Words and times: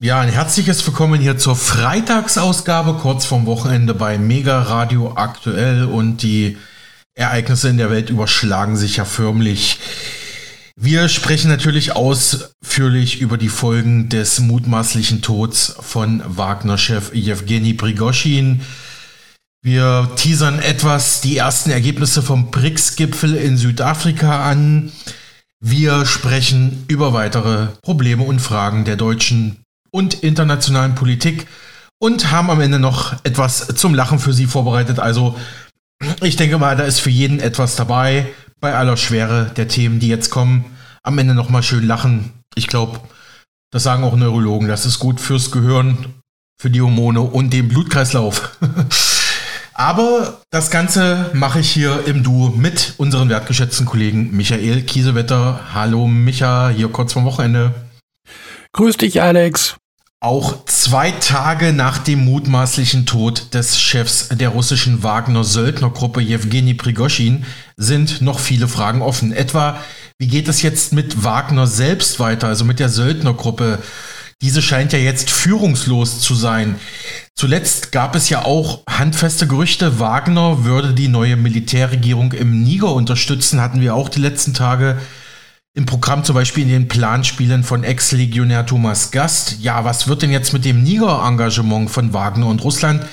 Ja, 0.00 0.20
ein 0.20 0.28
herzliches 0.28 0.86
Willkommen 0.86 1.20
hier 1.20 1.38
zur 1.38 1.56
Freitagsausgabe 1.56 3.00
kurz 3.00 3.24
vorm 3.24 3.46
Wochenende 3.46 3.94
bei 3.94 4.16
Mega 4.16 4.62
Radio 4.62 5.14
aktuell 5.16 5.86
und 5.86 6.22
die 6.22 6.56
Ereignisse 7.16 7.68
in 7.68 7.78
der 7.78 7.90
Welt 7.90 8.08
überschlagen 8.08 8.76
sich 8.76 8.98
ja 8.98 9.04
förmlich. 9.04 9.80
Wir 10.76 11.08
sprechen 11.08 11.50
natürlich 11.50 11.96
ausführlich 11.96 13.20
über 13.20 13.38
die 13.38 13.48
Folgen 13.48 14.08
des 14.08 14.38
mutmaßlichen 14.38 15.20
Tods 15.20 15.74
von 15.80 16.22
Wagner-Chef 16.24 17.12
Jewgeni 17.12 17.74
Prigoschin. 17.74 18.60
Wir 19.62 20.12
teasern 20.14 20.60
etwas 20.60 21.22
die 21.22 21.38
ersten 21.38 21.70
Ergebnisse 21.70 22.22
vom 22.22 22.52
BRICS-Gipfel 22.52 23.34
in 23.34 23.56
Südafrika 23.56 24.48
an. 24.48 24.92
Wir 25.58 26.06
sprechen 26.06 26.84
über 26.86 27.12
weitere 27.14 27.66
Probleme 27.82 28.22
und 28.22 28.38
Fragen 28.38 28.84
der 28.84 28.94
deutschen 28.94 29.64
und 29.90 30.22
internationalen 30.22 30.94
Politik 30.94 31.46
und 31.98 32.30
haben 32.30 32.50
am 32.50 32.60
Ende 32.60 32.78
noch 32.78 33.14
etwas 33.24 33.66
zum 33.74 33.94
Lachen 33.94 34.18
für 34.18 34.32
Sie 34.32 34.46
vorbereitet. 34.46 34.98
Also 34.98 35.36
ich 36.22 36.36
denke 36.36 36.58
mal, 36.58 36.76
da 36.76 36.84
ist 36.84 37.00
für 37.00 37.10
jeden 37.10 37.40
etwas 37.40 37.76
dabei 37.76 38.26
bei 38.60 38.74
aller 38.74 38.96
Schwere 38.96 39.50
der 39.56 39.68
Themen, 39.68 40.00
die 40.00 40.08
jetzt 40.08 40.30
kommen. 40.30 40.64
Am 41.02 41.18
Ende 41.18 41.34
noch 41.34 41.48
mal 41.48 41.62
schön 41.62 41.86
lachen. 41.86 42.32
Ich 42.54 42.66
glaube, 42.66 43.00
das 43.70 43.82
sagen 43.82 44.04
auch 44.04 44.16
Neurologen. 44.16 44.68
Das 44.68 44.86
ist 44.86 44.98
gut 44.98 45.20
fürs 45.20 45.50
Gehirn, 45.50 46.14
für 46.60 46.70
die 46.70 46.80
Hormone 46.80 47.20
und 47.20 47.52
den 47.52 47.68
Blutkreislauf. 47.68 48.56
Aber 49.74 50.40
das 50.50 50.70
Ganze 50.70 51.30
mache 51.34 51.60
ich 51.60 51.70
hier 51.70 52.04
im 52.06 52.24
Duo 52.24 52.48
mit 52.48 52.94
unseren 52.96 53.28
wertgeschätzten 53.28 53.86
Kollegen 53.86 54.36
Michael 54.36 54.82
Kiesewetter. 54.82 55.60
Hallo 55.72 56.08
Micha, 56.08 56.68
hier 56.70 56.88
kurz 56.88 57.12
vom 57.12 57.24
Wochenende. 57.24 57.72
Grüß 58.72 58.96
dich, 58.98 59.22
Alex. 59.22 59.76
Auch 60.20 60.64
zwei 60.64 61.12
Tage 61.12 61.72
nach 61.72 61.98
dem 61.98 62.24
mutmaßlichen 62.24 63.06
Tod 63.06 63.54
des 63.54 63.80
Chefs 63.80 64.28
der 64.32 64.48
russischen 64.48 65.04
Wagner-Söldnergruppe 65.04 66.20
Jewgeni 66.20 66.74
Prigoschin 66.74 67.44
sind 67.76 68.20
noch 68.20 68.40
viele 68.40 68.66
Fragen 68.66 69.00
offen. 69.00 69.32
Etwa, 69.32 69.78
wie 70.18 70.26
geht 70.26 70.48
es 70.48 70.62
jetzt 70.62 70.92
mit 70.92 71.22
Wagner 71.22 71.68
selbst 71.68 72.18
weiter, 72.18 72.48
also 72.48 72.64
mit 72.64 72.80
der 72.80 72.88
Söldnergruppe? 72.88 73.78
Diese 74.42 74.60
scheint 74.60 74.92
ja 74.92 74.98
jetzt 74.98 75.30
führungslos 75.30 76.20
zu 76.20 76.34
sein. 76.34 76.80
Zuletzt 77.36 77.92
gab 77.92 78.16
es 78.16 78.28
ja 78.28 78.44
auch 78.44 78.82
handfeste 78.88 79.46
Gerüchte, 79.46 80.00
Wagner 80.00 80.64
würde 80.64 80.94
die 80.94 81.08
neue 81.08 81.36
Militärregierung 81.36 82.32
im 82.32 82.64
Niger 82.64 82.92
unterstützen, 82.92 83.60
hatten 83.60 83.80
wir 83.80 83.94
auch 83.94 84.08
die 84.08 84.20
letzten 84.20 84.52
Tage 84.52 84.98
im 85.74 85.86
Programm 85.86 86.24
zum 86.24 86.34
Beispiel 86.34 86.64
in 86.64 86.70
den 86.70 86.88
Planspielen 86.88 87.62
von 87.62 87.84
Ex-Legionär 87.84 88.66
Thomas 88.66 89.10
Gast. 89.10 89.58
Ja, 89.60 89.84
was 89.84 90.08
wird 90.08 90.22
denn 90.22 90.32
jetzt 90.32 90.52
mit 90.52 90.64
dem 90.64 90.82
Niger-Engagement 90.82 91.90
von 91.90 92.12
Wagner 92.12 92.46
und 92.46 92.64
Russland? 92.64 93.04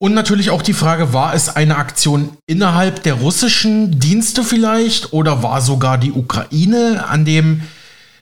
Und 0.00 0.14
natürlich 0.14 0.50
auch 0.50 0.62
die 0.62 0.74
Frage, 0.74 1.12
war 1.12 1.34
es 1.34 1.56
eine 1.56 1.76
Aktion 1.76 2.36
innerhalb 2.46 3.02
der 3.02 3.14
russischen 3.14 3.98
Dienste 3.98 4.44
vielleicht 4.44 5.12
oder 5.12 5.42
war 5.42 5.60
sogar 5.60 5.98
die 5.98 6.12
Ukraine 6.12 7.04
an 7.08 7.24
dem 7.24 7.62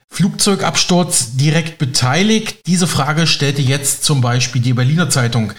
Flugzeugabsturz 0.09 1.37
direkt 1.37 1.77
beteiligt? 1.79 2.61
Diese 2.67 2.87
Frage 2.87 3.27
stellte 3.27 3.61
jetzt 3.61 4.05
zum 4.05 4.23
Beispiel 4.23 4.63
die 4.63 4.73
Berliner 4.73 5.11
Zeitung. 5.11 5.53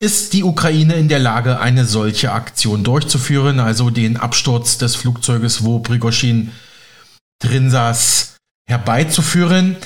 Ist 0.00 0.32
die 0.32 0.42
Ukraine 0.42 0.94
in 0.94 1.08
der 1.08 1.18
Lage, 1.18 1.60
eine 1.60 1.84
solche 1.84 2.32
Aktion 2.32 2.82
durchzuführen, 2.82 3.60
also 3.60 3.90
den 3.90 4.16
Absturz 4.16 4.78
des 4.78 4.96
Flugzeuges, 4.96 5.62
wo 5.62 5.78
Prigoschin 5.78 6.50
drin 7.40 7.70
saß, 7.70 8.36
herbeizuführen. 8.68 9.76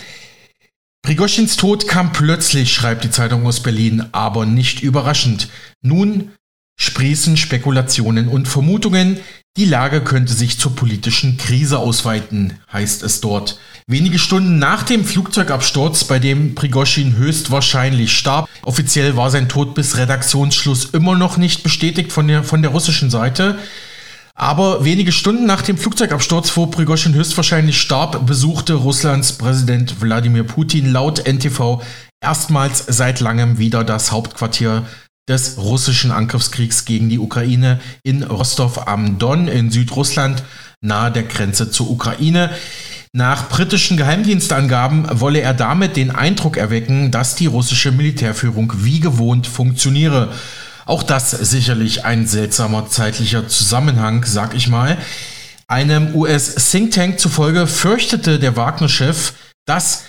Prigoschins 1.02 1.56
Tod 1.56 1.88
kam 1.88 2.12
plötzlich, 2.12 2.72
schreibt 2.72 3.04
die 3.04 3.10
Zeitung 3.10 3.46
aus 3.46 3.62
Berlin, 3.62 4.06
aber 4.12 4.46
nicht 4.46 4.82
überraschend. 4.82 5.48
Nun 5.82 6.32
sprießen 6.80 7.36
Spekulationen 7.36 8.28
und 8.28 8.48
Vermutungen, 8.48 9.20
die 9.56 9.64
Lage 9.64 10.00
könnte 10.00 10.32
sich 10.32 10.58
zur 10.58 10.74
politischen 10.74 11.36
Krise 11.36 11.78
ausweiten, 11.78 12.58
heißt 12.72 13.04
es 13.04 13.20
dort. 13.20 13.60
Wenige 13.86 14.18
Stunden 14.18 14.58
nach 14.58 14.82
dem 14.82 15.04
Flugzeugabsturz, 15.04 16.04
bei 16.04 16.18
dem 16.18 16.56
Prigoschin 16.56 17.16
höchstwahrscheinlich 17.16 18.16
starb, 18.16 18.48
offiziell 18.62 19.16
war 19.16 19.30
sein 19.30 19.48
Tod 19.48 19.76
bis 19.76 19.96
Redaktionsschluss 19.96 20.86
immer 20.86 21.14
noch 21.16 21.36
nicht 21.36 21.62
bestätigt 21.62 22.10
von 22.10 22.26
der, 22.26 22.42
von 22.42 22.62
der 22.62 22.72
russischen 22.72 23.10
Seite, 23.10 23.58
aber 24.34 24.84
wenige 24.84 25.12
Stunden 25.12 25.46
nach 25.46 25.62
dem 25.62 25.78
Flugzeugabsturz, 25.78 26.56
wo 26.56 26.66
Prigozhin 26.66 27.14
höchstwahrscheinlich 27.14 27.80
starb, 27.80 28.26
besuchte 28.26 28.74
Russlands 28.74 29.34
Präsident 29.34 30.00
Wladimir 30.00 30.42
Putin 30.44 30.92
laut 30.92 31.26
NTV 31.26 31.80
erstmals 32.20 32.84
seit 32.88 33.20
langem 33.20 33.58
wieder 33.58 33.84
das 33.84 34.10
Hauptquartier 34.10 34.84
des 35.28 35.56
russischen 35.56 36.10
Angriffskriegs 36.10 36.84
gegen 36.84 37.08
die 37.08 37.18
Ukraine 37.18 37.80
in 38.02 38.24
Rostov 38.24 38.88
am 38.88 39.18
Don 39.18 39.48
in 39.48 39.70
Südrussland 39.70 40.42
nahe 40.80 41.10
der 41.12 41.22
Grenze 41.22 41.70
zur 41.70 41.90
Ukraine. 41.90 42.50
Nach 43.12 43.48
britischen 43.48 43.96
Geheimdienstangaben 43.96 45.20
wolle 45.20 45.40
er 45.40 45.54
damit 45.54 45.96
den 45.96 46.10
Eindruck 46.10 46.56
erwecken, 46.56 47.10
dass 47.10 47.36
die 47.36 47.46
russische 47.46 47.92
Militärführung 47.92 48.72
wie 48.78 49.00
gewohnt 49.00 49.46
funktioniere. 49.46 50.32
Auch 50.86 51.02
das 51.02 51.30
sicherlich 51.30 52.04
ein 52.04 52.26
seltsamer 52.26 52.88
zeitlicher 52.88 53.48
Zusammenhang, 53.48 54.24
sag 54.24 54.54
ich 54.54 54.68
mal. 54.68 54.98
Einem 55.66 56.14
US-Think 56.14 56.92
Tank 56.92 57.18
zufolge 57.18 57.66
fürchtete 57.66 58.38
der 58.38 58.56
Wagner-Chef, 58.56 59.32
dass 59.64 60.04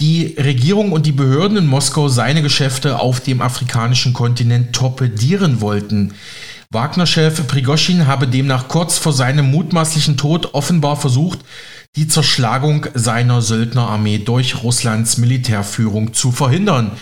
die 0.00 0.34
Regierung 0.38 0.92
und 0.92 1.06
die 1.06 1.12
Behörden 1.12 1.58
in 1.58 1.66
Moskau 1.66 2.08
seine 2.08 2.42
Geschäfte 2.42 2.98
auf 2.98 3.20
dem 3.20 3.42
afrikanischen 3.42 4.12
Kontinent 4.12 4.74
torpedieren 4.74 5.60
wollten. 5.60 6.14
Wagner-Chef 6.70 7.46
Prigoschin 7.46 8.06
habe 8.06 8.26
demnach 8.26 8.68
kurz 8.68 8.96
vor 8.96 9.12
seinem 9.12 9.50
mutmaßlichen 9.50 10.16
Tod 10.16 10.54
offenbar 10.54 10.96
versucht, 10.96 11.40
die 11.96 12.08
Zerschlagung 12.08 12.86
seiner 12.94 13.42
Söldnerarmee 13.42 14.18
durch 14.18 14.62
Russlands 14.62 15.18
Militärführung 15.18 16.14
zu 16.14 16.32
verhindern. 16.32 16.92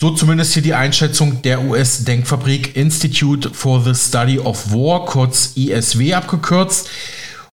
So 0.00 0.10
zumindest 0.10 0.52
hier 0.52 0.62
die 0.62 0.74
Einschätzung 0.74 1.42
der 1.42 1.64
US-Denkfabrik 1.64 2.76
Institute 2.76 3.50
for 3.52 3.82
the 3.82 3.96
Study 3.96 4.38
of 4.38 4.70
War, 4.72 5.04
kurz 5.06 5.54
ISW 5.56 6.14
abgekürzt. 6.14 6.88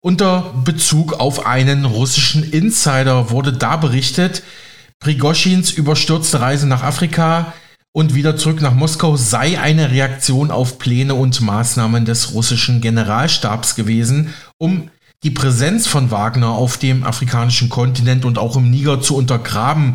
Unter 0.03 0.53
Bezug 0.63 1.15
auf 1.15 1.47
einen 1.47 1.87
russischen 1.87 2.43
Insider 2.43 3.31
wurde 3.31 3.55
da 3.55 3.79
berichtet, 3.79 4.43
Prigoschins 5.01 5.71
überstürzte 5.71 6.43
Reise 6.43 6.67
nach 6.69 6.83
Afrika 6.83 7.55
und 7.93 8.15
wieder 8.15 8.37
zurück 8.37 8.61
nach 8.61 8.75
Moskau 8.75 9.17
sei 9.17 9.59
eine 9.59 9.91
Reaktion 9.91 10.51
auf 10.51 10.79
Pläne 10.79 11.15
und 11.15 11.41
Maßnahmen 11.41 12.05
des 12.05 12.35
russischen 12.35 12.83
Generalstabs 12.83 13.75
gewesen, 13.75 14.35
um 14.59 14.91
die 15.23 15.31
Präsenz 15.31 15.87
von 15.87 16.11
Wagner 16.11 16.51
auf 16.51 16.77
dem 16.77 17.05
afrikanischen 17.05 17.71
Kontinent 17.71 18.27
und 18.27 18.37
auch 18.37 18.59
im 18.59 18.71
Niger 18.71 19.01
zu 19.01 19.17
untergraben. 19.17 19.95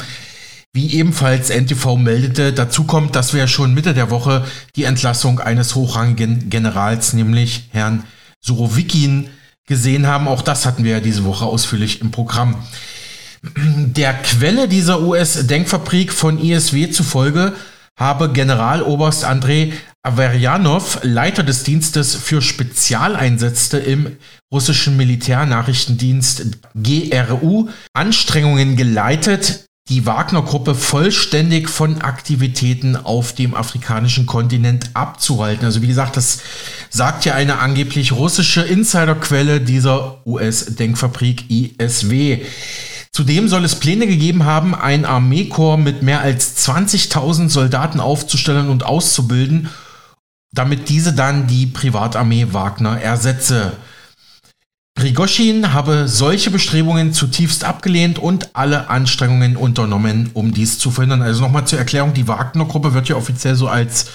Wie 0.72 0.94
ebenfalls 0.94 1.50
NTV 1.50 1.96
meldete, 1.96 2.53
dazu 2.53 2.84
kommt, 2.84 3.16
dass 3.16 3.34
wir 3.34 3.47
schon 3.47 3.74
Mitte 3.74 3.96
der 3.96 4.12
Woche 4.12 4.46
die 4.75 4.84
Entlassung 4.84 5.40
eines 5.40 5.74
hochrangigen 5.74 6.50
Generals, 6.50 7.13
nämlich 7.13 7.69
Herrn 7.72 8.03
Surovikin, 8.40 9.29
gesehen 9.66 10.06
haben. 10.06 10.28
Auch 10.28 10.41
das 10.41 10.66
hatten 10.66 10.84
wir 10.84 10.91
ja 10.94 11.00
diese 11.00 11.24
Woche 11.25 11.46
ausführlich 11.46 12.02
im 12.02 12.12
Programm. 12.12 12.56
Der 13.44 14.13
Quelle 14.13 14.68
dieser 14.68 15.02
US-Denkfabrik 15.02 16.12
von 16.12 16.44
ISW 16.44 16.91
zufolge 16.91 17.53
habe 17.96 18.31
Generaloberst 18.31 19.25
Andrei 19.25 19.74
Averjanov, 20.03 21.00
Leiter 21.03 21.44
des 21.44 21.63
Dienstes 21.63 22.16
für 22.16 22.41
Spezialeinsätze 22.41 23.78
im 23.79 24.18
russischen 24.52 24.97
Militärnachrichtendienst 24.97 26.58
GRU, 26.75 27.69
Anstrengungen 27.94 28.75
geleitet, 28.78 29.69
die 29.90 30.06
Wagner-Gruppe 30.06 30.76
vollständig 30.76 31.68
von 31.68 32.02
Aktivitäten 32.02 32.96
auf 32.96 33.34
dem 33.34 33.56
afrikanischen 33.56 34.28
Kontinent 34.28 34.91
abzuhalten. 34.94 35.66
Also 35.66 35.82
wie 35.82 35.88
gesagt, 35.88 36.16
das 36.16 36.40
sagt 36.91 37.26
ja 37.26 37.34
eine 37.34 37.58
angeblich 37.59 38.12
russische 38.12 38.62
Insiderquelle 38.62 39.62
dieser 39.62 40.26
US-Denkfabrik 40.28 41.50
ISW. 41.50 42.46
Zudem 43.12 43.47
soll 43.47 43.66
es 43.66 43.76
Pläne 43.76 44.06
gegeben 44.06 44.46
haben, 44.46 44.76
ein 44.76 45.06
Armeekorps 45.06 45.84
mit 45.84 46.03
mehr 46.03 46.22
als 46.22 46.68
20.000 46.68 47.50
Soldaten 47.50 48.00
aufzustellen 48.00 48.70
und 48.70 48.85
auszubilden, 48.85 49.70
damit 50.52 50.90
diese 50.90 51.14
dann 51.14 51.47
die 51.47 51.66
Privatarmee 51.66 52.47
Wagner 52.52 53.02
ersetze. 53.02 53.74
Prigoschin 54.99 55.72
habe 55.72 56.09
solche 56.09 56.51
Bestrebungen 56.51 57.13
zutiefst 57.13 57.63
abgelehnt 57.63 58.19
und 58.19 58.49
alle 58.53 58.90
Anstrengungen 58.90 59.55
unternommen, 59.55 60.29
um 60.34 60.53
dies 60.53 60.78
zu 60.78 60.91
verhindern. 60.91 61.22
Also 61.22 61.41
nochmal 61.41 61.66
zur 61.66 61.79
Erklärung, 61.79 62.13
die 62.13 62.28
Wagner-Gruppe 62.28 62.93
wird 62.93 63.07
ja 63.07 63.16
offiziell 63.16 63.55
so 63.55 63.69
als 63.69 64.07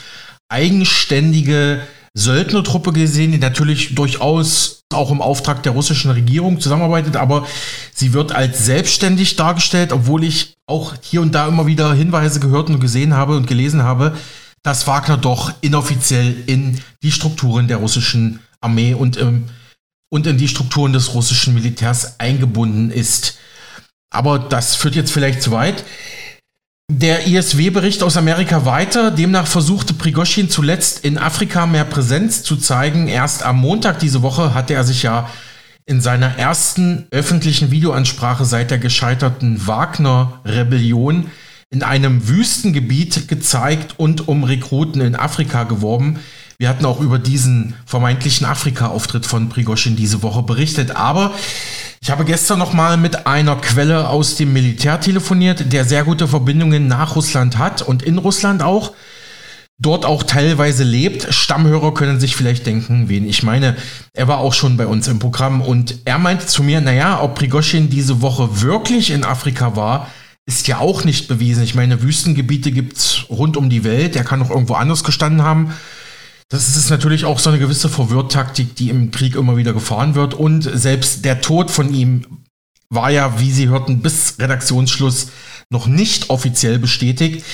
eigenständige 0.51 1.81
Söldnertruppe 2.13 2.93
gesehen, 2.93 3.33
die 3.33 3.39
natürlich 3.39 3.95
durchaus 3.95 4.83
auch 4.93 5.11
im 5.11 5.23
Auftrag 5.23 5.63
der 5.63 5.73
russischen 5.73 6.11
Regierung 6.11 6.61
zusammenarbeitet, 6.61 7.17
aber 7.17 7.47
sie 7.95 8.13
wird 8.13 8.33
als 8.33 8.67
selbstständig 8.67 9.37
dargestellt, 9.37 9.91
obwohl 9.91 10.23
ich 10.23 10.53
auch 10.67 10.97
hier 11.01 11.23
und 11.23 11.35
da 11.35 11.49
immer 11.49 11.67
wieder 11.67 11.95
Hinweise 11.95 12.41
gehört 12.41 12.69
und 12.69 12.79
gesehen 12.79 13.15
habe 13.15 13.39
und 13.39 13.47
gelesen 13.47 13.85
habe, 13.85 14.15
dass 14.63 14.87
Wagner 14.87 15.17
doch 15.17 15.51
inoffiziell 15.63 16.37
in 16.45 16.79
die 17.03 17.11
Strukturen 17.11 17.69
der 17.69 17.79
russischen 17.79 18.41
Armee 18.61 18.93
und, 18.93 19.19
ähm, 19.19 19.45
und 20.15 20.29
in 20.29 20.39
die 20.39 20.47
Strukturen 20.47 20.93
des 20.93 21.13
russischen 21.13 21.55
Militärs 21.55 22.21
eingebunden 22.21 22.93
ist. 22.93 23.37
Aber 24.11 24.39
das 24.39 24.77
führt 24.77 24.95
jetzt 24.95 25.11
vielleicht 25.11 25.43
zu 25.43 25.51
weit. 25.51 25.83
Der 26.89 27.27
ISW-Bericht 27.27 28.01
aus 28.01 28.17
Amerika 28.17 28.65
weiter. 28.65 29.11
Demnach 29.11 29.49
versuchte 29.49 29.93
Prigoschin 29.93 30.49
zuletzt 30.49 31.05
in 31.05 31.19
Afrika 31.19 31.67
mehr 31.67 31.83
Präsenz 31.83 32.45
zu 32.45 32.55
zeigen. 32.57 33.09
Erst 33.09 33.43
am 33.43 33.57
Montag 33.57 33.99
diese 33.99 34.23
Woche 34.23 34.55
hatte 34.55 34.75
er 34.75 34.85
sich 34.85 35.03
ja 35.03 35.29
in 35.85 36.01
seiner 36.01 36.39
ersten 36.39 37.09
öffentlichen 37.11 37.73
Videoansprache 37.73 38.45
seit 38.45 38.71
der 38.71 38.79
gescheiterten 38.79 39.67
Wagner-Rebellion 39.67 41.29
in 41.71 41.83
einem 41.83 42.29
Wüstengebiet 42.29 43.27
gezeigt 43.27 43.99
und 43.99 44.29
um 44.29 44.45
Rekruten 44.45 45.01
in 45.01 45.17
Afrika 45.17 45.65
geworben. 45.65 46.21
Wir 46.59 46.69
hatten 46.69 46.85
auch 46.85 47.01
über 47.01 47.19
diesen 47.19 47.75
vermeintlichen 47.85 48.47
Afrika-Auftritt 48.47 49.27
von 49.27 49.49
Prigoschin 49.49 49.97
diese 49.97 50.23
Woche 50.23 50.43
berichtet. 50.43 50.97
Aber 50.97 51.35
ich 52.01 52.11
habe 52.11 52.25
gestern 52.25 52.59
noch 52.59 52.73
mal 52.73 52.97
mit 52.97 53.27
einer 53.27 53.57
Quelle 53.57 54.09
aus 54.09 54.37
dem 54.37 54.53
Militär 54.53 55.01
telefoniert, 55.01 55.73
der 55.73 55.85
sehr 55.85 56.05
gute 56.05 56.29
Verbindungen 56.29 56.87
nach 56.87 57.17
Russland 57.17 57.59
hat 57.59 57.83
und 57.83 58.03
in 58.03 58.19
Russland 58.19 58.63
auch 58.63 58.93
dort 59.79 60.05
auch 60.05 60.23
teilweise 60.23 60.85
lebt. 60.85 61.33
Stammhörer 61.35 61.93
können 61.95 62.21
sich 62.21 62.37
vielleicht 62.37 62.67
denken, 62.67 63.09
wen 63.09 63.29
ich 63.29 63.43
meine. 63.43 63.77
Er 64.13 64.29
war 64.29 64.39
auch 64.39 64.55
schon 64.55 64.77
bei 64.77 64.87
uns 64.87 65.09
im 65.09 65.19
Programm 65.19 65.61
und 65.61 65.99
er 66.05 66.19
meinte 66.19 66.47
zu 66.47 66.63
mir, 66.63 66.81
naja, 66.81 67.21
ob 67.21 67.35
Prigoschin 67.35 67.91
diese 67.91 68.23
Woche 68.23 68.61
wirklich 68.63 69.11
in 69.11 69.25
Afrika 69.25 69.75
war, 69.75 70.09
ist 70.47 70.69
ja 70.69 70.79
auch 70.79 71.05
nicht 71.05 71.27
bewiesen. 71.27 71.65
Ich 71.65 71.75
meine, 71.75 72.03
Wüstengebiete 72.03 72.71
gibt's 72.71 73.25
rund 73.31 73.57
um 73.57 73.71
die 73.71 73.83
Welt. 73.83 74.15
Er 74.15 74.25
kann 74.25 74.43
auch 74.43 74.51
irgendwo 74.51 74.75
anders 74.75 75.03
gestanden 75.03 75.43
haben. 75.43 75.73
Das 76.55 76.77
ist 76.77 76.89
natürlich 76.89 77.25
auch 77.25 77.41
so 77.41 77.51
eine 77.51 77.59
gewisse 77.59 77.89
Verwirrtaktik, 77.89 78.77
die 78.77 78.89
im 78.89 79.11
Krieg 79.11 79.35
immer 79.35 79.57
wieder 79.57 79.73
gefahren 79.73 80.15
wird. 80.15 80.35
Und 80.35 80.63
selbst 80.63 81.25
der 81.25 81.41
Tod 81.41 81.69
von 81.69 81.93
ihm 81.93 82.45
war 82.89 83.11
ja, 83.11 83.41
wie 83.41 83.51
Sie 83.51 83.67
hörten, 83.67 84.03
bis 84.03 84.37
Redaktionsschluss 84.39 85.33
noch 85.69 85.89
nicht 85.89 86.31
offiziell 86.31 86.79
bestätigt. 86.79 87.45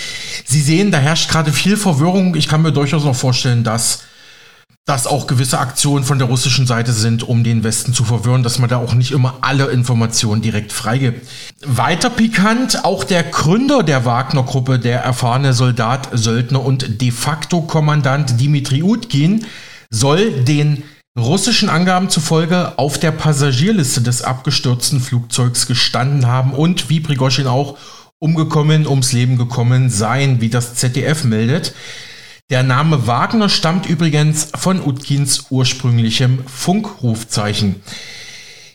Sie 0.44 0.60
sehen, 0.60 0.90
da 0.90 0.98
herrscht 0.98 1.30
gerade 1.30 1.50
viel 1.50 1.78
Verwirrung. 1.78 2.34
Ich 2.34 2.46
kann 2.46 2.60
mir 2.60 2.72
durchaus 2.72 3.04
noch 3.04 3.16
vorstellen, 3.16 3.64
dass 3.64 4.02
das 4.90 5.06
auch 5.06 5.28
gewisse 5.28 5.60
Aktionen 5.60 6.04
von 6.04 6.18
der 6.18 6.26
russischen 6.26 6.66
Seite 6.66 6.92
sind, 6.92 7.22
um 7.22 7.44
den 7.44 7.62
Westen 7.62 7.94
zu 7.94 8.04
verwirren, 8.04 8.42
dass 8.42 8.58
man 8.58 8.68
da 8.68 8.78
auch 8.78 8.92
nicht 8.92 9.12
immer 9.12 9.38
alle 9.40 9.66
Informationen 9.66 10.42
direkt 10.42 10.72
freigibt. 10.72 11.28
Weiter 11.64 12.10
pikant, 12.10 12.84
auch 12.84 13.04
der 13.04 13.22
Gründer 13.22 13.84
der 13.84 14.04
Wagner-Gruppe, 14.04 14.80
der 14.80 15.00
erfahrene 15.02 15.52
Soldat, 15.52 16.08
Söldner 16.12 16.64
und 16.64 17.00
de 17.00 17.12
facto 17.12 17.60
Kommandant 17.60 18.40
Dimitri 18.40 18.82
Utkin, 18.82 19.46
soll 19.90 20.42
den 20.42 20.82
russischen 21.16 21.68
Angaben 21.68 22.10
zufolge 22.10 22.76
auf 22.76 22.98
der 22.98 23.12
Passagierliste 23.12 24.02
des 24.02 24.22
abgestürzten 24.22 25.00
Flugzeugs 25.00 25.68
gestanden 25.68 26.26
haben 26.26 26.52
und, 26.52 26.90
wie 26.90 26.98
Prigoschin 26.98 27.46
auch, 27.46 27.78
umgekommen, 28.18 28.88
ums 28.88 29.12
Leben 29.12 29.38
gekommen 29.38 29.88
sein, 29.88 30.40
wie 30.40 30.50
das 30.50 30.74
ZDF 30.74 31.22
meldet. 31.22 31.74
Der 32.50 32.64
Name 32.64 33.06
Wagner 33.06 33.48
stammt 33.48 33.86
übrigens 33.86 34.48
von 34.56 34.84
Utkins 34.84 35.46
ursprünglichem 35.50 36.44
Funkrufzeichen. 36.48 37.76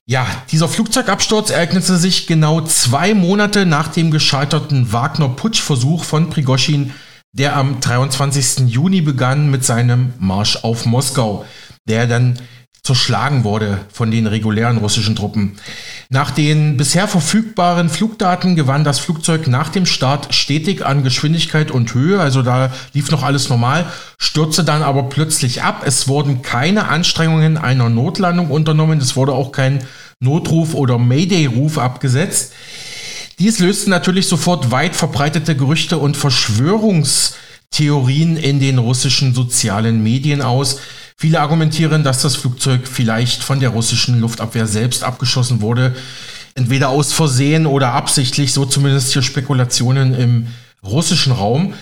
Ja, 0.06 0.26
dieser 0.50 0.70
Flugzeugabsturz 0.70 1.50
ereignete 1.50 1.98
sich 1.98 2.26
genau 2.26 2.62
zwei 2.62 3.14
Monate 3.14 3.66
nach 3.66 3.90
dem 3.90 4.12
gescheiterten 4.12 4.94
Wagner-Putschversuch 4.94 6.06
von 6.06 6.30
Prigoschin, 6.30 6.94
der 7.34 7.58
am 7.58 7.82
23. 7.82 8.70
Juni 8.70 9.02
begann 9.02 9.52
mit 9.52 9.66
seinem 9.66 10.14
Marsch 10.20 10.64
auf 10.64 10.86
Moskau, 10.86 11.46
der 11.84 12.08
dann 12.08 12.40
zerschlagen 12.86 13.44
wurde 13.44 13.80
von 13.92 14.10
den 14.12 14.28
regulären 14.28 14.78
russischen 14.78 15.16
Truppen. 15.16 15.58
Nach 16.10 16.30
den 16.30 16.78
bisher 16.78 17.08
verfügbaren 17.08 17.90
Flugdaten 17.90 18.56
gewann 18.56 18.84
das 18.84 19.00
Flugzeug 19.00 19.48
nach 19.48 19.70
dem 19.70 19.88
Start 19.88 20.36
stetig 20.36 20.86
an 20.86 21.04
Geschwindigkeit 21.04 21.72
und 21.72 21.92
Höhe, 21.96 22.20
also 22.20 22.44
da 22.44 22.72
lief 22.94 23.10
noch 23.10 23.24
alles 23.24 23.50
normal, 23.50 23.88
stürzte 24.20 24.64
dann 24.64 24.84
aber 24.84 25.10
plötzlich 25.10 25.64
ab. 25.64 25.82
Es 25.84 26.08
wurden 26.08 26.44
keine 26.44 26.88
Anstrengungen 26.88 27.58
einer 27.58 27.90
Notlandung 27.90 28.52
unternommen, 28.52 29.00
es 29.00 29.16
wurde 29.16 29.34
auch 29.34 29.52
kein 29.52 29.84
Notruf 30.20 30.76
oder 30.76 31.00
Mayday-Ruf 31.00 31.80
abgesetzt. 31.80 32.54
Dies 33.40 33.58
löste 33.58 33.90
natürlich 33.90 34.28
sofort 34.28 34.70
weit 34.70 34.96
verbreitete 34.96 35.58
Gerüchte 35.58 35.98
und 35.98 36.18
Verschwörungstheorien 36.18 38.38
in 38.38 38.60
den 38.60 38.78
russischen 38.78 39.34
sozialen 39.34 40.04
Medien 40.04 40.44
aus. 40.44 40.78
Viele 41.18 41.40
argumentieren, 41.40 42.04
dass 42.04 42.22
das 42.22 42.36
Flugzeug 42.36 42.88
vielleicht 42.88 43.44
von 43.44 43.60
der 43.60 43.70
russischen 43.70 44.20
Luftabwehr 44.20 44.68
selbst 44.68 45.04
abgeschossen 45.04 45.62
wurde. 45.62 45.96
Entweder 46.56 46.90
aus 46.90 47.14
Versehen 47.14 47.66
oder 47.66 47.94
absichtlich, 47.94 48.54
so 48.54 48.66
zumindest 48.66 49.14
hier 49.14 49.22
Spekulationen 49.22 50.14
im 50.14 50.48
russischen 50.84 51.32
Raum. 51.32 51.74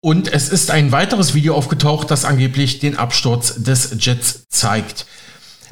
Und 0.00 0.32
es 0.32 0.48
ist 0.48 0.70
ein 0.70 0.92
weiteres 0.92 1.34
Video 1.34 1.54
aufgetaucht, 1.54 2.10
das 2.10 2.24
angeblich 2.24 2.78
den 2.78 2.96
Absturz 2.96 3.54
des 3.62 3.96
Jets 3.98 4.44
zeigt. 4.48 5.06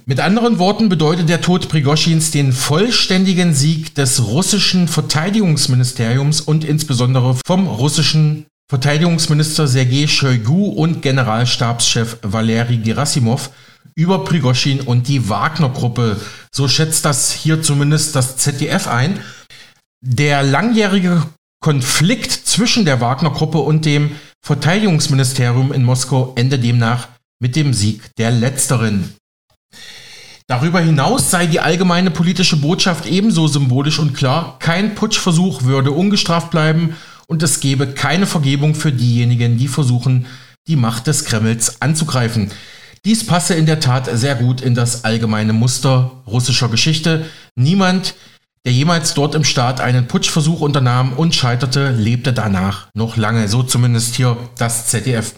Mit 0.05 0.21
anderen 0.21 0.59
Worten 0.59 0.89
bedeutet 0.89 1.29
der 1.29 1.41
Tod 1.41 1.69
Prigoschins 1.69 2.31
den 2.31 2.53
vollständigen 2.53 3.55
Sieg 3.55 3.95
des 3.95 4.25
russischen 4.27 4.89
Verteidigungsministeriums 4.89 6.41
und 6.41 6.65
insbesondere 6.65 7.37
vom 7.45 7.67
russischen 7.67 8.47
Verteidigungsminister 8.69 9.69
Sergei 9.69 10.09
Shoigu 10.09 10.71
und 10.71 11.01
Generalstabschef 11.01 12.19
Valeri 12.23 12.79
Gerasimov 12.79 13.51
über 13.95 14.25
Prigoschin 14.25 14.81
und 14.81 15.07
die 15.07 15.29
Wagner-Gruppe. 15.29 16.21
So 16.53 16.67
schätzt 16.67 17.05
das 17.05 17.31
hier 17.31 17.63
zumindest 17.63 18.17
das 18.17 18.37
ZDF 18.39 18.89
ein. 18.89 19.21
Der 20.05 20.43
langjährige 20.43 21.23
Konflikt 21.61 22.33
zwischen 22.33 22.85
der 22.85 23.01
Wagner-Gruppe 23.01 23.59
und 23.59 23.85
dem 23.85 24.17
Verteidigungsministerium 24.45 25.73
in 25.73 25.85
Moskau 25.85 26.33
endet 26.35 26.65
demnach 26.65 27.07
mit 27.41 27.55
dem 27.55 27.73
Sieg 27.73 28.03
der 28.19 28.33
letzteren. 28.33 29.15
Darüber 30.49 30.81
hinaus 30.81 31.31
sei 31.31 31.47
die 31.47 31.61
allgemeine 31.61 32.11
politische 32.11 32.57
Botschaft 32.57 33.07
ebenso 33.07 33.47
symbolisch 33.47 34.01
und 34.01 34.15
klar, 34.15 34.59
kein 34.59 34.97
Putschversuch 34.97 35.63
würde 35.63 35.93
ungestraft 35.93 36.51
bleiben 36.51 36.97
und 37.27 37.43
es 37.43 37.61
gebe 37.61 37.89
keine 37.89 38.27
Vergebung 38.27 38.75
für 38.75 38.93
diejenigen, 38.93 39.59
die 39.59 39.69
versuchen, 39.69 40.27
die 40.69 40.77
Macht 40.77 41.07
des 41.07 41.25
Kremls 41.25 41.81
anzugreifen. 41.81 42.51
Dies 43.05 43.25
passe 43.25 43.55
in 43.55 43.67
der 43.67 43.81
Tat 43.81 44.09
sehr 44.13 44.35
gut 44.35 44.61
in 44.61 44.75
das 44.75 45.05
allgemeine 45.05 45.53
Muster 45.53 46.23
russischer 46.27 46.69
Geschichte. 46.69 47.27
Niemand, 47.55 48.15
der 48.65 48.73
jemals 48.73 49.15
dort 49.15 49.37
im 49.37 49.45
Staat 49.45 49.81
einen 49.81 50.09
Putschversuch 50.09 50.61
unternahm 50.61 51.13
und 51.13 51.35
scheiterte, 51.35 51.91
lebte 51.93 52.33
danach 52.33 52.89
noch 52.95 53.17
lange. 53.17 53.47
So 53.47 53.63
zumindest 53.63 54.17
hier 54.17 54.37
das 54.59 54.89
ZDF. 54.89 55.35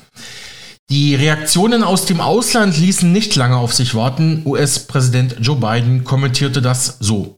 Die 0.89 1.15
Reaktionen 1.15 1.83
aus 1.83 2.07
dem 2.07 2.23
Ausland 2.23 2.79
ließen 2.79 3.12
nicht 3.12 3.37
lange 3.37 3.59
auf 3.59 3.75
sich 3.75 3.95
warten. 3.95 4.43
US-Präsident 4.47 5.37
Joe 5.41 5.57
Biden 5.57 6.05
kommentierte 6.05 6.62
das 6.62 6.97
so. 7.01 7.38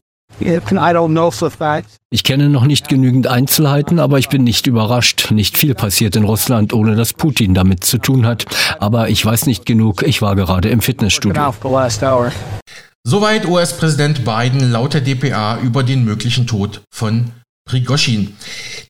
Ich 2.11 2.25
kenne 2.25 2.49
noch 2.49 2.65
nicht 2.65 2.89
genügend 2.89 3.27
Einzelheiten, 3.27 3.99
aber 3.99 4.19
ich 4.19 4.29
bin 4.29 4.43
nicht 4.43 4.67
überrascht. 4.67 5.31
Nicht 5.31 5.57
viel 5.57 5.75
passiert 5.75 6.17
in 6.17 6.25
Russland, 6.25 6.73
ohne 6.73 6.97
dass 6.97 7.13
Putin 7.13 7.55
damit 7.55 7.85
zu 7.85 7.99
tun 7.99 8.27
hat. 8.27 8.47
Aber 8.79 9.09
ich 9.09 9.25
weiß 9.25 9.47
nicht 9.47 9.67
genug. 9.67 10.03
Ich 10.03 10.23
war 10.23 10.35
gerade 10.37 10.69
im 10.69 10.81
Fitnessstudio. 10.81 11.41
Soweit 13.05 13.47
US-Präsident 13.47 14.25
Biden 14.25 14.73
laut 14.73 14.95
der 14.95 15.01
DPA 15.01 15.59
über 15.61 15.83
den 15.83 16.05
möglichen 16.05 16.47
Tod 16.47 16.83
von 16.91 17.31
Prigoschin. 17.65 18.37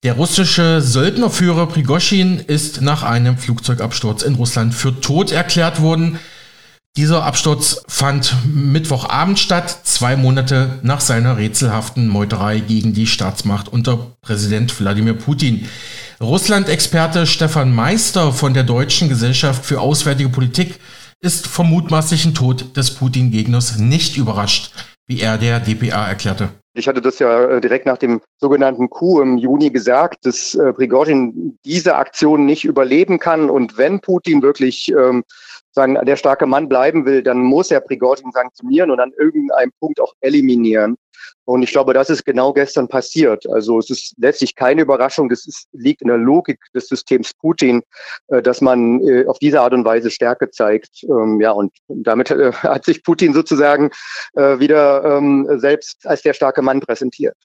Der 0.03 0.15
russische 0.15 0.81
Söldnerführer 0.81 1.67
Prigoschin 1.67 2.41
ist 2.41 2.81
nach 2.81 3.03
einem 3.03 3.37
Flugzeugabsturz 3.37 4.23
in 4.23 4.37
Russland 4.37 4.75
für 4.75 5.01
tot 5.01 5.33
erklärt 5.33 5.83
worden. 5.83 6.19
Dieser 6.97 7.23
Absturz 7.25 7.85
fand 7.87 8.35
Mittwochabend 8.53 9.39
statt, 9.39 9.71
zwei 9.85 10.17
Monate 10.17 10.81
nach 10.83 11.01
seiner 11.01 11.37
rätselhaften 11.37 12.09
Meuterei 12.09 12.59
gegen 12.59 12.95
die 12.95 13.07
Staatsmacht 13.07 13.73
unter 13.73 14.17
Präsident 14.23 14.81
Wladimir 14.81 15.15
Putin. 15.15 15.69
Russland-Experte 16.21 17.29
Stefan 17.29 17.73
Meister 17.73 18.33
von 18.33 18.55
der 18.55 18.65
Deutschen 18.65 19.09
Gesellschaft 19.09 19.65
für 19.65 19.81
Auswärtige 19.81 20.31
Politik 20.31 20.81
ist 21.21 21.47
vom 21.47 21.71
mutmaßlichen 21.71 22.35
Tod 22.35 22.77
des 22.77 22.91
Putin-Gegners 22.97 23.79
nicht 23.79 24.17
überrascht, 24.17 24.73
wie 25.07 25.21
er 25.21 25.39
der 25.39 25.61
DPA 25.61 26.09
erklärte. 26.09 26.49
Ich 26.75 26.89
hatte 26.89 27.01
das 27.01 27.19
ja 27.19 27.51
äh, 27.51 27.61
direkt 27.61 27.87
nach 27.87 27.99
dem 27.99 28.21
sogenannten 28.39 28.91
Coup 28.91 29.21
im 29.21 29.39
Juni 29.39 29.71
gesagt, 29.71 30.25
dass 30.25 30.55
äh, 30.55 30.73
Prigozhin 30.73 31.59
diese 31.65 31.97
Aktion 31.97 32.47
nicht 32.47 32.65
überleben 32.65 33.19
kann 33.19 33.51
und 33.51 33.77
wenn 33.77 34.01
Putin 34.01 34.43
wirklich 34.43 34.91
ähm, 34.93 35.25
sagen, 35.73 35.99
der 36.03 36.17
starke 36.17 36.47
Mann 36.47 36.69
bleiben 36.69 37.07
will, 37.07 37.23
dann 37.23 37.39
muss 37.39 37.71
er 37.71 37.81
Prigozhin 37.81 38.33
sanktionieren 38.33 38.91
und 38.91 39.01
an 39.01 39.13
irgendeinem 39.19 39.73
Punkt 39.79 40.01
auch 40.01 40.15
eliminieren. 40.21 40.97
Und 41.45 41.63
ich 41.63 41.73
glaube, 41.73 41.95
das 41.95 42.11
ist 42.11 42.25
genau 42.25 42.53
gestern 42.53 42.89
passiert. 42.89 43.49
Also 43.51 43.79
es 43.79 43.91
ist 43.91 44.15
letztlich 44.19 44.55
keine 44.55 44.83
Überraschung. 44.83 45.29
Das 45.29 45.47
ist, 45.47 45.67
liegt 45.73 46.03
in 46.03 46.09
der 46.09 46.17
Logik 46.17 46.61
des 46.75 46.89
Systems 46.89 47.33
Putin, 47.35 47.83
äh, 48.29 48.43
dass 48.43 48.61
man 48.61 49.01
äh, 49.07 49.27
auf 49.27 49.39
diese 49.39 49.61
Art 49.61 49.73
und 49.73 49.85
Weise 49.85 50.11
Stärke 50.11 50.51
zeigt. 50.51 51.03
Ähm, 51.05 51.41
ja, 51.41 51.51
und 51.51 51.73
damit 51.89 52.31
äh, 52.31 52.53
hat 52.63 52.85
sich 52.85 53.03
Putin 53.03 53.35
sozusagen 53.35 53.91
wieder 54.35 55.05
ähm, 55.05 55.47
selbst 55.57 56.07
als 56.07 56.23
der 56.23 56.35
starke 56.35 56.63
Mann 56.63 56.81
präsentiert 56.81 57.37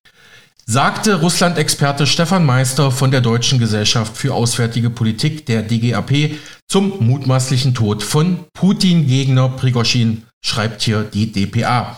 sagte 0.68 1.22
Russland-Experte 1.22 2.08
Stefan 2.08 2.44
Meister 2.44 2.90
von 2.92 3.12
der 3.12 3.22
Deutschen 3.22 3.60
Gesellschaft 3.60 4.18
für 4.18 4.34
Auswärtige 4.34 4.90
Politik, 4.90 5.46
der 5.46 5.62
DGAP, 5.62 6.40
zum 6.68 7.06
mutmaßlichen 7.06 7.76
Tod 7.76 8.02
von 8.02 8.46
Putin-Gegner 8.54 9.50
Prigoschin, 9.50 10.24
schreibt 10.44 10.82
hier 10.82 11.04
die 11.04 11.32
DPA. 11.32 11.98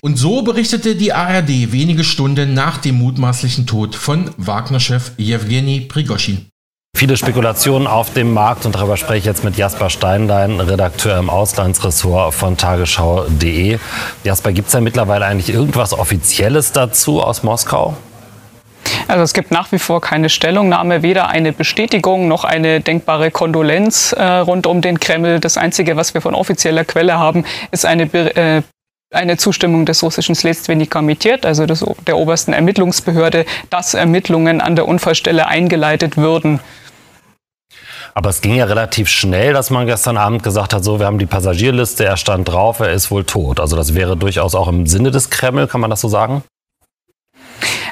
Und 0.00 0.16
so 0.16 0.40
berichtete 0.40 0.96
die 0.96 1.12
ARD 1.12 1.72
wenige 1.72 2.04
Stunden 2.04 2.54
nach 2.54 2.78
dem 2.78 2.96
mutmaßlichen 2.96 3.66
Tod 3.66 3.94
von 3.94 4.30
Wagner-Chef 4.38 5.12
Jewgeni 5.18 5.80
Prigoschin 5.80 6.46
Viele 6.99 7.17
Spekulationen 7.17 7.87
auf 7.87 8.13
dem 8.13 8.33
Markt 8.33 8.65
und 8.65 8.73
darüber 8.73 8.95
spreche 8.95 9.17
ich 9.17 9.25
jetzt 9.25 9.43
mit 9.43 9.57
Jasper 9.57 9.89
Steinlein, 9.89 10.61
Redakteur 10.61 11.19
im 11.19 11.29
Auslandsressort 11.29 12.33
von 12.33 12.55
tagesschau.de. 12.55 13.79
Jasper, 14.23 14.53
gibt 14.53 14.67
es 14.67 14.71
da 14.71 14.79
mittlerweile 14.79 15.25
eigentlich 15.25 15.53
irgendwas 15.53 15.91
Offizielles 15.91 16.71
dazu 16.71 17.21
aus 17.21 17.43
Moskau? 17.43 17.97
Also 19.09 19.23
es 19.23 19.33
gibt 19.33 19.51
nach 19.51 19.73
wie 19.73 19.77
vor 19.77 19.99
keine 19.99 20.29
Stellungnahme, 20.29 21.03
weder 21.03 21.27
eine 21.27 21.51
Bestätigung 21.51 22.29
noch 22.29 22.45
eine 22.45 22.79
denkbare 22.79 23.29
Kondolenz 23.29 24.13
äh, 24.13 24.23
rund 24.23 24.65
um 24.65 24.79
den 24.79 24.97
Kreml. 24.97 25.41
Das 25.41 25.57
Einzige, 25.57 25.97
was 25.97 26.13
wir 26.13 26.21
von 26.21 26.33
offizieller 26.33 26.85
Quelle 26.85 27.19
haben, 27.19 27.43
ist 27.71 27.85
eine 27.85 28.05
äh, 28.05 28.61
eine 29.11 29.37
Zustimmung 29.37 29.85
des 29.85 30.03
russischen 30.03 30.35
Следственный 30.35 30.87
Komitет, 30.87 31.45
also 31.45 31.65
des, 31.65 31.85
der 32.07 32.17
obersten 32.17 32.53
Ermittlungsbehörde, 32.53 33.45
dass 33.69 33.93
Ermittlungen 33.93 34.61
an 34.61 34.75
der 34.75 34.87
Unfallstelle 34.87 35.47
eingeleitet 35.47 36.17
würden. 36.17 36.59
Aber 38.14 38.30
es 38.30 38.40
ging 38.40 38.56
ja 38.56 38.64
relativ 38.64 39.08
schnell, 39.08 39.52
dass 39.52 39.70
man 39.70 39.86
gestern 39.86 40.16
Abend 40.16 40.42
gesagt 40.42 40.74
hat, 40.74 40.84
so, 40.84 40.98
wir 40.98 41.06
haben 41.06 41.18
die 41.18 41.26
Passagierliste, 41.26 42.04
er 42.04 42.16
stand 42.16 42.48
drauf, 42.48 42.80
er 42.80 42.92
ist 42.92 43.10
wohl 43.10 43.24
tot. 43.24 43.60
Also 43.60 43.76
das 43.76 43.94
wäre 43.94 44.16
durchaus 44.16 44.54
auch 44.54 44.68
im 44.68 44.86
Sinne 44.86 45.10
des 45.10 45.30
Kreml, 45.30 45.66
kann 45.66 45.80
man 45.80 45.90
das 45.90 46.00
so 46.00 46.08
sagen? 46.08 46.42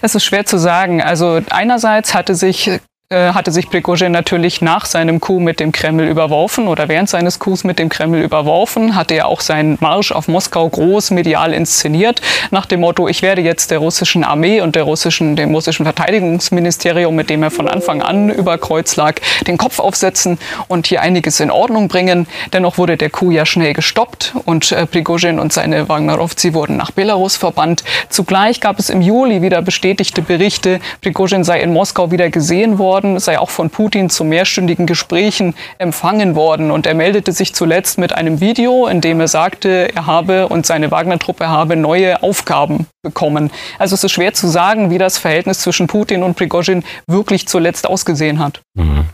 Es 0.02 0.14
ist 0.14 0.25
schwer 0.25 0.46
zu 0.46 0.58
sagen. 0.58 1.02
Also 1.02 1.40
einerseits 1.50 2.14
hatte 2.14 2.34
sich 2.34 2.70
hatte 3.10 3.52
sich 3.52 3.70
Prigozhin 3.70 4.12
natürlich 4.12 4.60
nach 4.60 4.84
seinem 4.84 5.18
Coup 5.18 5.40
mit 5.40 5.60
dem 5.60 5.72
Kreml 5.72 6.06
überworfen 6.06 6.68
oder 6.68 6.90
während 6.90 7.08
seines 7.08 7.38
Coups 7.38 7.64
mit 7.64 7.78
dem 7.78 7.88
Kreml 7.88 8.20
überworfen, 8.20 8.96
hatte 8.96 9.14
er 9.14 9.28
auch 9.28 9.40
seinen 9.40 9.78
Marsch 9.80 10.12
auf 10.12 10.28
Moskau 10.28 10.68
groß 10.68 11.12
medial 11.12 11.54
inszeniert, 11.54 12.20
nach 12.50 12.66
dem 12.66 12.80
Motto, 12.80 13.08
ich 13.08 13.22
werde 13.22 13.40
jetzt 13.40 13.70
der 13.70 13.78
russischen 13.78 14.24
Armee 14.24 14.60
und 14.60 14.76
der 14.76 14.82
russischen, 14.82 15.36
dem 15.36 15.54
russischen 15.54 15.86
Verteidigungsministerium, 15.86 17.16
mit 17.16 17.30
dem 17.30 17.42
er 17.42 17.50
von 17.50 17.66
Anfang 17.66 18.02
an 18.02 18.28
über 18.28 18.58
Kreuz 18.58 18.94
lag, 18.96 19.14
den 19.46 19.56
Kopf 19.56 19.78
aufsetzen 19.78 20.36
und 20.66 20.86
hier 20.86 21.00
einiges 21.00 21.40
in 21.40 21.50
Ordnung 21.50 21.88
bringen. 21.88 22.26
Dennoch 22.52 22.76
wurde 22.76 22.98
der 22.98 23.08
Coup 23.08 23.32
ja 23.32 23.46
schnell 23.46 23.72
gestoppt 23.72 24.34
und 24.44 24.70
äh, 24.70 24.84
Prigozhin 24.84 25.38
und 25.38 25.50
seine 25.50 25.88
Wagnerovzi 25.88 26.52
wurden 26.52 26.76
nach 26.76 26.90
Belarus 26.90 27.38
verbannt. 27.38 27.84
Zugleich 28.10 28.60
gab 28.60 28.78
es 28.78 28.90
im 28.90 29.00
Juli 29.00 29.40
wieder 29.40 29.62
bestätigte 29.62 30.20
Berichte, 30.20 30.78
Prigozhin 31.00 31.42
sei 31.42 31.62
in 31.62 31.72
Moskau 31.72 32.10
wieder 32.10 32.28
gesehen 32.28 32.76
worden 32.76 32.98
worden, 32.99 33.21
sei 33.21 33.38
auch 33.38 33.50
von 33.50 33.71
Putin 33.71 34.11
zu 34.11 34.25
mehrstündigen 34.25 34.87
Gesprächen 34.87 35.55
empfangen 35.78 36.35
worden. 36.35 36.71
Und 36.73 36.87
er 36.87 36.95
meldete 36.95 37.33
sich 37.33 37.55
zuletzt 37.55 37.99
mit 37.99 38.12
einem 38.12 38.40
Video, 38.40 38.87
in 38.87 39.00
dem 39.00 39.21
er 39.21 39.28
sagte, 39.28 39.90
er 39.95 40.07
habe 40.07 40.49
und 40.49 40.67
seine 40.67 40.90
Wagner-Truppe 40.90 41.49
habe 41.49 41.76
neue 41.76 42.23
Aufgaben 42.23 42.87
bekommen. 43.02 43.50
Also 43.78 43.95
es 43.95 44.02
ist 44.02 44.12
schwer 44.12 44.35
zu 44.35 44.49
sagen, 44.49 44.90
wie 44.90 44.99
das 44.99 45.17
Verhältnis 45.19 45.61
zwischen 45.61 45.87
Putin 45.87 46.25
und 46.25 46.37
Prigozhin 46.37 46.83
wirklich 47.07 47.47
zuletzt 47.47 47.87
ausgesehen 47.87 48.40
hat. 48.40 48.61
Mhm. 48.78 49.06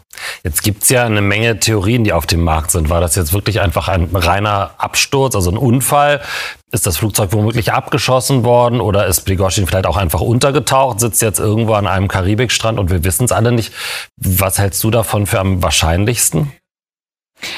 Jetzt 0.43 0.63
gibt 0.63 0.83
es 0.83 0.91
ja 0.91 1.05
eine 1.05 1.23
Menge 1.23 1.59
Theorien, 1.59 2.05
die 2.05 2.13
auf 2.13 2.27
dem 2.27 2.45
Markt 2.45 2.71
sind. 2.71 2.91
War 2.91 3.01
das 3.01 3.15
jetzt 3.15 3.33
wirklich 3.33 3.61
einfach 3.61 3.89
ein 3.89 4.11
reiner 4.15 4.73
Absturz, 4.77 5.35
also 5.35 5.51
ein 5.51 5.57
Unfall? 5.57 6.21
Ist 6.71 6.87
das 6.87 6.99
Flugzeug 6.99 7.33
womöglich 7.33 7.73
abgeschossen 7.73 8.45
worden 8.45 8.81
oder 8.81 9.07
ist 9.07 9.23
Prigozhin 9.23 9.67
vielleicht 9.67 9.87
auch 9.87 9.97
einfach 9.97 10.21
untergetaucht, 10.21 11.01
sitzt 11.01 11.23
jetzt 11.23 11.39
irgendwo 11.41 11.73
an 11.75 11.87
einem 11.87 12.09
Karibikstrand 12.09 12.79
und 12.79 12.91
wir 12.91 13.05
wissen 13.05 13.25
es 13.25 13.33
alle 13.33 13.53
nicht? 13.53 13.73
Was 14.17 14.59
hältst 14.59 14.85
du 14.85 14.91
davon 14.91 15.27
für 15.27 15.41
am 15.41 15.63
wahrscheinlichsten? 15.63 16.53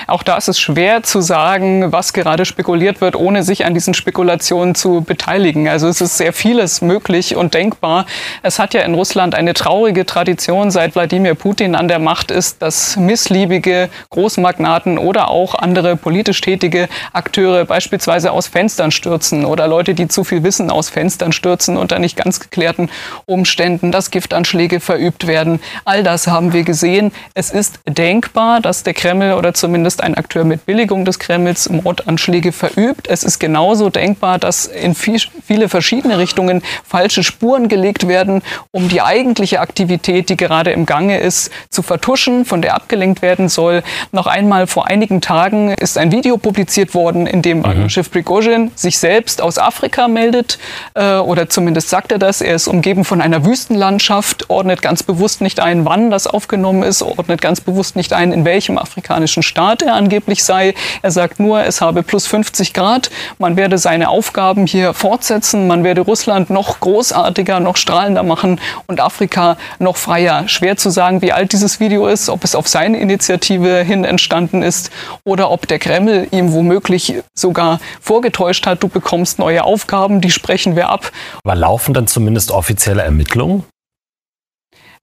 Auch 0.07 0.23
da 0.23 0.37
ist 0.37 0.49
es 0.49 0.59
schwer 0.59 1.03
zu 1.03 1.21
sagen, 1.21 1.93
was 1.93 2.13
gerade 2.13 2.45
spekuliert 2.45 3.01
wird, 3.01 3.17
ohne 3.17 3.43
sich 3.43 3.65
an 3.65 3.75
diesen 3.75 3.95
Spekulationen 3.95 4.75
zu 4.75 5.01
beteiligen. 5.01 5.69
Also 5.69 5.89
es 5.89 6.01
ist 6.01 6.17
sehr 6.17 6.33
vieles 6.33 6.83
möglich 6.83 7.37
und 7.37 7.55
denkbar. 7.55 8.07
Es 8.43 8.59
hat 8.59 8.75
ja 8.75 8.83
in 8.83 8.95
Russland 8.95 9.35
eine 9.35 9.55
traurige 9.55 10.07
Tradition, 10.07 10.71
seit 10.71 10.95
Wladimir 10.95 11.35
Putin 11.35 11.75
an 11.75 11.89
der 11.89 11.99
Macht 11.99 12.31
ist, 12.31 12.63
dass 12.63 12.97
missliebige 12.97 13.89
Großmagnaten 14.11 14.99
oder 14.99 15.31
auch 15.31 15.55
andere 15.55 15.97
politisch 15.97 16.41
tätige 16.41 16.89
Akteure 17.13 17.65
beispielsweise 17.65 18.33
aus 18.33 18.47
Fenstern 18.47 18.91
stürzen 18.91 19.45
oder 19.45 19.69
Leute, 19.69 19.95
die 19.95 20.09
zu 20.09 20.25
viel 20.25 20.43
wissen, 20.43 20.71
aus 20.71 20.89
Fenstern 20.89 21.33
stürzen 21.33 21.77
unter 21.77 21.99
nicht 21.99 22.17
ganz 22.17 22.41
geklärten 22.41 22.91
Umständen, 23.27 23.93
dass 23.93 24.11
Giftanschläge 24.11 24.81
verübt 24.81 25.27
werden. 25.27 25.61
All 25.85 26.03
das 26.03 26.27
haben 26.27 26.53
wir 26.53 26.65
gesehen. 26.65 27.13
Es 27.35 27.51
ist 27.51 27.81
denkbar, 27.89 28.61
dass 28.61 28.83
der 28.83 28.95
Kreml 28.95 29.33
oder 29.35 29.55
zumindest 29.55 29.76
zumindest 29.77 30.03
ein 30.03 30.15
Akteur 30.15 30.45
mit 30.45 30.65
Billigung 30.65 31.05
des 31.05 31.19
Kremls 31.19 31.69
Mordanschläge 31.69 32.53
verübt. 32.53 33.09
Es 33.09 33.25
ist 33.25 33.39
genauso 33.39 33.91
denkbar, 33.91 34.39
dass 34.39 34.65
in 34.65 34.95
viel, 34.95 35.21
viele 35.45 35.69
verschiedene 35.69 36.17
Richtungen 36.17 36.63
falsche 36.83 37.23
Spuren 37.23 37.69
gelegt 37.69 38.09
werden, 38.09 38.41
um 38.71 38.89
die 38.89 39.03
eigentliche 39.03 39.61
Aktivität, 39.61 40.31
die 40.31 40.39
gerade 40.39 40.71
im 40.71 40.87
Gange 40.87 41.19
ist, 41.19 41.51
zu 41.69 41.83
vertuschen, 41.83 42.47
von 42.47 42.63
der 42.63 42.75
abgelenkt 42.75 43.21
werden 43.21 43.51
soll. 43.51 43.83
Noch 44.13 44.27
einmal 44.27 44.67
vor 44.67 44.87
einigen 44.87 45.21
Tagen 45.21 45.75
ist 45.75 45.99
ein 45.99 46.11
Video 46.11 46.39
publiziert 46.39 46.95
worden, 46.95 47.27
in 47.27 47.43
dem 47.43 47.59
mhm. 47.59 47.91
Schiff 47.91 48.11
Prigozhin 48.11 48.71
sich 48.77 48.99
selbst 48.99 49.43
aus 49.43 49.59
Afrika 49.59 50.09
meldet, 50.09 50.59
äh, 50.95 51.17
oder 51.17 51.51
zumindest 51.51 51.91
sagt 51.91 52.13
er 52.13 52.19
das. 52.19 52.41
Er 52.41 52.55
ist 52.55 52.67
umgeben 52.67 53.05
von 53.05 53.21
einer 53.21 53.45
Wüstenlandschaft, 53.45 54.49
ordnet 54.49 54.81
ganz 54.81 55.03
bewusst 55.03 55.43
nicht 55.43 55.61
ein, 55.61 55.85
wann 55.85 56.11
das 56.11 56.27
aufgenommen 56.27 56.83
ist, 56.83 57.03
ordnet 57.03 57.43
ganz 57.43 57.61
bewusst 57.61 57.95
nicht 57.95 58.15
ein, 58.15 58.33
in 58.33 58.47
welchem 58.47 58.79
afrikanischen 58.79 59.43
Staat 59.43 59.66
Staat 59.67 59.83
er 59.83 59.95
angeblich 59.95 60.45
sei. 60.45 60.75
Er 61.03 61.11
sagt 61.11 61.41
nur, 61.41 61.65
es 61.65 61.81
habe 61.81 62.05
plus 62.05 62.29
50 62.29 62.73
Grad. 62.73 63.11
Man 63.39 63.57
werde 63.57 63.79
seine 63.79 64.11
Aufgaben 64.11 64.65
hier 64.65 64.95
fortsetzen. 64.95 65.67
Man 65.67 65.83
werde 65.83 66.03
Russland 66.03 66.51
noch 66.51 66.79
großartiger, 66.79 67.59
noch 67.59 67.77
strahlender 67.77 68.23
machen 68.23 68.61
und 68.87 69.01
Afrika 69.01 69.57
noch 69.81 69.97
freier. 69.97 70.47
Schwer 70.47 70.77
zu 70.77 70.91
sagen, 70.91 71.21
wie 71.21 71.33
alt 71.33 71.53
dieses 71.53 71.81
Video 71.81 72.07
ist, 72.07 72.29
ob 72.29 72.45
es 72.45 72.55
auf 72.55 72.69
seine 72.69 73.01
Initiative 73.01 73.83
hin 73.83 74.05
entstanden 74.05 74.63
ist 74.63 74.93
oder 75.25 75.51
ob 75.51 75.67
der 75.67 75.81
Kreml 75.81 76.29
ihm 76.31 76.53
womöglich 76.53 77.15
sogar 77.35 77.81
vorgetäuscht 78.01 78.67
hat, 78.67 78.85
du 78.85 78.89
bekommst 78.89 79.41
neue 79.41 79.65
Aufgaben, 79.65 80.21
die 80.21 80.31
sprechen 80.31 80.77
wir 80.77 80.91
ab. 80.91 81.11
Aber 81.43 81.57
laufen 81.57 81.93
dann 81.93 82.07
zumindest 82.07 82.53
offizielle 82.53 83.03
Ermittlungen? 83.03 83.65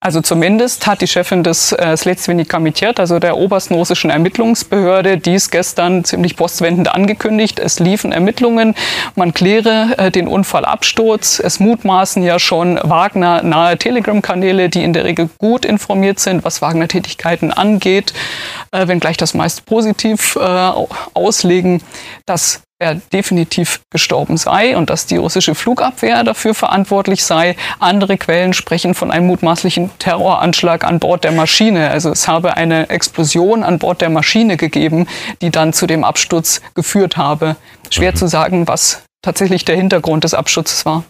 Also 0.04 0.20
zumindest 0.20 0.86
hat 0.86 1.00
die 1.00 1.08
Chefin 1.08 1.44
des 1.44 1.72
äh, 1.72 1.96
Sledsvini 1.96 2.44
Kommitiert, 2.44 3.00
also 3.00 3.20
der 3.20 3.38
obersten 3.38 3.74
russischen 3.74 4.10
Ermittlungsbehörde, 4.10 5.18
dies 5.18 5.50
gestern 5.50 6.04
ziemlich 6.04 6.36
postwendend 6.36 6.94
angekündigt. 6.94 7.58
Es 7.58 7.80
liefen 7.80 8.12
Ermittlungen, 8.12 8.76
man 9.16 9.34
kläre 9.34 9.98
äh, 9.98 10.12
den 10.12 10.28
Unfallabsturz. 10.28 11.40
Es 11.40 11.62
mutmaßen 11.62 12.22
ja 12.22 12.38
schon 12.38 12.78
Wagner 12.84 13.44
nahe 13.44 13.78
Telegram-Kanäle, 13.78 14.68
die 14.68 14.84
in 14.84 14.92
der 14.92 15.06
Regel 15.06 15.30
gut 15.38 15.64
informiert 15.64 16.20
sind, 16.20 16.44
was 16.44 16.62
Wagner-Tätigkeiten 16.62 17.54
angeht, 17.54 18.14
äh, 18.72 18.90
wenngleich 18.90 19.16
das 19.16 19.34
meist 19.34 19.66
positiv 19.66 20.36
äh, 20.36 20.72
auslegen, 21.14 21.82
dass 22.26 22.62
er 22.84 22.96
definitiv 22.96 23.82
gestorben 23.90 24.38
sei 24.38 24.78
und 24.78 24.90
dass 24.90 25.06
die 25.06 25.18
russische 25.18 25.56
Flugabwehr 25.56 26.24
dafür 26.24 26.54
verantwortlich 26.54 27.24
sei. 27.24 27.56
Andere 27.80 28.18
Quellen 28.18 28.54
sprechen 28.54 28.94
von 28.94 29.10
einem 29.10 29.28
mutmaßlichen 29.28 29.90
Terroranschlag 30.00 30.84
an 30.84 31.00
Bord 31.00 31.24
der 31.24 31.32
Maschine. 31.32 31.90
Also 31.90 32.12
es 32.12 32.28
habe 32.28 32.58
eine 32.58 32.90
Explosion 32.90 33.64
an 33.64 33.80
Bord 33.80 34.02
der 34.02 34.10
Maschine 34.10 34.58
gegeben, 34.58 35.08
die 35.42 35.50
dann 35.50 35.74
zu 35.74 35.88
dem 35.88 36.04
Absturz 36.04 36.62
geführt 36.76 37.18
habe. 37.18 37.56
Schwer 37.90 38.12
mhm. 38.12 38.18
zu 38.18 38.28
sagen, 38.28 38.68
was 38.68 39.04
tatsächlich 39.22 39.66
der 39.66 39.76
Hintergrund 39.76 40.24
des 40.24 40.34
Absturzes 40.34 40.86
war. 40.86 41.04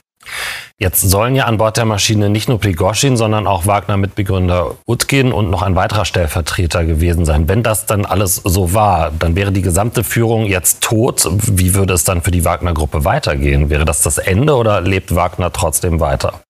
Jetzt 0.80 1.02
sollen 1.02 1.36
ja 1.36 1.46
an 1.46 1.58
Bord 1.58 1.78
der 1.78 1.86
Maschine 1.86 2.30
nicht 2.30 2.50
nur 2.50 2.60
Prigozhin, 2.60 3.16
sondern 3.16 3.48
auch 3.48 3.66
Wagner-Mitbegründer 3.66 4.76
Utkin 4.86 5.32
und 5.32 5.50
noch 5.50 5.62
ein 5.62 5.76
weiterer 5.76 6.04
Stellvertreter 6.04 6.84
gewesen 6.84 7.26
sein. 7.26 7.48
Wenn 7.48 7.64
das 7.64 7.86
dann 7.86 8.06
alles 8.06 8.36
so 8.44 8.74
war, 8.74 9.12
dann 9.12 9.36
wäre 9.36 9.52
die 9.52 9.62
gesamte 9.62 10.04
Führung 10.04 10.46
jetzt 10.46 10.82
tot. 10.82 11.28
Wie 11.32 11.74
würde 11.74 11.94
es 11.94 12.04
dann 12.04 12.22
für 12.22 12.32
die 12.32 12.44
Wagner-Gruppe 12.44 13.06
weitergehen? 13.06 13.70
Wäre 13.70 13.86
das 13.86 14.02
das 14.02 14.18
Ende 14.18 14.56
oder 14.56 14.82
lebt 14.82 15.16
Wagner 15.16 15.54
trotzdem 15.54 16.00
weiter? 16.00 16.43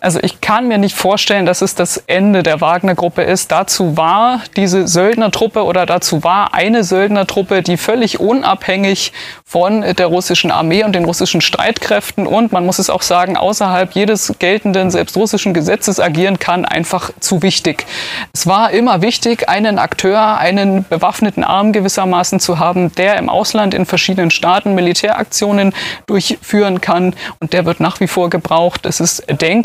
Also 0.00 0.18
ich 0.22 0.40
kann 0.40 0.68
mir 0.68 0.78
nicht 0.78 0.96
vorstellen, 0.96 1.46
dass 1.46 1.62
es 1.62 1.74
das 1.74 1.96
Ende 2.06 2.42
der 2.42 2.60
Wagner-Gruppe 2.60 3.22
ist. 3.22 3.50
Dazu 3.52 3.96
war 3.96 4.40
diese 4.56 4.86
Söldnertruppe 4.86 5.64
oder 5.64 5.86
dazu 5.86 6.24
war 6.24 6.54
eine 6.54 6.84
Söldnertruppe, 6.84 7.62
die 7.62 7.76
völlig 7.76 8.20
unabhängig 8.20 9.12
von 9.44 9.82
der 9.82 10.06
russischen 10.06 10.50
Armee 10.50 10.82
und 10.82 10.94
den 10.94 11.04
russischen 11.04 11.40
Streitkräften 11.40 12.26
und 12.26 12.52
man 12.52 12.66
muss 12.66 12.78
es 12.78 12.90
auch 12.90 13.02
sagen, 13.02 13.36
außerhalb 13.36 13.92
jedes 13.92 14.34
geltenden, 14.38 14.90
selbst 14.90 15.16
russischen 15.16 15.54
Gesetzes 15.54 16.00
agieren 16.00 16.38
kann, 16.38 16.64
einfach 16.64 17.10
zu 17.20 17.42
wichtig. 17.42 17.86
Es 18.32 18.46
war 18.46 18.72
immer 18.72 19.00
wichtig, 19.00 19.48
einen 19.48 19.78
Akteur, 19.78 20.38
einen 20.38 20.84
bewaffneten 20.88 21.44
Arm 21.44 21.72
gewissermaßen 21.72 22.40
zu 22.40 22.58
haben, 22.58 22.92
der 22.96 23.16
im 23.16 23.28
Ausland 23.28 23.74
in 23.74 23.86
verschiedenen 23.86 24.30
Staaten 24.30 24.74
Militäraktionen 24.74 25.72
durchführen 26.06 26.80
kann 26.80 27.14
und 27.38 27.52
der 27.52 27.64
wird 27.64 27.80
nach 27.80 28.00
wie 28.00 28.08
vor 28.08 28.30
gebraucht. 28.30 28.86
Es 28.86 28.98
ist 28.98 29.24
denkbar, 29.40 29.63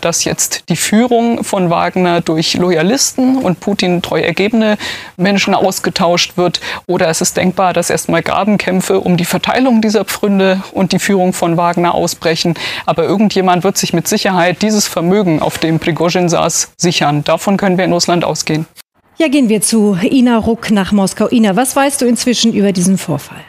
dass 0.00 0.24
jetzt 0.24 0.68
die 0.68 0.76
Führung 0.76 1.44
von 1.44 1.70
Wagner 1.70 2.20
durch 2.20 2.54
Loyalisten 2.54 3.36
und 3.36 3.60
Putin 3.60 4.02
treu 4.02 4.20
ergebene 4.20 4.76
Menschen 5.16 5.54
ausgetauscht 5.54 6.36
wird 6.36 6.60
oder 6.86 7.08
es 7.08 7.20
ist 7.20 7.36
denkbar, 7.36 7.72
dass 7.72 7.90
erstmal 7.90 8.22
Grabenkämpfe 8.22 9.00
um 9.00 9.16
die 9.16 9.24
Verteilung 9.24 9.80
dieser 9.80 10.04
Pfründe 10.04 10.62
und 10.72 10.92
die 10.92 10.98
Führung 10.98 11.32
von 11.32 11.56
Wagner 11.56 11.94
ausbrechen. 11.94 12.54
Aber 12.86 13.04
irgendjemand 13.04 13.64
wird 13.64 13.78
sich 13.78 13.92
mit 13.92 14.08
Sicherheit 14.08 14.62
dieses 14.62 14.86
Vermögen, 14.86 15.40
auf 15.40 15.58
dem 15.58 15.78
Prigozhin 15.78 16.28
saß, 16.28 16.72
sichern. 16.76 17.24
Davon 17.24 17.56
können 17.56 17.78
wir 17.78 17.84
in 17.84 17.92
Russland 17.92 18.24
ausgehen. 18.24 18.66
Ja, 19.18 19.28
gehen 19.28 19.48
wir 19.48 19.60
zu 19.60 19.98
Ina 20.00 20.38
Ruck 20.38 20.70
nach 20.70 20.92
Moskau. 20.92 21.28
Ina, 21.28 21.56
was 21.56 21.74
weißt 21.74 22.00
du 22.00 22.06
inzwischen 22.06 22.52
über 22.52 22.72
diesen 22.72 22.98
Vorfall? 22.98 23.44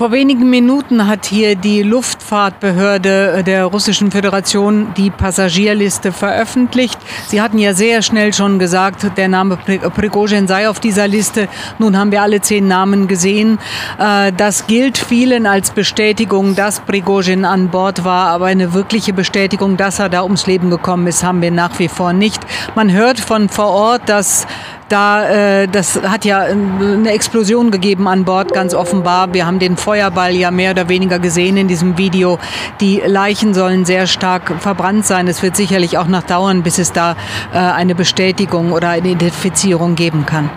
Vor 0.00 0.12
wenigen 0.12 0.48
Minuten 0.48 1.06
hat 1.06 1.26
hier 1.26 1.56
die 1.56 1.82
Luftfahrtbehörde 1.82 3.44
der 3.44 3.66
Russischen 3.66 4.10
Föderation 4.10 4.94
die 4.96 5.10
Passagierliste 5.10 6.10
veröffentlicht. 6.10 6.98
Sie 7.26 7.42
hatten 7.42 7.58
ja 7.58 7.74
sehr 7.74 8.00
schnell 8.00 8.32
schon 8.32 8.58
gesagt, 8.58 9.18
der 9.18 9.28
Name 9.28 9.58
Prigozhin 9.58 10.48
sei 10.48 10.70
auf 10.70 10.80
dieser 10.80 11.06
Liste. 11.06 11.48
Nun 11.78 11.98
haben 11.98 12.12
wir 12.12 12.22
alle 12.22 12.40
zehn 12.40 12.66
Namen 12.66 13.08
gesehen. 13.08 13.58
Äh, 13.98 14.32
das 14.34 14.66
gilt 14.66 14.96
vielen 14.96 15.44
als 15.44 15.70
Bestätigung, 15.70 16.54
dass 16.54 16.80
Prigozhin 16.80 17.44
an 17.44 17.68
Bord 17.68 18.02
war, 18.02 18.28
aber 18.28 18.46
eine 18.46 18.72
wirkliche 18.72 19.12
Bestätigung, 19.12 19.76
dass 19.76 19.98
er 19.98 20.08
da 20.08 20.22
ums 20.22 20.46
Leben 20.46 20.70
gekommen 20.70 21.08
ist, 21.08 21.24
haben 21.24 21.42
wir 21.42 21.50
nach 21.50 21.78
wie 21.78 21.88
vor 21.88 22.14
nicht. 22.14 22.40
Man 22.74 22.90
hört 22.90 23.20
von 23.20 23.50
vor 23.50 23.68
Ort, 23.68 24.08
dass 24.08 24.46
da, 24.90 25.62
äh, 25.62 25.68
das 25.68 26.02
hat 26.02 26.24
ja 26.24 26.40
eine 26.40 27.10
Explosion 27.12 27.70
gegeben 27.70 28.08
an 28.08 28.24
Bord, 28.24 28.52
ganz 28.52 28.74
offenbar. 28.74 29.32
Wir 29.32 29.46
haben 29.46 29.58
den 29.58 29.76
Feuerball 29.76 30.34
ja 30.34 30.50
mehr 30.50 30.72
oder 30.72 30.88
weniger 30.88 31.18
gesehen 31.18 31.56
in 31.56 31.68
diesem 31.68 31.96
Video. 31.96 32.38
Die 32.80 33.00
Leichen 33.06 33.54
sollen 33.54 33.84
sehr 33.84 34.06
stark 34.06 34.52
verbrannt 34.60 35.06
sein. 35.06 35.28
Es 35.28 35.42
wird 35.42 35.56
sicherlich 35.56 35.96
auch 35.96 36.08
noch 36.08 36.24
dauern, 36.24 36.62
bis 36.62 36.78
es 36.78 36.92
da 36.92 37.16
äh, 37.52 37.58
eine 37.58 37.94
Bestätigung 37.94 38.72
oder 38.72 38.90
eine 38.90 39.10
Identifizierung 39.10 39.94
geben 39.94 40.26
kann. 40.26 40.50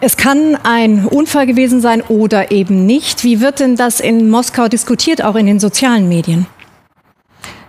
Es 0.00 0.16
kann 0.16 0.56
ein 0.62 1.04
Unfall 1.04 1.46
gewesen 1.46 1.80
sein 1.80 2.02
oder 2.02 2.52
eben 2.52 2.86
nicht. 2.86 3.24
Wie 3.24 3.40
wird 3.40 3.60
denn 3.60 3.76
das 3.76 3.98
in 3.98 4.30
Moskau 4.30 4.68
diskutiert, 4.68 5.24
auch 5.24 5.34
in 5.34 5.46
den 5.46 5.58
sozialen 5.58 6.08
Medien? 6.08 6.46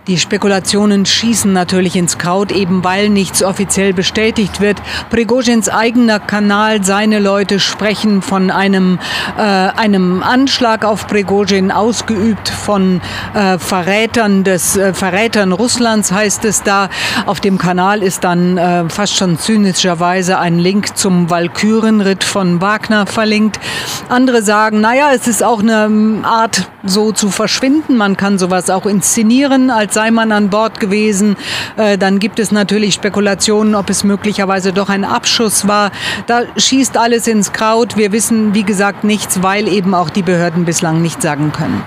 Die 0.08 0.16
Spekulationen 0.16 1.04
schießen 1.04 1.52
natürlich 1.52 1.94
ins 1.94 2.16
Kraut, 2.16 2.50
eben 2.50 2.82
weil 2.82 3.10
nichts 3.10 3.42
offiziell 3.42 3.92
bestätigt 3.92 4.58
wird. 4.58 4.78
Prigozhins 5.10 5.68
eigener 5.68 6.18
Kanal, 6.18 6.82
seine 6.82 7.18
Leute 7.18 7.60
sprechen 7.60 8.22
von 8.22 8.50
einem, 8.50 8.98
äh, 9.36 9.42
einem 9.42 10.22
Anschlag 10.22 10.86
auf 10.86 11.06
Prigozhin, 11.08 11.70
ausgeübt 11.70 12.48
von 12.48 13.02
äh, 13.34 13.58
Verrätern 13.58 14.44
des 14.44 14.78
äh, 14.78 14.94
Verrätern 14.94 15.52
Russlands, 15.52 16.10
heißt 16.10 16.46
es 16.46 16.62
da. 16.62 16.88
Auf 17.26 17.40
dem 17.40 17.58
Kanal 17.58 18.02
ist 18.02 18.24
dann 18.24 18.56
äh, 18.56 18.88
fast 18.88 19.14
schon 19.14 19.38
zynischerweise 19.38 20.38
ein 20.38 20.58
Link 20.58 20.96
zum 20.96 21.28
Walkürenritt 21.28 22.24
von 22.24 22.62
Wagner 22.62 23.04
verlinkt. 23.04 23.60
Andere 24.08 24.40
sagen, 24.40 24.80
naja, 24.80 25.10
es 25.14 25.28
ist 25.28 25.44
auch 25.44 25.60
eine 25.60 26.22
Art, 26.24 26.70
so 26.82 27.12
zu 27.12 27.28
verschwinden. 27.28 27.98
Man 27.98 28.16
kann 28.16 28.38
sowas 28.38 28.70
auch 28.70 28.86
inszenieren 28.86 29.70
als 29.70 29.97
sei 29.98 30.12
man 30.12 30.30
an 30.30 30.48
Bord 30.48 30.78
gewesen. 30.78 31.36
Äh, 31.76 31.98
dann 31.98 32.20
gibt 32.20 32.38
es 32.38 32.52
natürlich 32.52 32.94
Spekulationen, 32.94 33.74
ob 33.74 33.90
es 33.90 34.04
möglicherweise 34.04 34.72
doch 34.72 34.90
ein 34.90 35.04
Abschuss 35.04 35.66
war. 35.66 35.90
Da 36.28 36.42
schießt 36.56 36.96
alles 36.96 37.26
ins 37.26 37.52
Kraut. 37.52 37.96
Wir 37.96 38.12
wissen, 38.12 38.54
wie 38.54 38.62
gesagt, 38.62 39.02
nichts, 39.02 39.42
weil 39.42 39.66
eben 39.66 39.94
auch 39.94 40.08
die 40.10 40.22
Behörden 40.22 40.64
bislang 40.64 41.02
nichts 41.02 41.24
sagen 41.24 41.50
können. 41.50 41.82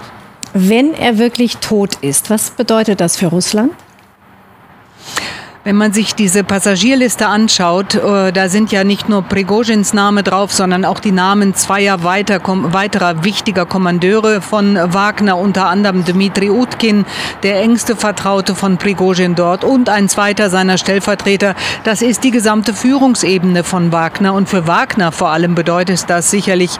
Wenn 0.53 0.93
er 0.93 1.19
wirklich 1.19 1.59
tot 1.59 1.95
ist, 2.01 2.29
was 2.29 2.51
bedeutet 2.51 2.99
das 2.99 3.15
für 3.15 3.27
Russland? 3.27 3.71
Wenn 5.63 5.75
man 5.75 5.93
sich 5.93 6.15
diese 6.15 6.43
Passagierliste 6.43 7.27
anschaut, 7.27 7.93
äh, 7.93 8.31
da 8.31 8.49
sind 8.49 8.71
ja 8.71 8.83
nicht 8.83 9.09
nur 9.09 9.21
Prigozhins 9.21 9.93
Name 9.93 10.23
drauf, 10.23 10.51
sondern 10.51 10.85
auch 10.85 10.99
die 10.99 11.11
Namen 11.11 11.53
zweier 11.53 12.03
weiter, 12.03 12.39
weiterer 12.43 13.23
wichtiger 13.23 13.67
Kommandeure 13.67 14.41
von 14.41 14.75
Wagner, 14.75 15.37
unter 15.37 15.67
anderem 15.67 16.03
Dmitri 16.03 16.49
Utkin, 16.49 17.05
der 17.43 17.61
engste 17.61 17.95
Vertraute 17.95 18.55
von 18.55 18.77
Prigozhin 18.77 19.35
dort 19.35 19.63
und 19.63 19.87
ein 19.87 20.09
zweiter 20.09 20.49
seiner 20.49 20.79
Stellvertreter. 20.79 21.53
Das 21.83 22.01
ist 22.01 22.23
die 22.23 22.31
gesamte 22.31 22.73
Führungsebene 22.73 23.63
von 23.63 23.91
Wagner 23.91 24.33
und 24.33 24.49
für 24.49 24.65
Wagner 24.65 25.11
vor 25.11 25.29
allem 25.29 25.53
bedeutet 25.53 26.09
das 26.09 26.31
sicherlich 26.31 26.71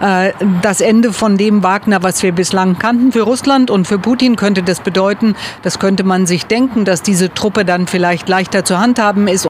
äh, 0.00 0.32
das 0.60 0.80
Ende 0.80 1.12
von 1.12 1.36
dem 1.36 1.62
Wagner, 1.62 2.02
was 2.02 2.24
wir 2.24 2.32
bislang 2.32 2.80
kannten. 2.80 3.12
Für 3.12 3.22
Russland 3.22 3.70
und 3.70 3.86
für 3.86 4.00
Putin 4.00 4.34
könnte 4.34 4.64
das 4.64 4.80
bedeuten, 4.80 5.36
das 5.62 5.78
könnte 5.78 6.02
man 6.02 6.26
sich 6.26 6.46
denken, 6.46 6.84
dass 6.84 7.00
diese 7.00 7.32
Truppe 7.32 7.64
dann 7.64 7.86
vielleicht 7.86 8.23
vielleicht 8.24 8.28
leichter 8.28 8.64
zu 8.64 8.78
handhaben 8.78 9.28
ist. 9.28 9.46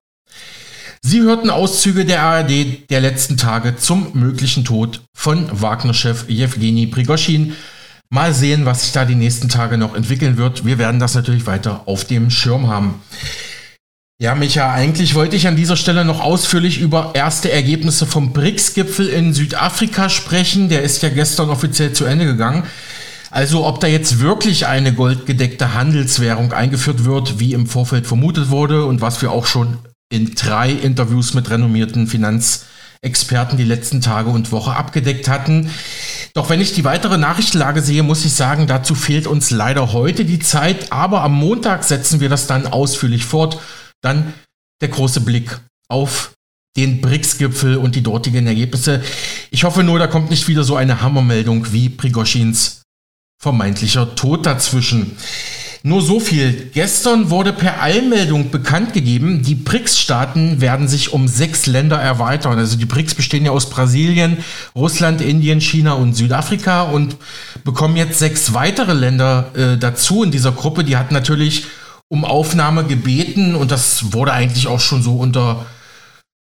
Sie 1.02 1.20
hörten 1.20 1.50
Auszüge 1.50 2.04
der 2.04 2.22
ARD 2.22 2.90
der 2.90 3.00
letzten 3.00 3.36
Tage 3.36 3.76
zum 3.76 4.10
möglichen 4.14 4.64
Tod 4.64 5.02
von 5.14 5.48
Wagner-Chef 5.52 6.28
Jewgeni 6.28 6.86
Prigoschin. 6.86 7.54
Mal 8.10 8.32
sehen, 8.32 8.64
was 8.64 8.82
sich 8.82 8.92
da 8.92 9.04
die 9.04 9.14
nächsten 9.14 9.48
Tage 9.48 9.76
noch 9.76 9.94
entwickeln 9.94 10.38
wird. 10.38 10.64
Wir 10.64 10.78
werden 10.78 11.00
das 11.00 11.14
natürlich 11.14 11.46
weiter 11.46 11.82
auf 11.86 12.04
dem 12.04 12.30
Schirm 12.30 12.68
haben. 12.68 13.02
Ja, 14.20 14.34
Micha, 14.34 14.72
eigentlich 14.72 15.14
wollte 15.14 15.36
ich 15.36 15.46
an 15.46 15.56
dieser 15.56 15.76
Stelle 15.76 16.04
noch 16.04 16.20
ausführlich 16.20 16.80
über 16.80 17.10
erste 17.14 17.50
Ergebnisse 17.50 18.06
vom 18.06 18.32
BRICS-Gipfel 18.32 19.08
in 19.08 19.34
Südafrika 19.34 20.08
sprechen. 20.08 20.68
Der 20.68 20.82
ist 20.82 21.02
ja 21.02 21.08
gestern 21.08 21.50
offiziell 21.50 21.92
zu 21.92 22.04
Ende 22.04 22.24
gegangen. 22.24 22.62
Also 23.34 23.66
ob 23.66 23.80
da 23.80 23.88
jetzt 23.88 24.20
wirklich 24.20 24.68
eine 24.68 24.94
goldgedeckte 24.94 25.74
Handelswährung 25.74 26.52
eingeführt 26.52 27.04
wird, 27.04 27.40
wie 27.40 27.52
im 27.52 27.66
Vorfeld 27.66 28.06
vermutet 28.06 28.48
wurde 28.48 28.86
und 28.86 29.00
was 29.00 29.22
wir 29.22 29.32
auch 29.32 29.46
schon 29.46 29.78
in 30.08 30.36
drei 30.36 30.70
Interviews 30.70 31.34
mit 31.34 31.50
renommierten 31.50 32.06
Finanzexperten 32.06 33.58
die 33.58 33.64
letzten 33.64 34.00
Tage 34.00 34.30
und 34.30 34.52
Woche 34.52 34.76
abgedeckt 34.76 35.26
hatten. 35.26 35.68
Doch 36.34 36.48
wenn 36.48 36.60
ich 36.60 36.74
die 36.74 36.84
weitere 36.84 37.18
Nachrichtenlage 37.18 37.82
sehe, 37.82 38.04
muss 38.04 38.24
ich 38.24 38.34
sagen, 38.34 38.68
dazu 38.68 38.94
fehlt 38.94 39.26
uns 39.26 39.50
leider 39.50 39.92
heute 39.92 40.24
die 40.24 40.38
Zeit. 40.38 40.92
Aber 40.92 41.22
am 41.22 41.32
Montag 41.32 41.82
setzen 41.82 42.20
wir 42.20 42.28
das 42.28 42.46
dann 42.46 42.68
ausführlich 42.68 43.24
fort. 43.24 43.58
Dann 44.00 44.32
der 44.80 44.90
große 44.90 45.22
Blick 45.22 45.58
auf 45.88 46.30
den 46.76 47.00
BRICS-Gipfel 47.00 47.78
und 47.78 47.96
die 47.96 48.02
dortigen 48.04 48.46
Ergebnisse. 48.46 49.02
Ich 49.50 49.64
hoffe 49.64 49.82
nur, 49.82 49.98
da 49.98 50.06
kommt 50.06 50.30
nicht 50.30 50.46
wieder 50.46 50.62
so 50.62 50.76
eine 50.76 51.02
Hammermeldung 51.02 51.72
wie 51.72 51.88
Prigoschins 51.88 52.83
vermeintlicher 53.38 54.14
Tod 54.14 54.46
dazwischen. 54.46 55.16
Nur 55.86 56.00
so 56.00 56.18
viel. 56.18 56.70
Gestern 56.72 57.28
wurde 57.28 57.52
per 57.52 57.82
Allmeldung 57.82 58.50
bekannt 58.50 58.94
gegeben, 58.94 59.42
die 59.42 59.54
BRICS-Staaten 59.54 60.62
werden 60.62 60.88
sich 60.88 61.12
um 61.12 61.28
sechs 61.28 61.66
Länder 61.66 61.98
erweitern. 61.98 62.58
Also 62.58 62.78
die 62.78 62.86
BRICS 62.86 63.14
bestehen 63.14 63.44
ja 63.44 63.50
aus 63.50 63.68
Brasilien, 63.68 64.38
Russland, 64.74 65.20
Indien, 65.20 65.60
China 65.60 65.92
und 65.92 66.14
Südafrika 66.14 66.84
und 66.84 67.16
bekommen 67.64 67.96
jetzt 67.96 68.18
sechs 68.18 68.54
weitere 68.54 68.94
Länder 68.94 69.50
äh, 69.54 69.76
dazu 69.76 70.22
in 70.22 70.30
dieser 70.30 70.52
Gruppe. 70.52 70.84
Die 70.84 70.96
hat 70.96 71.12
natürlich 71.12 71.66
um 72.08 72.24
Aufnahme 72.24 72.84
gebeten 72.84 73.54
und 73.54 73.70
das 73.70 74.14
wurde 74.14 74.32
eigentlich 74.32 74.68
auch 74.68 74.80
schon 74.80 75.02
so 75.02 75.16
unter 75.16 75.66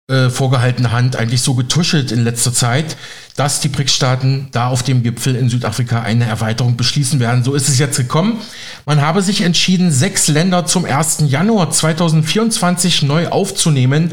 äh, 0.10 0.30
vorgehaltener 0.30 0.92
Hand 0.92 1.16
eigentlich 1.16 1.42
so 1.42 1.54
getuschelt 1.56 2.12
in 2.12 2.24
letzter 2.24 2.54
Zeit 2.54 2.98
dass 3.38 3.60
die 3.60 3.70
BRICS-Staaten 3.70 4.48
da 4.52 4.68
auf 4.68 4.82
dem 4.82 5.04
Gipfel 5.04 5.36
in 5.36 5.48
Südafrika 5.48 6.02
eine 6.02 6.26
Erweiterung 6.26 6.76
beschließen 6.76 7.20
werden. 7.20 7.44
So 7.44 7.54
ist 7.54 7.70
es 7.70 7.78
jetzt 7.78 7.98
gekommen. 7.98 8.42
Man 8.86 9.00
habe 9.00 9.22
sich 9.22 9.42
entschieden, 9.42 9.92
sechs 9.92 10.28
Länder 10.28 10.66
zum 10.66 10.86
1. 10.86 11.26
Januar 11.28 11.70
2024 11.70 13.04
neu 13.04 13.28
aufzunehmen, 13.28 14.12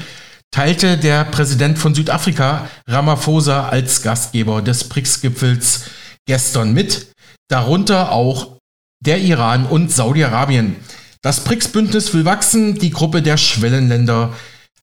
teilte 0.51 0.99
der 0.99 1.25
Präsident 1.25 1.79
von 1.79 1.95
Südafrika, 1.95 2.69
Ramaphosa, 2.87 3.67
als 3.67 4.03
Gastgeber 4.03 4.61
des 4.61 4.85
BRICS-Gipfels 4.91 5.85
gestern 6.27 6.75
mit, 6.75 7.07
darunter 7.49 8.13
auch 8.13 8.59
der 9.01 9.21
Iran 9.21 9.65
und 9.65 9.91
Saudi-Arabien. 9.91 10.77
Das 11.23 11.41
BRICS-Bündnis 11.41 12.13
will 12.13 12.27
wachsen, 12.27 12.79
die 12.79 12.91
Gruppe 12.91 13.23
der 13.23 13.39
Schwellenländer 13.39 14.35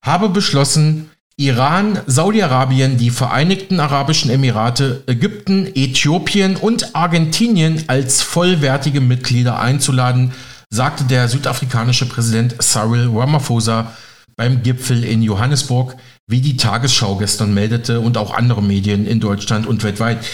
habe 0.02 0.28
beschlossen, 0.28 1.10
Iran, 1.36 1.98
Saudi-Arabien, 2.06 2.98
die 2.98 3.10
Vereinigten 3.10 3.80
Arabischen 3.80 4.30
Emirate, 4.30 5.02
Ägypten, 5.06 5.66
Äthiopien 5.74 6.56
und 6.56 6.94
Argentinien 6.94 7.84
als 7.86 8.20
vollwertige 8.20 9.00
Mitglieder 9.00 9.58
einzuladen, 9.58 10.32
sagte 10.68 11.04
der 11.04 11.28
südafrikanische 11.28 12.06
Präsident 12.06 12.62
Cyril 12.62 13.08
Ramaphosa 13.12 13.92
beim 14.36 14.62
Gipfel 14.62 15.04
in 15.04 15.22
Johannesburg, 15.22 15.96
wie 16.26 16.40
die 16.40 16.56
Tagesschau 16.56 17.16
gestern 17.16 17.54
meldete 17.54 18.00
und 18.00 18.16
auch 18.16 18.34
andere 18.34 18.62
Medien 18.62 19.06
in 19.06 19.20
Deutschland 19.20 19.66
und 19.66 19.82
weltweit. 19.82 20.24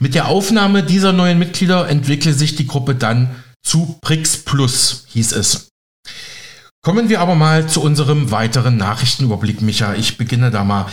Mit 0.00 0.14
der 0.14 0.28
Aufnahme 0.28 0.82
dieser 0.82 1.12
neuen 1.12 1.38
Mitglieder 1.38 1.88
entwickle 1.88 2.32
sich 2.32 2.56
die 2.56 2.66
Gruppe 2.66 2.94
dann 2.94 3.30
zu 3.62 3.98
BRICS 4.02 4.38
Plus, 4.38 5.06
hieß 5.12 5.32
es. 5.32 5.68
Kommen 6.84 7.08
wir 7.08 7.22
aber 7.22 7.34
mal 7.34 7.66
zu 7.66 7.80
unserem 7.80 8.30
weiteren 8.30 8.76
Nachrichtenüberblick, 8.76 9.62
Micha. 9.62 9.94
Ich 9.94 10.18
beginne 10.18 10.50
da 10.50 10.64
mal. 10.64 10.84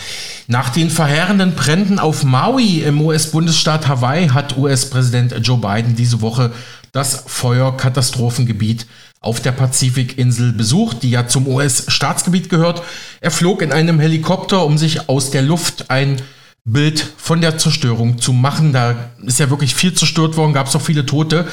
Nach 0.46 0.70
den 0.70 0.88
verheerenden 0.88 1.54
Bränden 1.54 1.98
auf 1.98 2.24
Maui 2.24 2.80
im 2.80 3.02
US-Bundesstaat 3.02 3.88
Hawaii 3.88 4.28
hat 4.28 4.56
US-Präsident 4.56 5.34
Joe 5.46 5.58
Biden 5.58 5.94
diese 5.94 6.22
Woche 6.22 6.50
das 6.92 7.24
Feuerkatastrophengebiet 7.26 8.86
auf 9.20 9.40
der 9.40 9.52
Pazifikinsel 9.52 10.54
besucht, 10.54 11.02
die 11.02 11.10
ja 11.10 11.26
zum 11.26 11.46
US-Staatsgebiet 11.46 12.48
gehört. 12.48 12.82
Er 13.20 13.30
flog 13.30 13.60
in 13.60 13.70
einem 13.70 14.00
Helikopter, 14.00 14.64
um 14.64 14.78
sich 14.78 15.10
aus 15.10 15.30
der 15.30 15.42
Luft 15.42 15.90
ein 15.90 16.22
Bild 16.64 17.14
von 17.16 17.40
der 17.40 17.58
Zerstörung 17.58 18.18
zu 18.18 18.32
machen. 18.32 18.72
Da 18.72 19.10
ist 19.22 19.40
ja 19.40 19.50
wirklich 19.50 19.74
viel 19.74 19.94
zerstört 19.94 20.36
worden, 20.36 20.52
gab 20.52 20.68
es 20.68 20.76
auch 20.76 20.82
viele 20.82 21.06
Tote. 21.06 21.48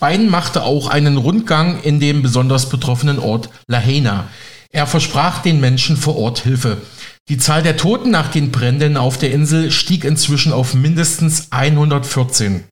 Biden 0.00 0.28
machte 0.28 0.62
auch 0.62 0.88
einen 0.88 1.16
Rundgang 1.16 1.82
in 1.82 1.98
dem 1.98 2.22
besonders 2.22 2.68
betroffenen 2.68 3.18
Ort 3.18 3.48
Lahaina. 3.66 4.28
Er 4.70 4.86
versprach 4.86 5.42
den 5.42 5.60
Menschen 5.60 5.96
vor 5.96 6.16
Ort 6.16 6.40
Hilfe. 6.40 6.78
Die 7.28 7.38
Zahl 7.38 7.62
der 7.62 7.76
Toten 7.76 8.10
nach 8.10 8.28
den 8.28 8.50
Bränden 8.50 8.96
auf 8.96 9.18
der 9.18 9.32
Insel 9.32 9.70
stieg 9.70 10.04
inzwischen 10.04 10.52
auf 10.52 10.74
mindestens 10.74 11.48
114. 11.50 12.64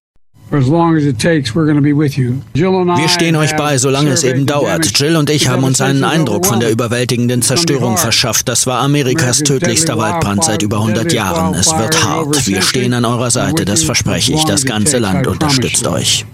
Wir 2.97 3.09
stehen 3.09 3.37
euch 3.37 3.55
bei, 3.57 3.77
solange 3.77 4.11
es 4.11 4.25
eben 4.25 4.47
dauert. 4.47 4.99
Jill 4.99 5.17
und 5.17 5.29
ich 5.29 5.49
haben 5.49 5.63
uns 5.63 5.81
einen 5.81 6.05
Eindruck 6.05 6.47
von 6.47 6.61
der 6.61 6.71
überwältigenden 6.71 7.43
Zerstörung 7.43 7.99
verschafft. 7.99 8.49
Das 8.49 8.67
war 8.67 8.81
Amerikas 8.81 9.43
tödlichster 9.43 9.99
Waldbrand 9.99 10.45
seit 10.45 10.63
über 10.63 10.79
100 10.79 11.13
Jahren. 11.13 11.55
Es 11.55 11.71
wird 11.77 12.03
hart. 12.03 12.47
Wir 12.47 12.63
stehen 12.63 12.95
an 12.95 13.05
eurer 13.05 13.31
Seite, 13.31 13.67
das 13.67 13.83
verspreche 13.83 14.33
ich. 14.33 14.45
Das 14.45 14.65
ganze 14.65 14.99
Land 14.99 15.27
unterstützt 15.27 15.87
euch. 15.87 16.25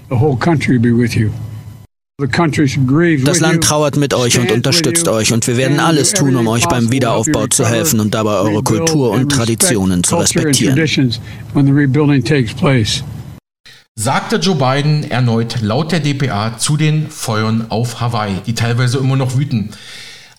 Das 3.25 3.41
Land 3.41 3.65
trauert 3.65 3.97
mit 3.97 4.15
euch 4.15 4.39
und 4.39 4.53
unterstützt 4.53 5.09
euch 5.09 5.33
und 5.33 5.45
wir 5.49 5.57
werden 5.57 5.81
alles 5.81 6.13
tun, 6.13 6.37
um 6.37 6.47
euch 6.47 6.69
beim 6.69 6.93
Wiederaufbau 6.93 7.49
zu 7.49 7.67
helfen 7.67 7.99
und 7.99 8.15
dabei 8.15 8.35
eure 8.35 8.63
Kultur 8.63 9.11
und 9.11 9.33
Traditionen 9.33 10.05
zu 10.05 10.15
respektieren 10.17 10.77
sagte 13.97 14.37
Joe 14.37 14.57
Biden 14.57 15.09
erneut 15.09 15.63
laut 15.63 15.93
der 15.93 16.01
DPA 16.01 16.59
zu 16.59 16.77
den 16.77 17.11
Feuern 17.11 17.67
auf 17.69 18.01
Hawaii, 18.01 18.41
die 18.45 18.55
teilweise 18.55 18.99
immer 18.99 19.15
noch 19.15 19.37
wüten. 19.37 19.71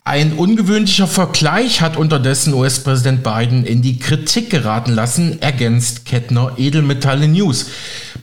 Ein 0.03 0.33
ungewöhnlicher 0.33 1.07
Vergleich 1.07 1.79
hat 1.79 1.95
unterdessen 1.95 2.53
US-Präsident 2.53 3.23
Biden 3.23 3.65
in 3.65 3.81
die 3.81 3.97
Kritik 3.97 4.49
geraten 4.49 4.91
lassen, 4.91 5.41
ergänzt 5.41 6.05
Kettner 6.05 6.51
Edelmetalle 6.57 7.29
News. 7.29 7.67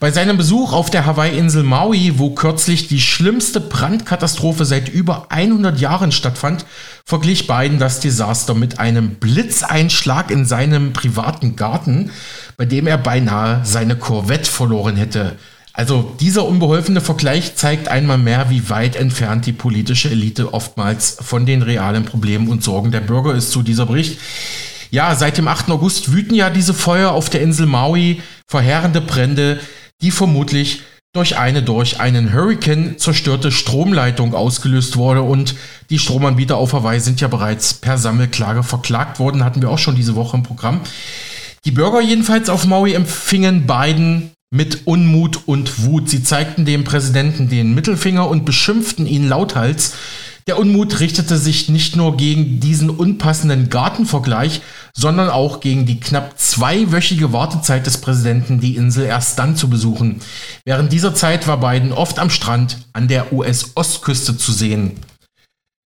Bei 0.02 0.10
seinem 0.10 0.36
Besuch 0.36 0.72
auf 0.72 0.90
der 0.90 1.06
Hawaii-Insel 1.06 1.62
Maui, 1.62 2.14
wo 2.16 2.30
kürzlich 2.30 2.88
die 2.88 3.00
schlimmste 3.00 3.60
Brandkatastrophe 3.60 4.64
seit 4.64 4.88
über 4.88 5.26
100 5.28 5.78
Jahren 5.78 6.10
stattfand, 6.10 6.66
verglich 7.04 7.46
Biden 7.46 7.78
das 7.78 8.00
Desaster 8.00 8.54
mit 8.54 8.80
einem 8.80 9.14
Blitzeinschlag 9.14 10.32
in 10.32 10.44
seinem 10.44 10.92
privaten 10.92 11.54
Garten, 11.54 12.10
bei 12.56 12.64
dem 12.64 12.88
er 12.88 12.98
beinahe 12.98 13.60
seine 13.62 13.94
Corvette 13.94 14.50
verloren 14.50 14.96
hätte. 14.96 15.36
Also 15.72 16.16
dieser 16.18 16.46
unbeholfene 16.46 17.00
Vergleich 17.00 17.54
zeigt 17.54 17.86
einmal 17.86 18.18
mehr, 18.18 18.50
wie 18.50 18.70
weit 18.70 18.96
entfernt 18.96 19.46
die 19.46 19.52
politische 19.52 20.10
Elite 20.10 20.52
oftmals 20.52 21.18
von 21.20 21.46
den 21.46 21.62
realen 21.62 22.06
Problemen 22.06 22.48
und 22.48 22.64
Sorgen 22.64 22.90
der 22.90 23.02
Bürger 23.02 23.36
ist, 23.36 23.52
zu 23.52 23.62
dieser 23.62 23.86
Bericht. 23.86 24.18
Ja, 24.90 25.14
seit 25.14 25.38
dem 25.38 25.46
8. 25.46 25.70
August 25.70 26.12
wüten 26.12 26.34
ja 26.34 26.50
diese 26.50 26.74
Feuer 26.74 27.12
auf 27.12 27.30
der 27.30 27.40
Insel 27.40 27.66
Maui, 27.66 28.20
verheerende 28.48 29.00
Brände, 29.00 29.60
die 30.02 30.10
vermutlich 30.10 30.82
durch 31.14 31.36
eine 31.36 31.62
durch 31.62 32.00
einen 32.00 32.32
Hurricane 32.32 32.96
zerstörte 32.98 33.52
Stromleitung 33.52 34.34
ausgelöst 34.34 34.96
wurde 34.96 35.22
und 35.22 35.54
die 35.90 35.98
Stromanbieter 35.98 36.56
auf 36.56 36.72
Hawaii 36.72 37.00
sind 37.00 37.20
ja 37.20 37.28
bereits 37.28 37.74
per 37.74 37.98
Sammelklage 37.98 38.62
verklagt 38.62 39.18
worden, 39.18 39.44
hatten 39.44 39.60
wir 39.60 39.70
auch 39.70 39.78
schon 39.78 39.94
diese 39.94 40.14
Woche 40.14 40.38
im 40.38 40.42
Programm. 40.42 40.80
Die 41.66 41.70
Bürger 41.70 42.00
jedenfalls 42.00 42.48
auf 42.48 42.66
Maui 42.66 42.94
empfingen 42.94 43.66
Biden 43.66 44.32
mit 44.50 44.86
Unmut 44.86 45.40
und 45.46 45.84
Wut. 45.84 46.08
Sie 46.10 46.22
zeigten 46.22 46.64
dem 46.64 46.84
Präsidenten 46.84 47.48
den 47.48 47.74
Mittelfinger 47.74 48.28
und 48.28 48.44
beschimpften 48.44 49.06
ihn 49.06 49.28
lauthals. 49.28 49.94
Der 50.46 50.58
Unmut 50.58 50.98
richtete 51.00 51.38
sich 51.38 51.68
nicht 51.68 51.94
nur 51.94 52.16
gegen 52.16 52.58
diesen 52.58 52.90
unpassenden 52.90 53.70
Gartenvergleich, 53.70 54.60
sondern 54.92 55.30
auch 55.30 55.60
gegen 55.60 55.86
die 55.86 56.00
knapp 56.00 56.38
zweiwöchige 56.38 57.32
Wartezeit 57.32 57.86
des 57.86 57.98
Präsidenten, 57.98 58.60
die 58.60 58.76
Insel 58.76 59.04
erst 59.04 59.38
dann 59.38 59.56
zu 59.56 59.70
besuchen. 59.70 60.20
Während 60.64 60.92
dieser 60.92 61.14
Zeit 61.14 61.46
war 61.46 61.60
Biden 61.60 61.92
oft 61.92 62.18
am 62.18 62.30
Strand 62.30 62.78
an 62.92 63.08
der 63.08 63.32
US-Ostküste 63.32 64.36
zu 64.36 64.52
sehen. 64.52 64.92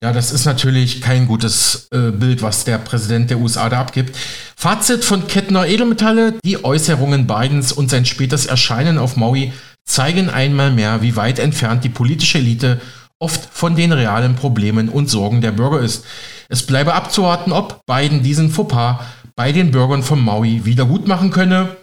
Ja, 0.02 0.14
das 0.14 0.32
ist 0.32 0.46
natürlich 0.46 1.02
kein 1.02 1.28
gutes 1.28 1.90
äh, 1.92 2.12
Bild, 2.12 2.42
was 2.42 2.64
der 2.64 2.78
Präsident 2.78 3.30
der 3.30 3.40
USA 3.40 3.68
da 3.68 3.82
abgibt. 3.82 4.16
Fazit 4.56 5.04
von 5.04 5.28
Kettner 5.28 5.68
Edelmetalle, 5.68 6.36
die 6.46 6.64
Äußerungen 6.64 7.28
Bidens 7.28 7.74
und 7.74 7.90
sein 7.90 8.06
spätes 8.06 8.46
Erscheinen 8.46 8.98
auf 8.98 9.18
Maui 9.18 9.52
zeigen 9.86 10.30
einmal 10.30 10.72
mehr, 10.72 11.02
wie 11.02 11.18
weit 11.18 11.38
entfernt 11.38 11.84
die 11.84 11.90
politische 11.90 12.38
Elite 12.38 12.80
oft 13.20 13.50
von 13.52 13.76
den 13.76 13.92
realen 13.92 14.36
Problemen 14.36 14.90
und 14.90 15.10
Sorgen 15.10 15.42
der 15.42 15.52
Bürger 15.52 15.82
ist. 15.82 16.06
Es 16.48 16.66
bleibe 16.66 16.94
abzuwarten, 16.94 17.52
ob 17.52 17.86
Biden 17.86 18.24
diesen 18.24 18.50
Fauxpas 18.50 19.00
bei 19.36 19.52
den 19.52 19.72
Bürgern 19.72 20.04
von 20.04 20.24
Maui 20.24 20.66
wieder 20.66 20.86
gut 20.86 21.08
machen 21.08 21.30
könne. 21.30 21.78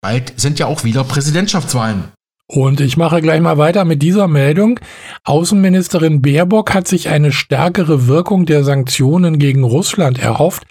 Bald 0.00 0.34
sind 0.36 0.58
ja 0.58 0.66
auch 0.66 0.84
wieder 0.84 1.04
Präsidentschaftswahlen. 1.04 2.04
Und 2.48 2.80
ich 2.80 2.96
mache 2.96 3.20
gleich 3.22 3.40
mal 3.40 3.58
weiter 3.58 3.84
mit 3.84 4.02
dieser 4.02 4.28
Meldung. 4.28 4.78
Außenministerin 5.24 6.22
Baerbock 6.22 6.74
hat 6.74 6.86
sich 6.86 7.08
eine 7.08 7.32
stärkere 7.32 8.06
Wirkung 8.06 8.46
der 8.46 8.62
Sanktionen 8.62 9.40
gegen 9.40 9.64
Russland 9.64 10.20
erhofft, 10.20 10.62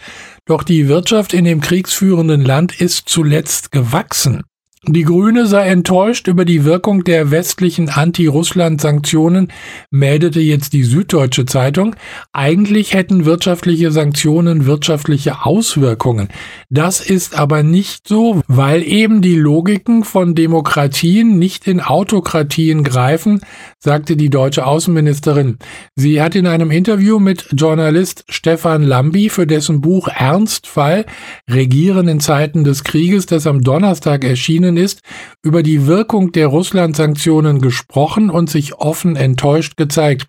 doch 0.46 0.64
die 0.64 0.88
Wirtschaft 0.88 1.34
in 1.34 1.44
dem 1.44 1.60
kriegsführenden 1.60 2.42
Land 2.42 2.80
ist 2.80 3.10
zuletzt 3.10 3.74
gewachsen. 3.74 4.44
Die 4.88 5.02
Grüne 5.02 5.48
sei 5.48 5.68
enttäuscht 5.70 6.28
über 6.28 6.46
die 6.46 6.64
Wirkung 6.64 7.04
der 7.04 7.32
westlichen 7.32 7.90
Anti-Russland-Sanktionen, 7.90 9.48
meldete 9.90 10.40
jetzt 10.40 10.74
die 10.74 10.84
Süddeutsche 10.84 11.48
Zeitung. 11.48 11.96
Eigentlich 12.34 12.94
hätten 12.94 13.26
wirtschaftliche 13.26 13.90
Sanktionen 13.90 14.68
wirtschaftliche 14.68 15.44
Auswirkungen. 15.44 16.30
Das 16.70 17.02
ist 17.02 17.36
aber 17.36 17.64
nicht 17.64 18.08
so, 18.08 18.42
weil 18.48 18.84
eben 18.84 19.24
die 19.24 19.36
Logiken 19.36 20.04
von 20.04 20.36
Demokratien 20.36 21.40
nicht 21.40 21.68
in 21.68 21.82
Autokratien 21.82 22.84
greifen, 22.84 23.42
sagte 23.80 24.16
die 24.16 24.30
deutsche 24.30 24.68
Außenministerin. 24.68 25.58
Sie 25.96 26.22
hat 26.22 26.36
in 26.36 26.46
einem 26.46 26.70
Interview 26.70 27.18
mit 27.18 27.48
Journalist 27.54 28.24
Stefan 28.30 28.84
Lambi 28.84 29.30
für 29.30 29.48
dessen 29.48 29.82
Buch 29.82 30.10
Ernstfall 30.10 31.06
Regieren 31.50 32.08
in 32.08 32.20
Zeiten 32.20 32.64
des 32.64 32.84
Krieges, 32.84 33.26
das 33.26 33.48
am 33.48 33.62
Donnerstag 33.62 34.24
erschienen 34.24 34.75
worden 34.76 34.78
ist, 34.78 35.02
über 35.44 35.64
die 35.64 35.88
Wirkung 35.88 36.32
der 36.32 36.48
Russland-Sanktionen 36.48 37.62
gesprochen 37.62 38.30
und 38.30 38.50
sich 38.50 38.76
offen 38.76 39.16
enttäuscht 39.16 39.78
gezeigt. 39.78 40.28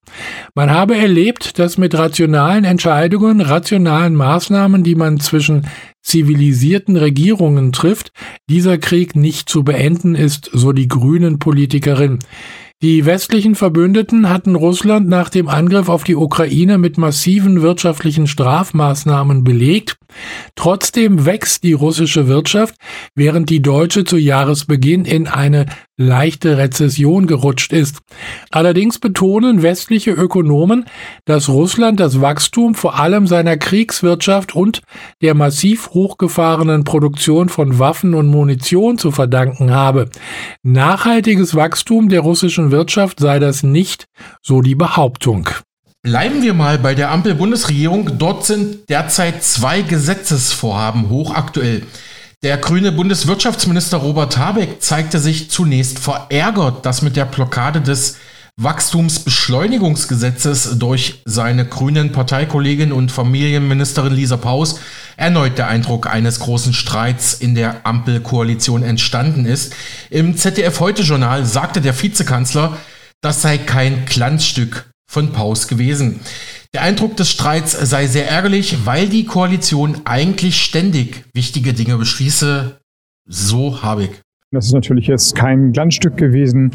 Man 0.54 0.70
habe 0.70 0.96
erlebt, 0.96 1.58
dass 1.58 1.78
mit 1.78 1.94
rationalen 1.94 2.64
Entscheidungen, 2.64 3.40
rationalen 3.40 4.14
Maßnahmen, 4.14 4.82
die 4.82 4.94
man 4.94 5.20
zwischen 5.20 5.66
zivilisierten 6.02 6.96
Regierungen 6.96 7.72
trifft, 7.72 8.12
dieser 8.48 8.78
Krieg 8.78 9.16
nicht 9.16 9.48
zu 9.48 9.64
beenden 9.64 10.14
ist, 10.14 10.50
so 10.52 10.72
die 10.72 10.88
grünen 10.88 11.38
Politikerin. 11.38 12.20
Die 12.82 13.06
westlichen 13.06 13.54
Verbündeten 13.54 14.28
hatten 14.28 14.54
Russland 14.54 15.08
nach 15.08 15.30
dem 15.30 15.48
Angriff 15.48 15.88
auf 15.88 16.04
die 16.04 16.14
Ukraine 16.14 16.76
mit 16.76 16.98
massiven 16.98 17.62
wirtschaftlichen 17.62 18.26
Strafmaßnahmen 18.26 19.44
belegt. 19.44 19.96
Trotzdem 20.56 21.24
wächst 21.24 21.62
die 21.64 21.72
russische 21.72 22.28
Wirtschaft, 22.28 22.74
während 23.14 23.48
die 23.48 23.62
deutsche 23.62 24.04
zu 24.04 24.18
Jahresbeginn 24.18 25.06
in 25.06 25.26
eine 25.26 25.66
leichte 25.96 26.58
Rezession 26.58 27.26
gerutscht 27.26 27.72
ist. 27.72 28.00
Allerdings 28.50 28.98
betonen 28.98 29.62
westliche 29.62 30.10
Ökonomen, 30.10 30.84
dass 31.24 31.48
Russland 31.48 32.00
das 32.00 32.20
Wachstum 32.20 32.74
vor 32.74 33.00
allem 33.00 33.26
seiner 33.26 33.56
Kriegswirtschaft 33.56 34.54
und 34.54 34.82
der 35.22 35.34
massiv 35.34 35.90
hochgefahrenen 35.90 36.84
Produktion 36.84 37.48
von 37.48 37.78
Waffen 37.78 38.12
und 38.14 38.26
Munition 38.26 38.98
zu 38.98 39.10
verdanken 39.10 39.70
habe. 39.70 40.10
Nachhaltiges 40.62 41.54
Wachstum 41.54 42.10
der 42.10 42.20
russischen 42.20 42.65
Wirtschaft 42.70 43.20
sei 43.20 43.38
das 43.38 43.62
nicht, 43.62 44.06
so 44.42 44.60
die 44.60 44.74
Behauptung. 44.74 45.48
Bleiben 46.02 46.42
wir 46.42 46.54
mal 46.54 46.78
bei 46.78 46.94
der 46.94 47.10
Ampel-Bundesregierung. 47.10 48.18
Dort 48.18 48.44
sind 48.44 48.88
derzeit 48.88 49.42
zwei 49.42 49.82
Gesetzesvorhaben 49.82 51.08
hochaktuell. 51.08 51.82
Der 52.42 52.58
grüne 52.58 52.92
Bundeswirtschaftsminister 52.92 53.96
Robert 53.96 54.38
Habeck 54.38 54.80
zeigte 54.80 55.18
sich 55.18 55.50
zunächst 55.50 55.98
verärgert, 55.98 56.86
dass 56.86 57.02
mit 57.02 57.16
der 57.16 57.24
Blockade 57.24 57.80
des 57.80 58.18
Wachstumsbeschleunigungsgesetzes 58.58 60.78
durch 60.78 61.20
seine 61.26 61.66
grünen 61.66 62.12
Parteikollegin 62.12 62.90
und 62.90 63.12
Familienministerin 63.12 64.14
Lisa 64.14 64.38
Paus 64.38 64.80
erneut 65.18 65.58
der 65.58 65.68
Eindruck 65.68 66.06
eines 66.06 66.40
großen 66.40 66.72
Streits 66.72 67.34
in 67.34 67.54
der 67.54 67.86
Ampelkoalition 67.86 68.82
entstanden 68.82 69.44
ist. 69.44 69.74
Im 70.08 70.38
ZDF 70.38 70.80
Heute 70.80 71.02
Journal 71.02 71.44
sagte 71.44 71.82
der 71.82 72.02
Vizekanzler, 72.02 72.78
das 73.20 73.42
sei 73.42 73.58
kein 73.58 74.06
Glanzstück 74.06 74.88
von 75.06 75.32
Paus 75.32 75.68
gewesen. 75.68 76.20
Der 76.72 76.80
Eindruck 76.82 77.16
des 77.16 77.30
Streits 77.30 77.72
sei 77.72 78.06
sehr 78.06 78.28
ärgerlich, 78.28 78.86
weil 78.86 79.08
die 79.08 79.26
Koalition 79.26 80.00
eigentlich 80.06 80.62
ständig 80.62 81.24
wichtige 81.34 81.74
Dinge 81.74 81.98
beschließe. 81.98 82.78
So 83.28 83.82
Habeck. 83.82 84.22
Das 84.52 84.66
ist 84.66 84.74
natürlich 84.74 85.08
jetzt 85.08 85.34
kein 85.34 85.72
Glanzstück 85.72 86.16
gewesen. 86.16 86.70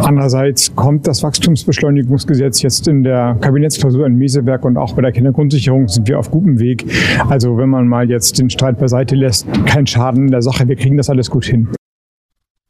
Andererseits 0.00 0.74
kommt 0.74 1.06
das 1.06 1.22
Wachstumsbeschleunigungsgesetz 1.22 2.62
jetzt 2.62 2.88
in 2.88 3.04
der 3.04 3.36
Kabinettsklausur 3.40 4.04
in 4.06 4.16
Meseberg 4.16 4.64
und 4.64 4.76
auch 4.76 4.94
bei 4.94 5.02
der 5.02 5.12
Kindergrundsicherung 5.12 5.86
sind 5.86 6.08
wir 6.08 6.18
auf 6.18 6.32
gutem 6.32 6.58
Weg. 6.58 6.84
Also 7.28 7.56
wenn 7.58 7.68
man 7.68 7.86
mal 7.86 8.10
jetzt 8.10 8.40
den 8.40 8.50
Streit 8.50 8.80
beiseite 8.80 9.14
lässt, 9.14 9.46
kein 9.66 9.86
Schaden 9.86 10.24
in 10.26 10.30
der 10.32 10.42
Sache. 10.42 10.66
Wir 10.66 10.74
kriegen 10.74 10.96
das 10.96 11.10
alles 11.10 11.30
gut 11.30 11.44
hin. 11.44 11.68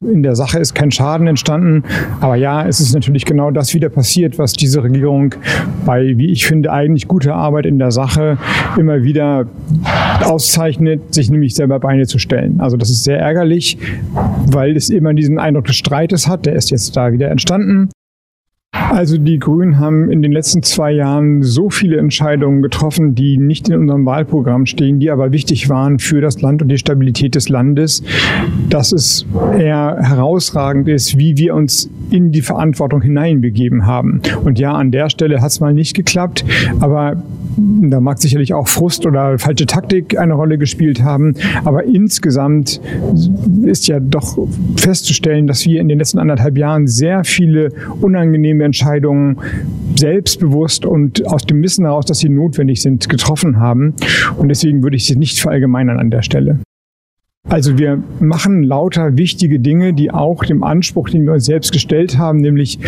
In 0.03 0.23
der 0.23 0.35
Sache 0.35 0.59
ist 0.59 0.75
kein 0.75 0.91
Schaden 0.91 1.27
entstanden. 1.27 1.85
Aber 2.21 2.35
ja, 2.35 2.67
es 2.67 2.81
ist 2.81 2.93
natürlich 2.93 3.25
genau 3.25 3.51
das 3.51 3.73
wieder 3.73 3.89
passiert, 3.89 4.39
was 4.39 4.53
diese 4.53 4.83
Regierung 4.83 5.35
bei, 5.87 6.15
wie 6.17 6.31
ich 6.31 6.47
finde, 6.47 6.73
eigentlich 6.73 7.07
guter 7.07 7.35
Arbeit 7.35 7.67
in 7.67 7.79
der 7.79 7.93
Sache 7.93 8.39
immer 8.77 9.05
wieder 9.05 9.47
auszeichnet, 10.25 11.15
sich 11.15 11.31
nämlich 11.31 11.55
selber 11.55 11.79
Beine 11.79 12.07
zu 12.07 12.19
stellen. 12.19 12.61
Also 12.61 12.77
das 12.77 12.91
ist 12.91 13.05
sehr 13.05 13.19
ärgerlich, 13.19 13.79
weil 14.47 14.77
es 14.77 14.91
immer 14.91 15.15
diesen 15.15 15.39
Eindruck 15.39 15.67
des 15.67 15.77
Streites 15.77 16.27
hat. 16.27 16.47
Der 16.47 16.55
ist 16.55 16.71
jetzt 16.71 16.97
da 16.97 17.13
wieder 17.13 17.31
entstanden. 17.31 17.89
Also 18.75 19.19
die 19.19 19.39
Grünen 19.39 19.79
haben 19.79 20.11
in 20.11 20.23
den 20.23 20.33
letzten 20.33 20.63
zwei 20.63 20.93
Jahren 20.93 21.43
so 21.43 21.69
viele 21.69 21.99
Entscheidungen 21.99 22.63
getroffen, 22.63 23.15
die 23.15 23.37
nicht 23.37 23.69
in 23.69 23.79
unserem 23.79 24.07
Wahlprogramm 24.07 24.65
stehen, 24.65 24.99
die 24.99 25.11
aber 25.11 25.31
wichtig 25.31 25.69
waren 25.69 25.99
für 25.99 26.23
das 26.23 26.41
Land 26.41 26.63
und 26.63 26.69
die 26.69 26.79
Stabilität 26.79 27.35
des 27.35 27.51
Landes, 27.51 28.03
dass 28.71 28.93
es 28.93 29.27
eher 29.59 29.99
herausragend 30.01 30.89
ist, 30.89 31.19
wie 31.19 31.37
wir 31.37 31.55
uns 31.55 31.91
in 32.11 32.33
die 32.33 32.41
Verantwortung 32.41 33.03
hineinbegeben 33.03 33.85
haben. 33.87 34.23
Und 34.43 34.59
ja, 34.59 34.73
an 34.73 34.91
der 34.91 35.11
Stelle 35.11 35.43
hat 35.43 35.51
es 35.51 35.61
mal 35.61 35.75
nicht 35.75 35.95
geklappt, 35.95 36.43
aber 36.81 37.23
da 37.57 38.01
mag 38.01 38.19
sicherlich 38.19 38.55
auch 38.55 38.69
Frust 38.69 39.05
oder 39.07 39.39
falsche 39.39 39.67
Taktik 39.67 40.19
eine 40.19 40.35
Rolle 40.35 40.59
gespielt 40.59 41.03
haben. 41.03 41.35
Aber 41.65 41.85
insgesamt 41.85 42.81
ist 43.63 43.89
ja 43.89 44.01
doch 44.01 44.39
festzustellen, 44.77 45.47
dass 45.47 45.67
wir 45.67 45.81
in 45.81 45.89
den 45.89 45.99
letzten 45.99 46.19
anderthalb 46.19 46.57
Jahren 46.57 46.87
sehr 46.87 47.25
viele 47.25 47.71
unangenehme 48.01 48.62
Entscheidungen 48.63 49.39
selbstbewusst 49.97 50.85
und 50.85 51.27
aus 51.27 51.43
dem 51.43 51.63
Wissen 51.63 51.85
heraus, 51.85 52.07
dass 52.07 52.19
sie 52.19 52.29
notwendig 52.29 52.83
sind, 52.83 53.09
getroffen 53.09 53.59
haben. 53.59 53.95
Und 54.37 54.49
deswegen 54.49 54.83
würde 54.83 54.97
ich 54.97 55.07
sie 55.07 55.17
nicht 55.17 55.41
verallgemeinern 55.41 55.99
an 55.99 56.11
der 56.11 56.23
Stelle. 56.23 56.59
Also 57.49 57.77
wir 57.77 58.01
machen 58.21 58.63
lauter 58.63 59.17
wichtige 59.17 59.59
Dinge, 59.59 59.93
die 59.95 60.13
auch 60.13 60.45
dem 60.45 60.63
Anspruch, 60.63 61.11
den 61.11 61.25
wir 61.25 61.33
uns 61.33 61.45
selbst 61.45 61.73
gestellt 61.73 62.17
haben, 62.17 62.39
nämlich 62.39 62.79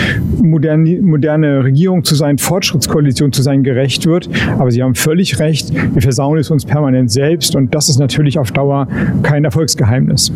moderne, 0.40 1.02
moderne 1.02 1.64
Regierung 1.64 2.04
zu 2.04 2.14
sein, 2.14 2.38
Fortschrittskoalition 2.38 3.32
zu 3.32 3.42
sein, 3.42 3.64
gerecht 3.64 4.06
wird. 4.06 4.30
Aber 4.58 4.70
Sie 4.70 4.82
haben 4.82 4.94
völlig 4.94 5.40
recht, 5.40 5.74
wir 5.74 6.02
versauen 6.02 6.38
es 6.38 6.50
uns 6.50 6.64
permanent 6.64 7.10
selbst 7.10 7.56
und 7.56 7.74
das 7.74 7.88
ist 7.88 7.98
natürlich 7.98 8.38
auf 8.38 8.52
Dauer 8.52 8.86
kein 9.22 9.44
Erfolgsgeheimnis. 9.44 10.32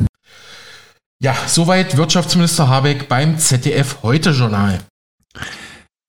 Ja, 1.23 1.35
soweit 1.47 1.97
Wirtschaftsminister 1.97 2.69
Habeck 2.69 3.09
beim 3.09 3.39
ZDF 3.39 4.03
Heute 4.03 4.31
Journal. 4.31 4.79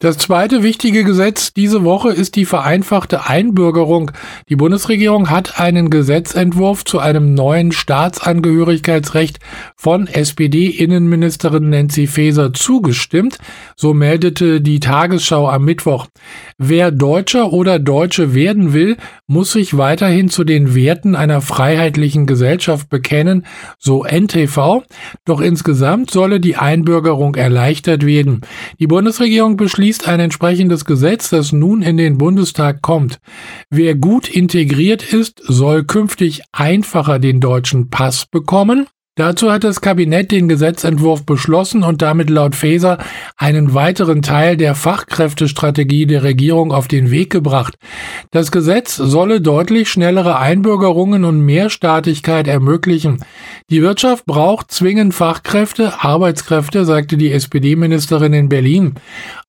Das 0.01 0.17
zweite 0.17 0.63
wichtige 0.63 1.03
Gesetz 1.03 1.53
diese 1.53 1.83
Woche 1.83 2.13
ist 2.13 2.37
die 2.37 2.45
vereinfachte 2.45 3.27
Einbürgerung. 3.27 4.11
Die 4.47 4.55
Bundesregierung 4.55 5.29
hat 5.29 5.59
einen 5.59 5.89
Gesetzentwurf 5.89 6.85
zu 6.85 6.99
einem 6.99 7.33
neuen 7.33 7.73
Staatsangehörigkeitsrecht 7.73 9.39
von 9.75 10.07
SPD-Innenministerin 10.07 11.69
Nancy 11.69 12.07
Faeser 12.07 12.53
zugestimmt. 12.53 13.39
So 13.75 13.93
meldete 13.93 14.61
die 14.61 14.79
Tagesschau 14.79 15.49
am 15.49 15.65
Mittwoch. 15.65 16.07
Wer 16.57 16.91
Deutscher 16.91 17.51
oder 17.51 17.77
Deutsche 17.77 18.33
werden 18.33 18.71
will, 18.71 18.95
muss 19.27 19.51
sich 19.51 19.77
weiterhin 19.77 20.29
zu 20.29 20.45
den 20.45 20.75
Werten 20.75 21.13
einer 21.13 21.41
freiheitlichen 21.41 22.25
Gesellschaft 22.25 22.87
bekennen, 22.87 23.45
so 23.77 24.05
NTV. 24.05 24.83
Doch 25.25 25.41
insgesamt 25.41 26.09
solle 26.09 26.39
die 26.39 26.55
Einbürgerung 26.55 27.35
erleichtert 27.35 28.05
werden. 28.05 28.41
Die 28.79 28.87
Bundesregierung 28.87 29.57
beschließt 29.57 29.88
beschließt 29.89 30.07
ein 30.07 30.19
entsprechendes 30.19 30.85
Gesetz, 30.85 31.31
das 31.31 31.51
nun 31.51 31.81
in 31.81 31.97
den 31.97 32.19
Bundestag 32.19 32.83
kommt. 32.83 33.17
Wer 33.71 33.95
gut 33.95 34.29
integriert 34.29 35.01
ist, 35.01 35.41
soll 35.43 35.83
künftig 35.83 36.43
einfacher 36.51 37.17
den 37.17 37.39
deutschen 37.39 37.89
Pass 37.89 38.27
bekommen. 38.27 38.85
Dazu 39.19 39.51
hat 39.51 39.65
das 39.65 39.81
Kabinett 39.81 40.31
den 40.31 40.47
Gesetzentwurf 40.47 41.25
beschlossen 41.25 41.83
und 41.83 42.01
damit 42.01 42.29
laut 42.29 42.55
Faeser 42.55 42.99
einen 43.35 43.73
weiteren 43.73 44.21
Teil 44.21 44.55
der 44.55 44.75
Fachkräftestrategie 44.75 46.05
der 46.05 46.23
Regierung 46.23 46.71
auf 46.71 46.87
den 46.87 47.11
Weg 47.11 47.29
gebracht. 47.29 47.75
Das 48.31 48.49
Gesetz 48.49 48.95
solle 48.95 49.41
deutlich 49.41 49.89
schnellere 49.89 50.39
Einbürgerungen 50.39 51.25
und 51.25 51.41
Mehrstaatigkeit 51.41 52.47
ermöglichen. 52.47 53.21
Die 53.69 53.81
Wirtschaft 53.81 54.25
braucht 54.25 54.71
zwingend 54.71 55.13
Fachkräfte, 55.13 56.01
Arbeitskräfte, 56.01 56.85
sagte 56.85 57.17
die 57.17 57.33
SPD-Ministerin 57.33 58.31
in 58.31 58.47
Berlin. 58.47 58.95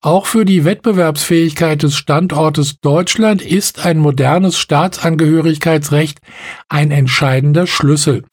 Auch 0.01 0.25
für 0.25 0.43
die 0.43 0.65
Wettbewerbsfähigkeit 0.65 1.81
des 1.81 1.95
Standortes 1.95 2.81
Deutschland 2.81 3.41
ist 3.41 3.85
ein 3.85 3.99
modernes 3.99 4.57
Staatsangehörigkeitsrecht 4.57 6.19
ein 6.67 6.91
entscheidender 6.91 7.67
Schlüssel. 7.67 8.25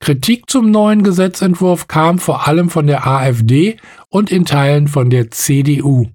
Kritik 0.00 0.48
zum 0.48 0.70
neuen 0.70 1.02
Gesetzentwurf 1.02 1.88
kam 1.88 2.18
vor 2.18 2.46
allem 2.46 2.70
von 2.70 2.86
der 2.86 3.06
AfD 3.06 3.78
und 4.08 4.30
in 4.30 4.44
Teilen 4.44 4.88
von 4.88 5.10
der 5.10 5.30
CDU. 5.30 6.08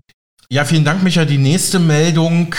Ja, 0.50 0.66
vielen 0.66 0.84
Dank, 0.84 1.04
Micha. 1.04 1.26
Die 1.26 1.38
nächste 1.38 1.80
Meldung 1.80 2.56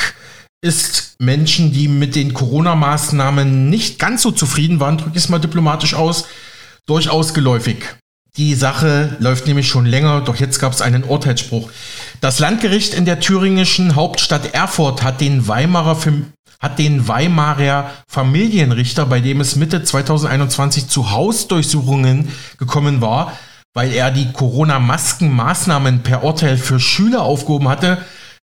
ist 0.62 1.16
Menschen, 1.18 1.72
die 1.72 1.88
mit 1.88 2.14
den 2.14 2.32
Corona-Maßnahmen 2.32 3.68
nicht 3.68 3.98
ganz 3.98 4.22
so 4.22 4.30
zufrieden 4.30 4.80
waren, 4.80 4.96
drücke 4.96 5.16
ich 5.16 5.24
es 5.24 5.28
mal 5.28 5.38
diplomatisch 5.38 5.94
aus, 5.94 6.26
durchaus 6.86 7.34
geläufig. 7.34 7.84
Die 8.38 8.54
Sache 8.54 9.16
läuft 9.18 9.46
nämlich 9.46 9.68
schon 9.68 9.84
länger, 9.84 10.22
doch 10.22 10.36
jetzt 10.36 10.58
gab 10.58 10.72
es 10.72 10.80
einen 10.80 11.04
Urteilsspruch. 11.04 11.70
Das 12.22 12.38
Landgericht 12.38 12.94
in 12.94 13.04
der 13.04 13.20
thüringischen 13.20 13.94
Hauptstadt 13.94 14.54
Erfurt 14.54 15.02
hat 15.02 15.20
den 15.20 15.48
Weimarer 15.48 15.96
hat 16.62 16.78
den 16.78 17.08
Weimarer 17.08 17.90
Familienrichter, 18.06 19.04
bei 19.04 19.20
dem 19.20 19.40
es 19.40 19.56
Mitte 19.56 19.82
2021 19.82 20.88
zu 20.88 21.10
Hausdurchsuchungen 21.10 22.28
gekommen 22.56 23.00
war, 23.00 23.36
weil 23.74 23.92
er 23.92 24.12
die 24.12 24.32
Corona-Maskenmaßnahmen 24.32 26.04
per 26.04 26.22
Urteil 26.22 26.56
für 26.56 26.78
Schüler 26.78 27.22
aufgehoben 27.22 27.68
hatte, 27.68 27.98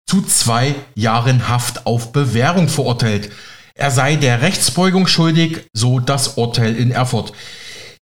zu 0.06 0.22
zwei 0.22 0.76
Jahren 0.96 1.48
Haft 1.48 1.86
auf 1.86 2.12
Bewährung 2.12 2.68
verurteilt. 2.68 3.32
Er 3.74 3.92
sei 3.92 4.18
der 4.18 4.42
Rechtsbeugung 4.42 5.08
schuldig, 5.08 5.70
so 5.72 6.00
das 6.00 6.30
Urteil 6.30 6.76
in 6.76 6.92
Erfurt. 6.92 7.32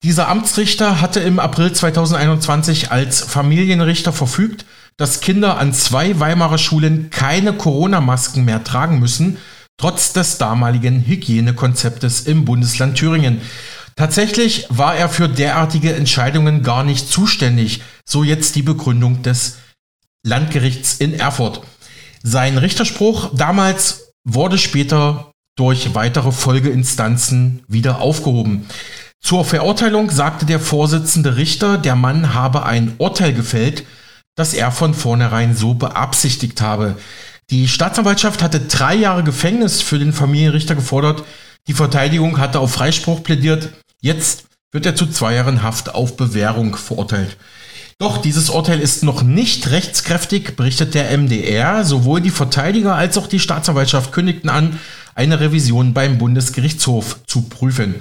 Dieser 0.04 0.28
Amtsrichter 0.28 1.00
hatte 1.00 1.20
im 1.20 1.40
April 1.40 1.72
2021 1.72 2.92
als 2.92 3.20
Familienrichter 3.20 4.12
verfügt, 4.12 4.64
dass 4.96 5.20
Kinder 5.20 5.58
an 5.58 5.72
zwei 5.72 6.20
Weimarer 6.20 6.58
Schulen 6.58 7.10
keine 7.10 7.54
Corona-Masken 7.54 8.44
mehr 8.44 8.62
tragen 8.62 9.00
müssen 9.00 9.38
trotz 9.76 10.12
des 10.12 10.38
damaligen 10.38 11.04
Hygienekonzeptes 11.04 12.22
im 12.22 12.44
Bundesland 12.44 12.96
Thüringen. 12.96 13.40
Tatsächlich 13.96 14.66
war 14.70 14.96
er 14.96 15.08
für 15.08 15.28
derartige 15.28 15.94
Entscheidungen 15.94 16.62
gar 16.62 16.84
nicht 16.84 17.08
zuständig, 17.08 17.82
so 18.04 18.24
jetzt 18.24 18.56
die 18.56 18.62
Begründung 18.62 19.22
des 19.22 19.58
Landgerichts 20.26 20.94
in 20.94 21.14
Erfurt. 21.14 21.62
Sein 22.22 22.58
Richterspruch 22.58 23.30
damals 23.34 24.12
wurde 24.24 24.58
später 24.58 25.32
durch 25.56 25.94
weitere 25.94 26.32
Folgeinstanzen 26.32 27.62
wieder 27.68 28.00
aufgehoben. 28.00 28.66
Zur 29.20 29.44
Verurteilung 29.44 30.10
sagte 30.10 30.44
der 30.44 30.60
Vorsitzende 30.60 31.36
Richter, 31.36 31.78
der 31.78 31.94
Mann 31.94 32.34
habe 32.34 32.66
ein 32.66 32.94
Urteil 32.98 33.32
gefällt, 33.32 33.84
das 34.36 34.54
er 34.54 34.72
von 34.72 34.94
vornherein 34.94 35.54
so 35.54 35.74
beabsichtigt 35.74 36.60
habe. 36.60 36.96
Die 37.50 37.68
Staatsanwaltschaft 37.68 38.42
hatte 38.42 38.60
drei 38.60 38.94
Jahre 38.94 39.22
Gefängnis 39.22 39.82
für 39.82 39.98
den 39.98 40.12
Familienrichter 40.12 40.74
gefordert. 40.74 41.24
Die 41.66 41.74
Verteidigung 41.74 42.38
hatte 42.38 42.60
auf 42.60 42.72
Freispruch 42.72 43.22
plädiert. 43.22 43.70
Jetzt 44.00 44.44
wird 44.72 44.86
er 44.86 44.96
zu 44.96 45.06
zwei 45.06 45.34
Jahren 45.34 45.62
Haft 45.62 45.94
auf 45.94 46.16
Bewährung 46.16 46.76
verurteilt. 46.76 47.36
Doch 47.98 48.18
dieses 48.18 48.50
Urteil 48.50 48.80
ist 48.80 49.04
noch 49.04 49.22
nicht 49.22 49.70
rechtskräftig, 49.70 50.56
berichtet 50.56 50.94
der 50.94 51.16
MDR. 51.16 51.84
Sowohl 51.84 52.20
die 52.20 52.30
Verteidiger 52.30 52.94
als 52.94 53.16
auch 53.16 53.28
die 53.28 53.38
Staatsanwaltschaft 53.38 54.12
kündigten 54.12 54.50
an, 54.50 54.80
eine 55.14 55.38
Revision 55.38 55.94
beim 55.94 56.18
Bundesgerichtshof 56.18 57.20
zu 57.26 57.42
prüfen. 57.42 57.94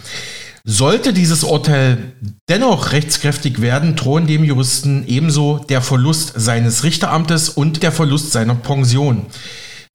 Sollte 0.65 1.11
dieses 1.11 1.43
Urteil 1.43 2.13
dennoch 2.47 2.93
rechtskräftig 2.93 3.59
werden, 3.59 3.97
drohen 3.97 4.27
dem 4.27 4.45
Juristen 4.45 5.05
ebenso 5.07 5.57
der 5.57 5.81
Verlust 5.81 6.33
seines 6.37 6.85
Richteramtes 6.85 7.49
und 7.49 7.83
der 7.83 7.91
Verlust 7.91 8.31
seiner 8.31 8.55
Pension. 8.55 9.25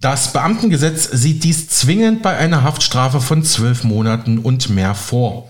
Das 0.01 0.35
Beamtengesetz 0.35 1.11
sieht 1.11 1.43
dies 1.43 1.71
zwingend 1.71 2.23
bei 2.23 2.37
einer 2.37 2.65
Haftstrafe 2.65 3.23
von 3.23 3.45
zwölf 3.45 3.83
Monaten 3.83 4.39
und 4.39 4.69
mehr 4.69 4.95
vor. 4.95 5.49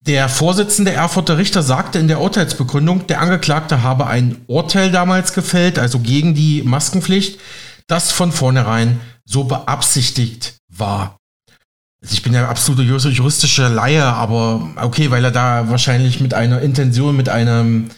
Der 0.00 0.28
Vorsitzende 0.28 0.92
Erfurter 0.92 1.38
Richter 1.38 1.62
sagte 1.62 2.00
in 2.00 2.08
der 2.08 2.20
Urteilsbegründung, 2.20 3.06
der 3.06 3.20
Angeklagte 3.20 3.82
habe 3.84 4.08
ein 4.08 4.38
Urteil 4.48 4.90
damals 4.90 5.32
gefällt, 5.32 5.78
also 5.78 6.00
gegen 6.00 6.34
die 6.34 6.62
Maskenpflicht, 6.62 7.38
das 7.86 8.10
von 8.10 8.32
vornherein 8.32 9.00
so 9.24 9.44
beabsichtigt 9.44 10.54
war. 10.68 11.17
Also 12.00 12.14
ich 12.14 12.22
bin 12.22 12.32
ja 12.32 12.48
absolute 12.48 12.82
juristische 12.82 13.68
Laie, 13.68 14.04
aber 14.04 14.68
okay, 14.76 15.10
weil 15.10 15.24
er 15.24 15.32
da 15.32 15.68
wahrscheinlich 15.68 16.20
mit 16.20 16.32
einer 16.32 16.62
Intention, 16.62 17.16
mit 17.16 17.28
einem, 17.28 17.90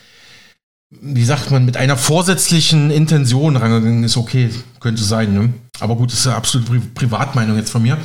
wie 0.91 1.25
sagt 1.25 1.51
man, 1.51 1.67
mit 1.67 1.77
einer 1.77 1.99
vorsätzlichen 1.99 2.91
Intention 2.91 3.57
rangegangen 3.57 4.05
ist, 4.05 4.17
okay, 4.17 4.51
könnte 4.81 5.03
sein, 5.03 5.35
ne? 5.35 5.53
Aber 5.81 5.97
gut, 5.97 6.13
das 6.13 6.21
ist 6.21 6.27
eine 6.27 6.37
absolute 6.37 6.71
Pri 6.71 6.81
Privatmeinung 6.95 7.57
jetzt 7.57 7.71
von 7.71 7.83
mir. 7.83 7.99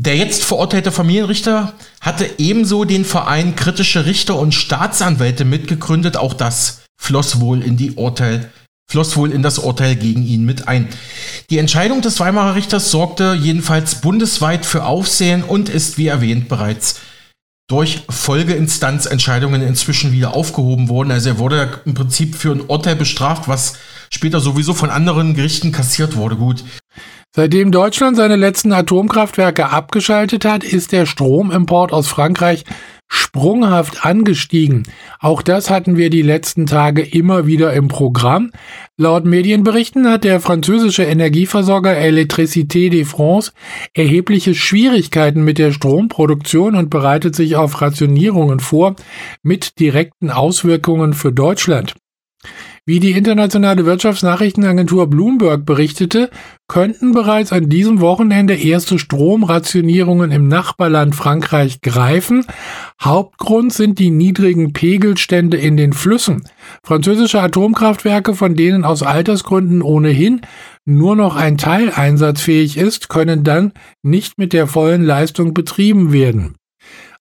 Der 0.00 0.16
jetzt 0.16 0.44
verurteilte 0.44 0.92
Familienrichter 0.92 1.72
hatte 2.00 2.28
ebenso 2.38 2.84
den 2.84 3.04
Verein 3.04 3.56
kritische 3.56 4.06
Richter 4.06 4.36
und 4.38 4.54
Staatsanwälte 4.54 5.44
mitgegründet. 5.44 6.16
Auch 6.16 6.34
das 6.34 6.82
floss 7.00 7.40
wohl 7.40 7.62
in 7.62 7.76
die 7.76 7.92
Urteil 7.92 8.50
floss 8.90 9.16
wohl 9.16 9.32
in 9.32 9.42
das 9.42 9.58
Urteil 9.58 9.96
gegen 9.96 10.22
ihn 10.24 10.44
mit 10.44 10.68
ein. 10.68 10.88
Die 11.50 11.58
Entscheidung 11.58 12.00
des 12.00 12.20
Weimarer 12.20 12.54
Richters 12.54 12.90
sorgte 12.90 13.34
jedenfalls 13.34 14.00
bundesweit 14.00 14.66
für 14.66 14.84
Aufsehen 14.84 15.42
und 15.42 15.68
ist, 15.68 15.98
wie 15.98 16.06
erwähnt, 16.06 16.48
bereits 16.48 17.00
durch 17.66 18.02
Folgeinstanzentscheidungen 18.10 19.62
inzwischen 19.62 20.12
wieder 20.12 20.34
aufgehoben 20.34 20.88
worden. 20.88 21.10
Also 21.10 21.30
er 21.30 21.38
wurde 21.38 21.80
im 21.86 21.94
Prinzip 21.94 22.34
für 22.34 22.52
ein 22.52 22.60
Urteil 22.60 22.94
bestraft, 22.94 23.48
was 23.48 23.78
später 24.10 24.40
sowieso 24.40 24.74
von 24.74 24.90
anderen 24.90 25.34
Gerichten 25.34 25.72
kassiert 25.72 26.14
wurde. 26.16 26.36
Gut. 26.36 26.62
Seitdem 27.34 27.72
Deutschland 27.72 28.16
seine 28.16 28.36
letzten 28.36 28.72
Atomkraftwerke 28.72 29.70
abgeschaltet 29.70 30.44
hat, 30.44 30.62
ist 30.62 30.92
der 30.92 31.04
Stromimport 31.04 31.92
aus 31.92 32.06
Frankreich 32.06 32.64
sprunghaft 33.08 34.04
angestiegen. 34.06 34.84
Auch 35.18 35.42
das 35.42 35.70
hatten 35.70 35.96
wir 35.96 36.08
die 36.10 36.22
letzten 36.22 36.66
Tage 36.66 37.02
immer 37.02 37.46
wieder 37.46 37.72
im 37.72 37.88
Programm. 37.88 38.52
Laut 38.96 39.24
Medienberichten 39.24 40.08
hat 40.08 40.24
der 40.24 40.40
französische 40.40 41.02
Energieversorger 41.02 41.96
Electricité 41.96 42.90
de 42.90 43.04
France 43.04 43.52
erhebliche 43.92 44.54
Schwierigkeiten 44.54 45.42
mit 45.44 45.58
der 45.58 45.72
Stromproduktion 45.72 46.76
und 46.76 46.90
bereitet 46.90 47.34
sich 47.34 47.56
auf 47.56 47.80
Rationierungen 47.80 48.60
vor 48.60 48.94
mit 49.42 49.80
direkten 49.80 50.30
Auswirkungen 50.30 51.12
für 51.12 51.32
Deutschland. 51.32 51.94
Wie 52.86 53.00
die 53.00 53.12
internationale 53.12 53.86
Wirtschaftsnachrichtenagentur 53.86 55.08
Bloomberg 55.08 55.64
berichtete, 55.64 56.28
könnten 56.68 57.12
bereits 57.12 57.50
an 57.50 57.70
diesem 57.70 58.00
Wochenende 58.00 58.54
erste 58.54 58.98
Stromrationierungen 58.98 60.30
im 60.30 60.48
Nachbarland 60.48 61.14
Frankreich 61.14 61.80
greifen. 61.80 62.44
Hauptgrund 63.00 63.72
sind 63.72 63.98
die 63.98 64.10
niedrigen 64.10 64.74
Pegelstände 64.74 65.56
in 65.56 65.78
den 65.78 65.94
Flüssen. 65.94 66.44
Französische 66.82 67.40
Atomkraftwerke, 67.40 68.34
von 68.34 68.54
denen 68.54 68.84
aus 68.84 69.02
Altersgründen 69.02 69.80
ohnehin 69.80 70.42
nur 70.84 71.16
noch 71.16 71.36
ein 71.36 71.56
Teil 71.56 71.90
einsatzfähig 71.90 72.76
ist, 72.76 73.08
können 73.08 73.44
dann 73.44 73.72
nicht 74.02 74.36
mit 74.36 74.52
der 74.52 74.66
vollen 74.66 75.02
Leistung 75.02 75.54
betrieben 75.54 76.12
werden. 76.12 76.56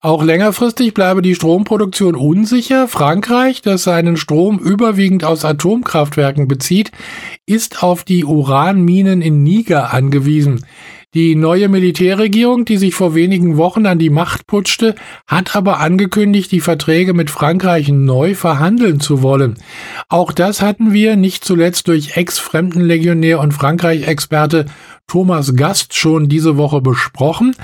Auch 0.05 0.21
längerfristig 0.21 0.93
bleibe 0.93 1.21
die 1.21 1.33
Stromproduktion 1.33 2.15
unsicher. 2.15 2.89
Frankreich, 2.89 3.61
das 3.61 3.83
seinen 3.83 4.17
Strom 4.17 4.59
überwiegend 4.59 5.23
aus 5.23 5.45
Atomkraftwerken 5.45 6.49
bezieht, 6.49 6.91
ist 7.45 7.83
auf 7.83 8.03
die 8.03 8.25
Uranminen 8.25 9.21
in 9.21 9.43
Niger 9.43 9.93
angewiesen. 9.93 10.65
Die 11.13 11.35
neue 11.35 11.69
Militärregierung, 11.69 12.65
die 12.65 12.75
sich 12.75 12.93
vor 12.95 13.15
wenigen 13.15 13.55
Wochen 13.55 13.85
an 13.85 13.97
die 13.97 14.09
Macht 14.09 14.45
putschte, 14.45 14.95
hat 15.25 15.55
aber 15.55 15.79
angekündigt, 15.79 16.51
die 16.51 16.59
Verträge 16.59 17.13
mit 17.13 17.29
Frankreich 17.29 17.87
neu 17.87 18.35
verhandeln 18.35 18.99
zu 18.99 19.21
wollen. 19.21 19.55
Auch 20.09 20.33
das 20.33 20.61
hatten 20.61 20.91
wir 20.91 21.15
nicht 21.15 21.45
zuletzt 21.45 21.87
durch 21.87 22.17
Ex-Fremdenlegionär 22.17 23.39
und 23.39 23.53
Frankreich-Experte 23.53 24.65
Thomas 25.07 25.55
Gast 25.55 25.93
schon 25.93 26.27
diese 26.27 26.57
Woche 26.57 26.81
besprochen. 26.81 27.55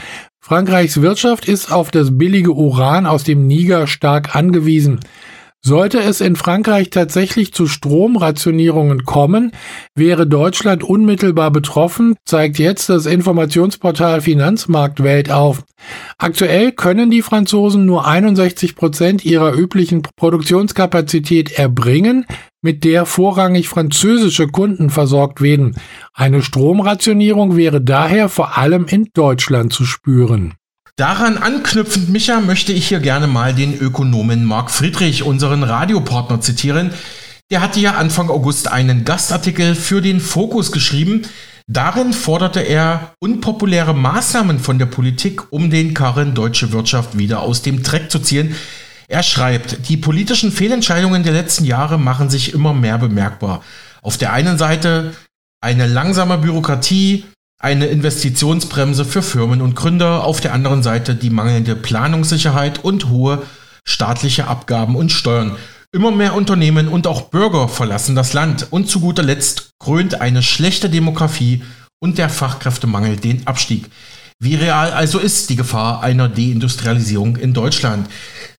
Frankreichs 0.49 0.99
Wirtschaft 0.99 1.47
ist 1.47 1.71
auf 1.71 1.91
das 1.91 2.17
billige 2.17 2.53
Uran 2.53 3.05
aus 3.05 3.23
dem 3.23 3.45
Niger 3.45 3.85
stark 3.85 4.35
angewiesen. 4.35 4.99
Sollte 5.61 5.99
es 5.99 6.21
in 6.21 6.35
Frankreich 6.35 6.89
tatsächlich 6.89 7.53
zu 7.53 7.67
Stromrationierungen 7.67 9.03
kommen, 9.05 9.51
wäre 9.93 10.25
Deutschland 10.25 10.83
unmittelbar 10.83 11.51
betroffen, 11.51 12.15
zeigt 12.25 12.57
jetzt 12.57 12.89
das 12.89 13.05
Informationsportal 13.05 14.21
Finanzmarktwelt 14.21 15.29
auf. 15.29 15.63
Aktuell 16.17 16.71
können 16.71 17.11
die 17.11 17.21
Franzosen 17.21 17.85
nur 17.85 18.07
61 18.07 18.75
Prozent 18.75 19.25
ihrer 19.25 19.53
üblichen 19.53 20.01
Produktionskapazität 20.15 21.59
erbringen, 21.59 22.25
mit 22.61 22.83
der 22.83 23.05
vorrangig 23.05 23.69
französische 23.69 24.47
Kunden 24.47 24.89
versorgt 24.89 25.41
werden. 25.41 25.75
Eine 26.13 26.41
Stromrationierung 26.41 27.55
wäre 27.55 27.81
daher 27.81 28.29
vor 28.29 28.57
allem 28.57 28.85
in 28.85 29.09
Deutschland 29.13 29.73
zu 29.73 29.85
spüren. 29.85 30.55
Daran 30.95 31.37
anknüpfend, 31.37 32.09
Micha, 32.09 32.41
möchte 32.41 32.73
ich 32.73 32.89
hier 32.89 32.99
gerne 32.99 33.27
mal 33.27 33.53
den 33.53 33.79
Ökonomen 33.79 34.43
Marc 34.43 34.69
Friedrich, 34.69 35.23
unseren 35.23 35.63
Radiopartner, 35.63 36.41
zitieren. 36.41 36.91
Der 37.51 37.61
hatte 37.61 37.79
ja 37.79 37.93
Anfang 37.93 38.29
August 38.29 38.69
einen 38.69 39.05
Gastartikel 39.05 39.75
für 39.75 40.01
den 40.01 40.19
Fokus 40.19 40.73
geschrieben. 40.73 41.21
Darin 41.67 42.13
forderte 42.13 42.59
er 42.59 43.13
unpopuläre 43.19 43.95
Maßnahmen 43.95 44.59
von 44.59 44.77
der 44.77 44.87
Politik, 44.87 45.53
um 45.53 45.69
den 45.69 45.93
Karren 45.93 46.33
deutsche 46.33 46.73
Wirtschaft 46.73 47.17
wieder 47.17 47.41
aus 47.43 47.61
dem 47.61 47.81
Dreck 47.81 48.11
zu 48.11 48.19
ziehen. 48.19 48.55
Er 49.09 49.23
schreibt, 49.23 49.89
die 49.89 49.97
politischen 49.97 50.51
Fehlentscheidungen 50.51 51.23
der 51.23 51.33
letzten 51.33 51.65
Jahre 51.65 51.97
machen 51.97 52.29
sich 52.29 52.53
immer 52.53 52.73
mehr 52.73 52.99
bemerkbar. 52.99 53.63
Auf 54.03 54.17
der 54.17 54.33
einen 54.33 54.59
Seite 54.59 55.15
eine 55.61 55.87
langsame 55.87 56.37
Bürokratie, 56.37 57.25
eine 57.59 57.87
Investitionsbremse 57.87 59.05
für 59.05 59.23
Firmen 59.23 59.63
und 59.63 59.75
Gründer, 59.75 60.23
auf 60.25 60.41
der 60.41 60.53
anderen 60.53 60.83
Seite 60.83 61.15
die 61.15 61.31
mangelnde 61.31 61.75
Planungssicherheit 61.75 62.83
und 62.83 63.09
hohe 63.09 63.41
staatliche 63.83 64.45
Abgaben 64.45 64.95
und 64.95 65.11
Steuern. 65.11 65.55
Immer 65.91 66.11
mehr 66.11 66.35
Unternehmen 66.35 66.87
und 66.87 67.07
auch 67.07 67.29
Bürger 67.29 67.67
verlassen 67.67 68.15
das 68.15 68.33
Land 68.33 68.67
und 68.69 68.91
zu 68.91 68.99
guter 68.99 69.23
Letzt 69.23 69.71
krönt 69.79 70.21
eine 70.21 70.43
schlechte 70.43 70.87
Demografie 70.87 71.63
und 71.99 72.19
der 72.19 72.29
Fachkräftemangel 72.29 73.17
den 73.17 73.47
Abstieg. 73.47 73.89
Wie 74.41 74.55
real 74.55 74.93
also 74.93 75.19
ist 75.19 75.49
die 75.49 75.57
Gefahr 75.57 76.01
einer 76.01 76.29
Deindustrialisierung 76.29 77.35
in 77.35 77.53
Deutschland? 77.53 78.07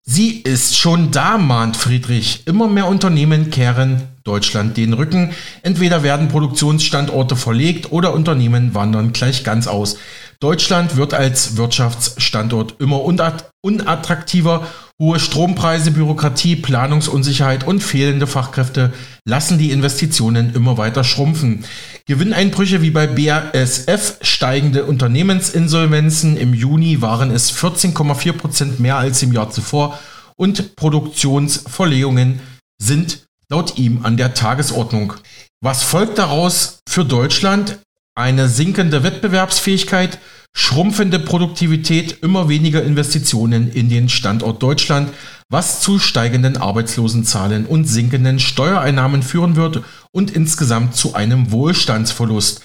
Sie 0.02 0.40
ist 0.40 0.76
schon 0.76 1.10
da, 1.10 1.38
mahnt 1.38 1.76
Friedrich. 1.76 2.42
Immer 2.46 2.68
mehr 2.68 2.86
Unternehmen 2.86 3.50
kehren 3.50 4.08
Deutschland 4.24 4.76
den 4.76 4.92
Rücken. 4.92 5.34
Entweder 5.62 6.02
werden 6.02 6.28
Produktionsstandorte 6.28 7.36
verlegt 7.36 7.92
oder 7.92 8.12
Unternehmen 8.12 8.74
wandern 8.74 9.12
gleich 9.12 9.44
ganz 9.44 9.66
aus. 9.66 9.98
Deutschland 10.40 10.96
wird 10.96 11.14
als 11.14 11.56
Wirtschaftsstandort 11.56 12.80
immer 12.80 13.02
unattraktiver. 13.02 14.66
Hohe 15.00 15.18
Strompreise, 15.18 15.92
Bürokratie, 15.92 16.56
Planungsunsicherheit 16.56 17.66
und 17.66 17.82
fehlende 17.82 18.26
Fachkräfte 18.26 18.92
lassen 19.24 19.56
die 19.56 19.70
Investitionen 19.70 20.54
immer 20.54 20.76
weiter 20.76 21.04
schrumpfen. 21.04 21.64
Gewinneinbrüche 22.06 22.82
wie 22.82 22.90
bei 22.90 23.06
BASF, 23.06 24.18
steigende 24.20 24.84
Unternehmensinsolvenzen 24.84 26.36
im 26.36 26.52
Juni 26.52 27.00
waren 27.00 27.30
es 27.30 27.50
14,4 27.50 28.32
Prozent 28.34 28.80
mehr 28.80 28.96
als 28.96 29.22
im 29.22 29.32
Jahr 29.32 29.50
zuvor 29.50 29.98
und 30.36 30.76
Produktionsverlegungen 30.76 32.40
sind 32.78 33.24
laut 33.48 33.78
ihm 33.78 34.04
an 34.04 34.18
der 34.18 34.34
Tagesordnung. 34.34 35.14
Was 35.62 35.82
folgt 35.82 36.18
daraus 36.18 36.80
für 36.86 37.06
Deutschland? 37.06 37.78
Eine 38.14 38.50
sinkende 38.50 39.02
Wettbewerbsfähigkeit, 39.02 40.18
schrumpfende 40.56 41.18
Produktivität, 41.18 42.22
immer 42.22 42.48
weniger 42.48 42.82
Investitionen 42.82 43.70
in 43.72 43.88
den 43.88 44.08
Standort 44.08 44.62
Deutschland, 44.62 45.10
was 45.48 45.80
zu 45.80 45.98
steigenden 45.98 46.56
Arbeitslosenzahlen 46.56 47.66
und 47.66 47.86
sinkenden 47.86 48.38
Steuereinnahmen 48.38 49.22
führen 49.22 49.56
wird 49.56 49.82
und 50.12 50.30
insgesamt 50.30 50.96
zu 50.96 51.14
einem 51.14 51.50
Wohlstandsverlust. 51.50 52.62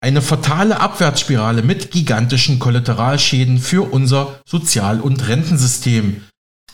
Eine 0.00 0.22
fatale 0.22 0.80
Abwärtsspirale 0.80 1.62
mit 1.62 1.90
gigantischen 1.90 2.58
Kollateralschäden 2.58 3.58
für 3.58 3.90
unser 3.90 4.40
Sozial- 4.46 5.00
und 5.00 5.26
Rentensystem, 5.26 6.22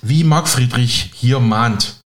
wie 0.02 0.24
Marc 0.24 0.48
Friedrich 0.48 1.10
hier 1.14 1.40
mahnt. 1.40 2.03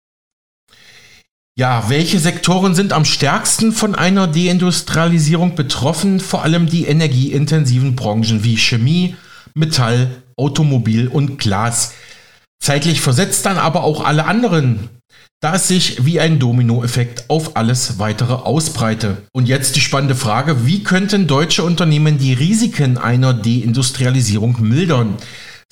Ja, 1.59 1.91
welche 1.91 2.19
Sektoren 2.19 2.75
sind 2.75 2.95
am 2.95 3.05
stärksten 3.05 3.73
von 3.73 3.95
einer 3.95 4.27
Deindustrialisierung 4.27 5.55
betroffen? 5.55 6.19
Vor 6.19 6.45
allem 6.45 6.67
die 6.67 6.87
energieintensiven 6.87 7.95
Branchen 7.95 8.43
wie 8.43 8.57
Chemie, 8.57 9.17
Metall, 9.53 10.23
Automobil 10.35 11.09
und 11.09 11.39
Glas. 11.39 11.93
Zeitlich 12.59 13.03
versetzt 13.03 13.45
dann 13.45 13.59
aber 13.59 13.85
auch 13.85 14.03
alle 14.03 14.25
anderen, 14.25 14.89
da 15.43 15.57
es 15.57 15.69
sich 15.69 16.07
wie 16.07 16.21
ein 16.21 16.39
Dominoeffekt 16.39 17.29
auf 17.29 17.55
alles 17.55 17.99
weitere 17.99 18.33
ausbreite. 18.33 19.19
Und 19.33 19.47
jetzt 19.47 19.77
die 19.77 19.83
spannende 19.83 20.15
Frage, 20.15 20.65
wie 20.65 20.83
könnten 20.83 21.27
deutsche 21.27 21.65
Unternehmen 21.65 22.17
die 22.17 22.33
Risiken 22.33 22.97
einer 22.97 23.35
Deindustrialisierung 23.35 24.57
mildern? 24.63 25.19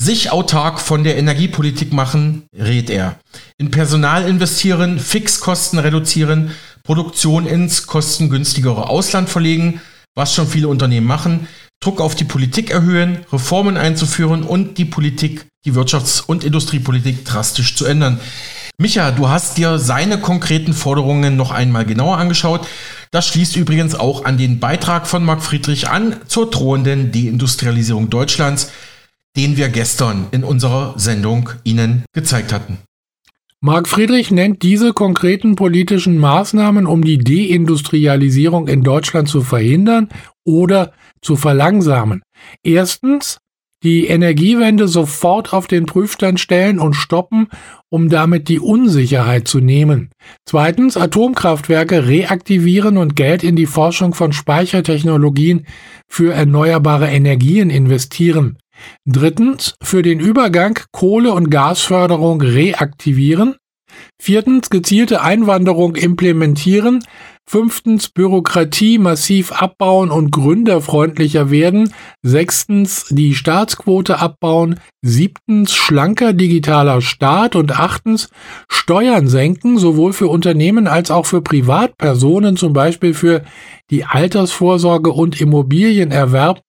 Sich 0.03 0.33
autark 0.33 0.81
von 0.81 1.05
der 1.05 1.19
Energiepolitik 1.19 1.93
machen, 1.93 2.45
rät 2.59 2.89
er. 2.89 3.17
In 3.59 3.71
Personal 3.71 4.27
investieren, 4.27 4.99
Fixkosten 4.99 5.79
reduzieren, 5.79 6.53
Produktion 6.85 7.47
ins 7.47 7.87
kostengünstigere 7.87 8.89
Ausland 8.89 9.29
verlegen, 9.29 9.83
was 10.15 10.35
schon 10.35 10.47
viele 10.47 10.69
Unternehmen 10.69 11.07
machen, 11.07 11.49
Druck 11.83 12.01
auf 12.01 12.15
die 12.15 12.25
Politik 12.25 12.71
erhöhen, 12.71 13.27
Reformen 13.31 13.77
einzuführen 13.77 14.43
und 14.43 14.79
die 14.79 14.87
Politik, 14.87 15.45
die 15.67 15.75
Wirtschafts- 15.75 16.25
und 16.27 16.45
Industriepolitik 16.45 17.27
drastisch 17.27 17.77
zu 17.77 17.85
ändern. 17.85 18.21
Micha, 18.79 19.11
du 19.11 19.29
hast 19.29 19.59
dir 19.59 19.79
seine 19.79 20.19
konkreten 20.19 20.73
Forderungen 20.73 21.37
noch 21.37 21.51
einmal 21.51 21.85
genauer 21.85 22.17
angeschaut. 22.17 22.67
Das 23.11 23.27
schließt 23.27 23.55
übrigens 23.57 23.95
auch 23.95 24.25
an 24.25 24.39
den 24.39 24.61
Beitrag 24.61 25.07
von 25.07 25.23
Marc 25.23 25.43
Friedrich 25.43 25.91
an 25.91 26.17
zur 26.27 26.49
drohenden 26.49 27.13
Deindustrialisierung 27.13 28.09
Deutschlands, 28.09 28.73
den 29.37 29.57
wir 29.57 29.69
gestern 29.69 30.27
in 30.31 30.45
unserer 30.45 30.99
Sendung 30.99 31.51
Ihnen 31.65 32.05
gezeigt 32.13 32.53
hatten. 32.53 32.79
Marc 33.63 33.89
Friedrich 33.89 34.31
nennt 34.31 34.63
diese 34.63 34.95
konkreten 34.95 35.55
politischen 35.55 36.17
Maßnahmen, 36.17 36.87
um 36.87 37.05
die 37.05 37.19
Deindustrialisierung 37.19 38.69
in 38.69 38.83
Deutschland 38.83 39.29
zu 39.29 39.43
verhindern 39.43 40.09
oder 40.47 40.93
zu 41.21 41.37
verlangsamen. 41.37 42.23
Erstens, 42.63 43.37
die 43.83 44.07
Energiewende 44.07 44.89
sofort 44.89 45.53
auf 45.53 45.67
den 45.67 45.87
Prüfstand 45.87 46.39
stellen 46.39 46.79
und 46.79 46.95
stoppen, 46.95 47.49
um 47.89 48.09
damit 48.09 48.49
die 48.49 48.61
Unsicherheit 48.61 49.49
zu 49.49 49.59
nehmen. 49.59 50.11
Zweitens, 50.47 50.97
Atomkraftwerke 50.97 52.07
reaktivieren 52.07 52.97
und 52.99 53.17
Geld 53.17 53.43
in 53.43 53.57
die 53.57 53.67
Forschung 53.67 54.15
von 54.15 54.33
Speichertechnologien 54.33 55.67
für 56.09 56.33
erneuerbare 56.33 57.09
Energien 57.09 57.71
investieren. 57.71 58.59
Drittens, 59.07 59.75
für 59.83 60.03
den 60.03 60.21
Übergang 60.21 60.79
Kohle- 60.93 61.33
und 61.33 61.51
Gasförderung 61.51 62.41
reaktivieren. 62.41 63.57
Viertens, 64.21 64.71
gezielte 64.71 65.23
Einwanderung 65.23 65.97
implementieren. 65.97 67.05
Fünftens, 67.49 68.09
Bürokratie 68.09 68.99
massiv 68.99 69.51
abbauen 69.51 70.11
und 70.11 70.31
gründerfreundlicher 70.31 71.51
werden. 71.51 71.93
Sechstens, 72.23 73.07
die 73.11 73.35
Staatsquote 73.35 74.21
abbauen. 74.21 74.79
Siebtens, 75.03 75.75
schlanker 75.75 76.33
digitaler 76.33 77.01
Staat. 77.01 77.57
Und 77.57 77.77
achtens, 77.77 78.29
Steuern 78.71 79.27
senken, 79.27 79.79
sowohl 79.79 80.13
für 80.13 80.29
Unternehmen 80.29 80.87
als 80.87 81.11
auch 81.11 81.27
für 81.27 81.41
Privatpersonen, 81.41 82.57
zum 82.57 82.73
Beispiel 82.73 83.15
für 83.15 83.43
die 83.91 84.05
Altersvorsorge 84.05 85.11
und 85.11 85.41
Immobilienerwerb 85.41 86.63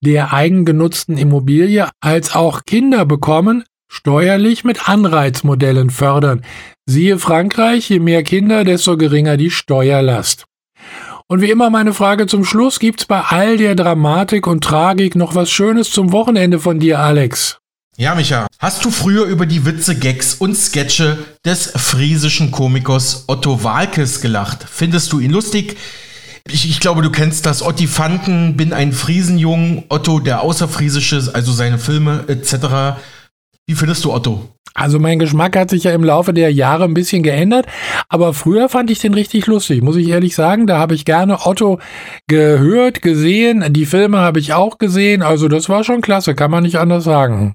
der 0.00 0.32
eigengenutzten 0.32 1.16
Immobilie 1.18 1.88
als 2.00 2.34
auch 2.34 2.64
Kinder 2.64 3.04
bekommen, 3.04 3.64
steuerlich 3.88 4.64
mit 4.64 4.88
Anreizmodellen 4.88 5.90
fördern. 5.90 6.42
Siehe 6.86 7.18
Frankreich, 7.18 7.88
je 7.88 8.00
mehr 8.00 8.22
Kinder, 8.22 8.64
desto 8.64 8.96
geringer 8.96 9.36
die 9.36 9.50
Steuerlast. 9.50 10.46
Und 11.26 11.40
wie 11.40 11.50
immer 11.50 11.70
meine 11.70 11.94
Frage 11.94 12.26
zum 12.26 12.44
Schluss, 12.44 12.78
gibt's 12.78 13.06
bei 13.06 13.20
all 13.20 13.56
der 13.56 13.74
Dramatik 13.74 14.46
und 14.46 14.62
Tragik 14.62 15.16
noch 15.16 15.34
was 15.34 15.50
Schönes 15.50 15.90
zum 15.90 16.12
Wochenende 16.12 16.58
von 16.58 16.78
dir, 16.78 16.98
Alex? 17.00 17.58
Ja, 17.96 18.14
Micha, 18.16 18.48
hast 18.58 18.84
du 18.84 18.90
früher 18.90 19.24
über 19.26 19.46
die 19.46 19.64
Witze, 19.64 19.96
Gags 19.96 20.34
und 20.34 20.56
Sketche 20.56 21.16
des 21.44 21.70
friesischen 21.76 22.50
Komikers 22.50 23.24
Otto 23.28 23.62
Walkes 23.62 24.20
gelacht? 24.20 24.66
Findest 24.68 25.12
du 25.12 25.20
ihn 25.20 25.30
lustig? 25.30 25.76
Ich, 26.50 26.68
ich 26.68 26.80
glaube, 26.80 27.00
du 27.02 27.10
kennst 27.10 27.46
das. 27.46 27.62
Otti 27.62 27.86
Fanten, 27.86 28.56
bin 28.56 28.72
ein 28.72 28.92
Friesenjung, 28.92 29.84
Otto 29.88 30.20
der 30.20 30.42
Außerfriesische, 30.42 31.30
also 31.32 31.52
seine 31.52 31.78
Filme 31.78 32.24
etc. 32.28 32.98
Wie 33.66 33.74
findest 33.74 34.04
du 34.04 34.12
Otto? 34.12 34.50
Also 34.74 34.98
mein 34.98 35.20
Geschmack 35.20 35.56
hat 35.56 35.70
sich 35.70 35.84
ja 35.84 35.92
im 35.92 36.04
Laufe 36.04 36.34
der 36.34 36.52
Jahre 36.52 36.84
ein 36.84 36.94
bisschen 36.94 37.22
geändert, 37.22 37.66
aber 38.08 38.34
früher 38.34 38.68
fand 38.68 38.90
ich 38.90 38.98
den 38.98 39.14
richtig 39.14 39.46
lustig, 39.46 39.82
muss 39.82 39.96
ich 39.96 40.08
ehrlich 40.08 40.34
sagen. 40.34 40.66
Da 40.66 40.78
habe 40.78 40.94
ich 40.94 41.04
gerne 41.04 41.46
Otto 41.46 41.78
gehört, 42.26 43.00
gesehen, 43.00 43.64
die 43.72 43.86
Filme 43.86 44.18
habe 44.18 44.40
ich 44.40 44.52
auch 44.52 44.78
gesehen, 44.78 45.22
also 45.22 45.46
das 45.48 45.68
war 45.68 45.84
schon 45.84 46.00
klasse, 46.00 46.34
kann 46.34 46.50
man 46.50 46.64
nicht 46.64 46.76
anders 46.78 47.04
sagen. 47.04 47.54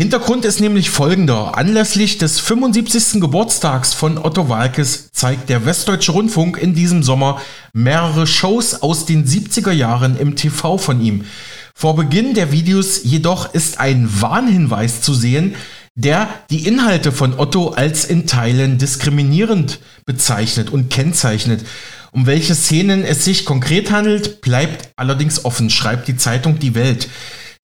Hintergrund 0.00 0.46
ist 0.46 0.60
nämlich 0.60 0.88
folgender. 0.88 1.58
Anlässlich 1.58 2.16
des 2.16 2.40
75. 2.40 3.20
Geburtstags 3.20 3.92
von 3.92 4.16
Otto 4.16 4.48
Walkes 4.48 5.12
zeigt 5.12 5.50
der 5.50 5.66
Westdeutsche 5.66 6.12
Rundfunk 6.12 6.56
in 6.56 6.72
diesem 6.72 7.02
Sommer 7.02 7.42
mehrere 7.74 8.26
Shows 8.26 8.80
aus 8.80 9.04
den 9.04 9.26
70er 9.26 9.72
Jahren 9.72 10.18
im 10.18 10.36
TV 10.36 10.78
von 10.78 11.02
ihm. 11.02 11.26
Vor 11.74 11.96
Beginn 11.96 12.32
der 12.32 12.50
Videos 12.50 13.02
jedoch 13.04 13.52
ist 13.52 13.78
ein 13.78 14.08
Warnhinweis 14.22 15.02
zu 15.02 15.12
sehen, 15.12 15.54
der 15.94 16.30
die 16.48 16.66
Inhalte 16.66 17.12
von 17.12 17.38
Otto 17.38 17.68
als 17.68 18.06
in 18.06 18.26
Teilen 18.26 18.78
diskriminierend 18.78 19.80
bezeichnet 20.06 20.70
und 20.70 20.88
kennzeichnet. 20.88 21.66
Um 22.12 22.24
welche 22.24 22.54
Szenen 22.54 23.04
es 23.04 23.26
sich 23.26 23.44
konkret 23.44 23.90
handelt, 23.90 24.40
bleibt 24.40 24.94
allerdings 24.96 25.44
offen, 25.44 25.68
schreibt 25.68 26.08
die 26.08 26.16
Zeitung 26.16 26.58
Die 26.58 26.74
Welt. 26.74 27.06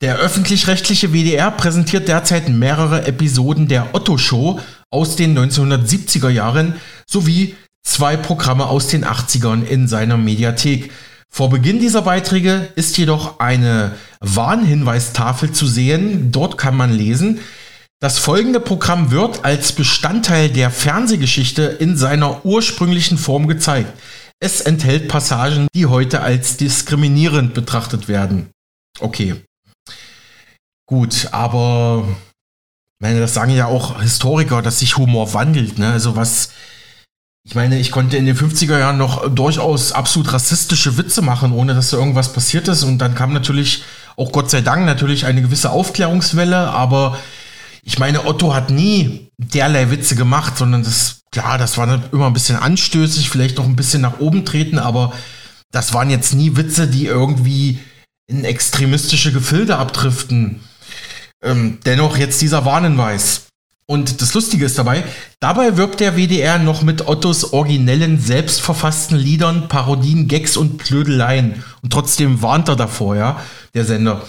Der 0.03 0.17
öffentlich-rechtliche 0.19 1.15
WDR 1.15 1.51
präsentiert 1.51 2.09
derzeit 2.09 2.51
mehrere 2.51 3.07
Episoden 3.07 3.67
der 3.67 3.95
Otto 3.95 4.19
Show 4.19 4.61
aus 4.91 5.17
den 5.17 5.37
1970er 5.39 6.29
Jahren 6.29 6.75
sowie 7.09 7.57
zwei 7.83 8.19
Programme 8.19 8.67
aus 8.67 8.89
den 8.89 9.07
80ern 9.07 9.65
in 9.65 9.89
seiner 9.89 10.19
Mediathek. 10.19 10.91
Vor 11.33 11.49
Beginn 11.49 11.81
dieser 11.81 12.03
Beiträge 12.03 12.69
ist 12.77 12.99
jedoch 12.99 13.41
eine 13.41 13.93
Warnhinweistafel 14.21 15.53
zu 15.53 15.67
sehen. 15.67 16.31
Dort 16.31 16.59
kann 16.59 16.77
man 16.77 16.93
lesen, 16.93 17.41
das 17.99 18.19
folgende 18.19 18.61
Programm 18.61 19.11
wird 19.11 19.47
als 19.47 19.73
Bestandteil 19.73 20.51
der 20.51 20.71
Fernsehgeschichte 20.71 21.63
in 21.63 21.97
seiner 21.97 22.45
ursprünglichen 22.45 23.17
Form 23.17 23.49
gezeigt. 23.49 23.91
Es 24.39 24.61
enthält 24.61 25.09
Passagen, 25.09 25.69
die 25.75 25.87
heute 25.87 26.21
als 26.21 26.59
diskriminierend 26.59 27.55
betrachtet 27.55 28.07
werden. 28.07 28.51
Okay. 29.01 29.37
Gut, 30.87 31.29
aber 31.33 32.07
meine, 32.99 33.21
das 33.21 33.35
sagen 33.35 33.51
ja 33.51 33.67
auch 33.67 34.01
Historiker, 34.01 34.63
dass 34.63 34.79
sich 34.79 34.97
Humor 34.97 35.35
wandelt. 35.35 35.79
Ne? 35.79 35.91
Also 35.91 36.17
was, 36.17 36.51
ich 37.45 37.55
meine, 37.55 37.79
ich 37.79 37.91
konnte 37.91 38.17
in 38.17 38.27
den 38.27 38.37
50er 38.37 38.79
Jahren 38.79 38.99
noch 38.99 39.29
durchaus 39.33 39.93
absolut 39.93 40.33
rassistische 40.33 40.97
Witze 40.97 41.23
machen, 41.23 41.53
ohne 41.53 41.75
dass 41.75 41.91
da 41.91 41.99
irgendwas 41.99 42.33
passiert 42.33 42.69
ist. 42.69 42.85
Und 42.85 42.99
dann 42.99 43.15
kam 43.15 43.33
natürlich, 43.33 43.85
auch 44.17 44.33
Gott 44.33 44.51
sei 44.51 44.63
Dank, 44.63 44.87
natürlich 44.87 45.27
eine 45.27 45.43
gewisse 45.43 45.71
Aufklärungswelle. 45.71 46.57
Aber 46.57 47.19
ich 47.83 47.99
meine, 47.99 48.25
Otto 48.25 48.55
hat 48.55 48.71
nie 48.71 49.29
derlei 49.39 49.91
Witze 49.91 50.17
gemacht, 50.17 50.57
sondern 50.57 50.83
das, 50.83 51.21
klar, 51.31 51.59
das 51.59 51.77
war 51.77 52.03
immer 52.13 52.27
ein 52.27 52.33
bisschen 52.33 52.57
anstößig, 52.57 53.29
vielleicht 53.29 53.59
noch 53.59 53.67
ein 53.67 53.77
bisschen 53.77 54.03
nach 54.03 54.21
oben 54.21 54.45
treten, 54.45 54.79
aber 54.79 55.13
das 55.71 55.93
waren 55.93 56.09
jetzt 56.09 56.33
nie 56.33 56.57
Witze, 56.57 56.89
die 56.89 57.07
irgendwie 57.07 57.79
in 58.27 58.45
extremistische 58.45 59.33
Gefilde 59.33 59.77
abdriften. 59.77 60.61
Ähm, 61.43 61.79
dennoch 61.85 62.17
jetzt 62.17 62.41
dieser 62.41 62.65
Warnhinweis. 62.65 63.47
Und 63.89 64.21
das 64.21 64.35
Lustige 64.35 64.65
ist 64.65 64.79
dabei, 64.79 65.05
dabei 65.39 65.77
wirbt 65.77 66.01
der 66.01 66.17
WDR 66.17 66.59
noch 66.59 66.83
mit 66.83 67.07
Ottos 67.07 67.53
originellen, 67.53 68.19
selbstverfassten 68.19 69.17
Liedern, 69.17 69.69
Parodien, 69.69 70.27
Gags 70.27 70.57
und 70.57 70.79
Blödeleien. 70.79 71.63
Und 71.83 71.93
trotzdem 71.93 72.43
warnt 72.43 72.69
er 72.69 72.75
davor, 72.75 73.15
ja, 73.15 73.41
der 73.75 73.85
Sender. 73.85 74.23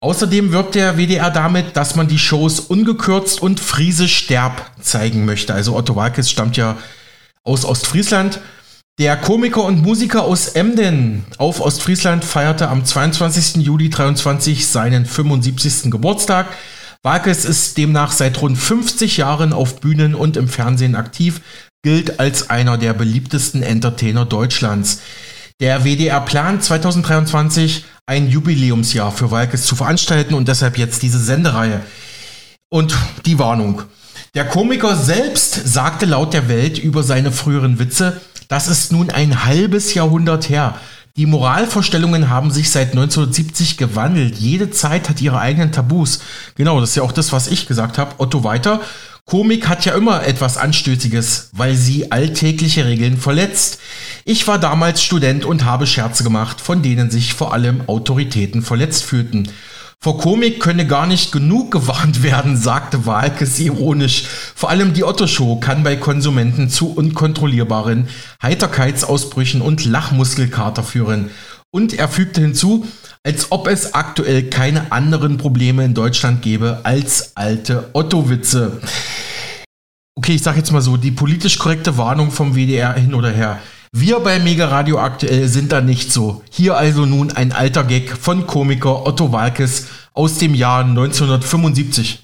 Außerdem 0.00 0.52
wirbt 0.52 0.74
der 0.74 0.96
WDR 0.96 1.30
damit, 1.30 1.76
dass 1.76 1.96
man 1.96 2.08
die 2.08 2.18
Shows 2.18 2.60
ungekürzt 2.60 3.42
und 3.42 3.60
friesisch 3.60 4.16
sterb 4.16 4.70
zeigen 4.80 5.26
möchte. 5.26 5.52
Also 5.52 5.76
Otto 5.76 5.94
Walkes 5.94 6.30
stammt 6.30 6.56
ja 6.56 6.78
aus 7.42 7.64
Ostfriesland 7.64 8.40
der 8.98 9.16
Komiker 9.16 9.62
und 9.62 9.80
Musiker 9.80 10.24
aus 10.24 10.48
Emden 10.48 11.24
auf 11.38 11.60
Ostfriesland 11.60 12.24
feierte 12.24 12.68
am 12.68 12.84
22. 12.84 13.64
Juli 13.64 13.90
23 13.90 14.66
seinen 14.66 15.06
75. 15.06 15.90
Geburtstag. 15.90 16.48
Walkes 17.04 17.44
ist 17.44 17.78
demnach 17.78 18.10
seit 18.10 18.42
rund 18.42 18.58
50 18.58 19.18
Jahren 19.18 19.52
auf 19.52 19.80
Bühnen 19.80 20.16
und 20.16 20.36
im 20.36 20.48
Fernsehen 20.48 20.96
aktiv, 20.96 21.40
gilt 21.84 22.18
als 22.18 22.50
einer 22.50 22.76
der 22.76 22.92
beliebtesten 22.92 23.62
Entertainer 23.62 24.24
Deutschlands. 24.24 25.00
Der 25.60 25.84
WDR 25.84 26.20
plant 26.20 26.64
2023 26.64 27.84
ein 28.06 28.28
Jubiläumsjahr 28.28 29.12
für 29.12 29.30
Walkes 29.30 29.64
zu 29.64 29.76
veranstalten 29.76 30.34
und 30.34 30.48
deshalb 30.48 30.76
jetzt 30.76 31.02
diese 31.02 31.20
Sendereihe. 31.20 31.82
Und 32.68 32.96
die 33.26 33.38
Warnung. 33.38 33.82
Der 34.34 34.44
Komiker 34.44 34.96
selbst 34.96 35.54
sagte 35.54 36.04
laut 36.04 36.34
der 36.34 36.48
Welt 36.48 36.78
über 36.78 37.02
seine 37.02 37.32
früheren 37.32 37.78
Witze, 37.78 38.20
das 38.48 38.68
ist 38.68 38.92
nun 38.92 39.10
ein 39.10 39.44
halbes 39.44 39.94
Jahrhundert 39.94 40.48
her. 40.48 40.78
Die 41.16 41.26
Moralvorstellungen 41.26 42.30
haben 42.30 42.50
sich 42.50 42.70
seit 42.70 42.90
1970 42.90 43.76
gewandelt. 43.76 44.36
Jede 44.38 44.70
Zeit 44.70 45.08
hat 45.08 45.20
ihre 45.20 45.40
eigenen 45.40 45.72
Tabus. 45.72 46.20
Genau, 46.54 46.80
das 46.80 46.90
ist 46.90 46.96
ja 46.96 47.02
auch 47.02 47.12
das, 47.12 47.32
was 47.32 47.48
ich 47.48 47.66
gesagt 47.66 47.98
habe. 47.98 48.14
Otto 48.18 48.44
weiter. 48.44 48.80
Komik 49.24 49.68
hat 49.68 49.84
ja 49.84 49.94
immer 49.94 50.26
etwas 50.26 50.56
Anstößiges, 50.56 51.50
weil 51.52 51.74
sie 51.74 52.12
alltägliche 52.12 52.86
Regeln 52.86 53.18
verletzt. 53.18 53.78
Ich 54.24 54.46
war 54.48 54.58
damals 54.58 55.02
Student 55.02 55.44
und 55.44 55.64
habe 55.64 55.86
Scherze 55.86 56.24
gemacht, 56.24 56.60
von 56.60 56.82
denen 56.82 57.10
sich 57.10 57.34
vor 57.34 57.52
allem 57.52 57.82
Autoritäten 57.88 58.62
verletzt 58.62 59.04
fühlten. 59.04 59.50
Vor 60.00 60.16
Komik 60.18 60.60
könne 60.60 60.86
gar 60.86 61.08
nicht 61.08 61.32
genug 61.32 61.72
gewarnt 61.72 62.22
werden, 62.22 62.56
sagte 62.56 63.04
Walkes 63.04 63.58
ironisch. 63.58 64.24
Vor 64.54 64.70
allem 64.70 64.92
die 64.92 65.02
Otto-Show 65.02 65.56
kann 65.56 65.82
bei 65.82 65.96
Konsumenten 65.96 66.70
zu 66.70 66.92
unkontrollierbaren 66.94 68.08
Heiterkeitsausbrüchen 68.40 69.60
und 69.60 69.84
Lachmuskelkater 69.84 70.84
führen. 70.84 71.30
Und 71.70 71.94
er 71.94 72.08
fügte 72.08 72.40
hinzu, 72.40 72.86
als 73.24 73.50
ob 73.50 73.66
es 73.66 73.92
aktuell 73.94 74.44
keine 74.44 74.92
anderen 74.92 75.36
Probleme 75.36 75.84
in 75.84 75.94
Deutschland 75.94 76.42
gäbe 76.42 76.80
als 76.84 77.36
alte 77.36 77.90
Otto-Witze. 77.92 78.80
Okay, 80.14 80.36
ich 80.36 80.42
sage 80.42 80.58
jetzt 80.58 80.70
mal 80.70 80.80
so, 80.80 80.96
die 80.96 81.10
politisch 81.10 81.58
korrekte 81.58 81.98
Warnung 81.98 82.30
vom 82.30 82.54
WDR 82.54 82.94
hin 82.94 83.14
oder 83.14 83.30
her. 83.30 83.58
Wir 83.92 84.20
bei 84.20 84.38
Mega 84.38 84.66
Radio 84.68 84.98
aktuell 84.98 85.48
sind 85.48 85.72
da 85.72 85.80
nicht 85.80 86.12
so. 86.12 86.42
Hier 86.50 86.76
also 86.76 87.06
nun 87.06 87.32
ein 87.32 87.52
alter 87.52 87.84
Gag 87.84 88.10
von 88.20 88.46
Komiker 88.46 89.06
Otto 89.06 89.32
Walkes 89.32 89.86
aus 90.12 90.36
dem 90.36 90.54
Jahr 90.54 90.84
1975. 90.84 92.22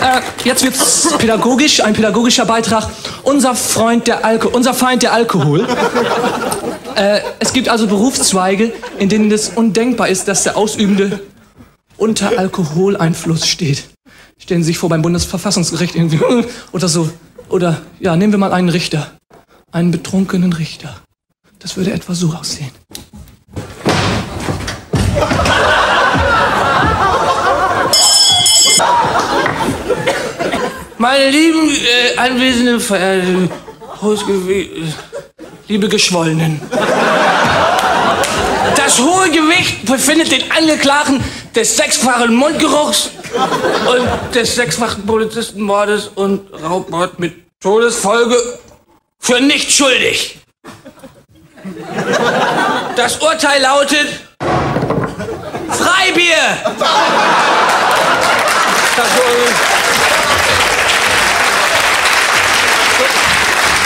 Äh, 0.00 0.20
jetzt 0.44 0.62
wird's 0.62 1.08
pädagogisch, 1.18 1.82
ein 1.82 1.94
pädagogischer 1.94 2.46
Beitrag. 2.46 2.88
Unser 3.24 3.56
Freund 3.56 4.06
der 4.06 4.24
Alko 4.24 4.46
unser 4.50 4.74
Feind 4.74 5.02
der 5.02 5.12
Alkohol. 5.12 5.66
Äh, 6.94 7.20
es 7.40 7.52
gibt 7.52 7.68
also 7.68 7.88
Berufszweige, 7.88 8.72
in 8.98 9.08
denen 9.08 9.32
es 9.32 9.48
undenkbar 9.48 10.08
ist, 10.08 10.28
dass 10.28 10.44
der 10.44 10.56
Ausübende 10.56 11.20
unter 11.98 12.38
Alkoholeinfluss 12.38 13.46
steht. 13.46 13.84
Stellen 14.38 14.62
Sie 14.62 14.68
sich 14.68 14.78
vor 14.78 14.88
beim 14.88 15.02
Bundesverfassungsgericht 15.02 15.94
irgendwie 15.94 16.20
oder 16.72 16.88
so. 16.88 17.10
Oder 17.48 17.82
ja, 18.00 18.16
nehmen 18.16 18.32
wir 18.32 18.38
mal 18.38 18.52
einen 18.52 18.68
Richter. 18.68 19.12
Einen 19.72 19.90
betrunkenen 19.90 20.52
Richter. 20.52 20.96
Das 21.58 21.76
würde 21.76 21.92
etwa 21.92 22.14
so 22.14 22.32
aussehen. 22.32 22.70
Meine 30.98 31.30
lieben 31.30 31.70
äh, 31.70 32.18
anwesenden 32.18 32.80
verehrten 32.80 33.50
liebe 35.68 35.88
Geschwollenen. 35.88 36.60
Das 38.76 38.98
hohe 38.98 39.30
Gewicht 39.30 39.84
befindet 39.84 40.32
den 40.32 40.50
Angeklagten 40.50 41.22
des 41.54 41.76
sechsfachen 41.76 42.34
Mundgeruchs 42.34 43.10
und 43.90 44.34
des 44.34 44.54
sechsfachen 44.54 45.06
Polizistenmordes 45.06 46.08
und 46.14 46.52
Raubmord 46.62 47.18
mit 47.18 47.34
Todesfolge 47.60 48.36
für 49.18 49.40
nicht 49.40 49.70
schuldig. 49.72 50.38
Das 52.96 53.18
Urteil 53.18 53.62
lautet 53.62 54.08
Freibier! 55.70 56.58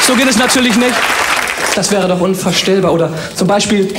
So 0.06 0.14
geht 0.14 0.28
es 0.28 0.36
natürlich 0.36 0.76
nicht. 0.76 0.94
Das 1.74 1.90
wäre 1.90 2.08
doch 2.08 2.20
unvorstellbar. 2.20 2.92
Oder 2.92 3.10
zum 3.34 3.46
Beispiel 3.48 3.94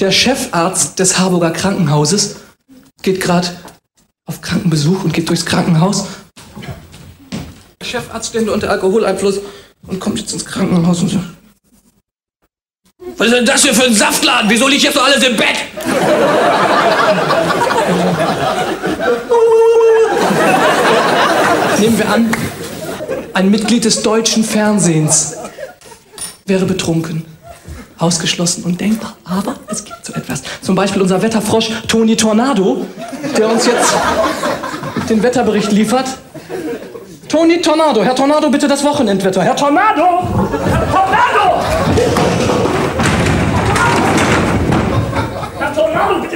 der 0.00 0.10
Chefarzt 0.10 0.98
des 0.98 1.18
Harburger 1.18 1.50
Krankenhauses 1.50 2.36
geht 3.02 3.20
gerade 3.20 3.48
auf 4.26 4.40
Krankenbesuch 4.40 5.04
und 5.04 5.12
geht 5.12 5.28
durchs 5.28 5.46
Krankenhaus. 5.46 6.06
Der 7.80 7.86
Chefarzt 7.86 8.30
steht 8.30 8.48
unter 8.48 8.70
Alkoholeinfluss 8.70 9.40
und 9.86 10.00
kommt 10.00 10.18
jetzt 10.18 10.32
ins 10.32 10.44
Krankenhaus 10.44 11.00
und 11.00 11.08
so. 11.08 11.20
Was 13.16 13.28
ist 13.28 13.34
denn 13.34 13.46
das 13.46 13.62
hier 13.62 13.74
für 13.74 13.84
ein 13.84 13.94
Saftladen? 13.94 14.50
Wieso 14.50 14.68
liegt 14.68 14.82
jetzt 14.82 14.94
so 14.94 15.00
alles 15.00 15.22
im 15.24 15.36
Bett? 15.36 15.56
Nehmen 21.80 21.98
wir 21.98 22.12
an, 22.12 22.30
ein 23.34 23.50
Mitglied 23.50 23.84
des 23.84 24.02
deutschen 24.02 24.44
Fernsehens 24.44 25.36
wäre 26.44 26.66
betrunken 26.66 27.24
ausgeschlossen 27.98 28.64
und 28.64 28.80
denkbar. 28.80 29.16
Aber 29.24 29.56
es 29.68 29.84
gibt 29.84 30.04
so 30.04 30.12
etwas. 30.14 30.42
Zum 30.62 30.74
Beispiel 30.74 31.02
unser 31.02 31.20
Wetterfrosch 31.20 31.70
Toni 31.88 32.16
Tornado, 32.16 32.86
der 33.36 33.48
uns 33.48 33.66
jetzt 33.66 33.94
den 35.08 35.22
Wetterbericht 35.22 35.72
liefert. 35.72 36.06
Toni 37.28 37.60
Tornado, 37.60 38.02
Herr 38.02 38.14
Tornado, 38.14 38.48
bitte 38.48 38.66
das 38.66 38.82
Wochenendwetter. 38.82 39.42
Herr 39.42 39.54
Tornado! 39.54 40.22
Herr 40.64 40.92
Tornado! 40.92 41.62
Herr 45.58 45.74
Tornado, 45.74 46.27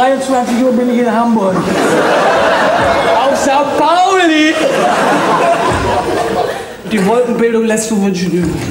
23 0.00 0.64
Uhr 0.64 0.72
bin 0.72 0.88
ich 0.88 1.00
in 1.00 1.12
Hamburg. 1.12 1.54
Auf 1.54 3.36
Sao 3.36 3.64
Pauli! 3.76 4.54
Die 6.90 7.06
Wolkenbildung 7.06 7.66
lässt 7.66 7.88
zu 7.88 8.02
wünschen 8.02 8.32
übrig. 8.32 8.62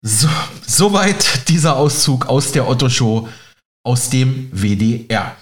So, 0.00 0.26
soweit 0.66 1.48
dieser 1.48 1.76
Auszug 1.76 2.30
aus 2.30 2.50
der 2.52 2.66
Otto-Show 2.66 3.28
aus 3.84 4.08
dem 4.08 4.48
WDR. 4.50 5.36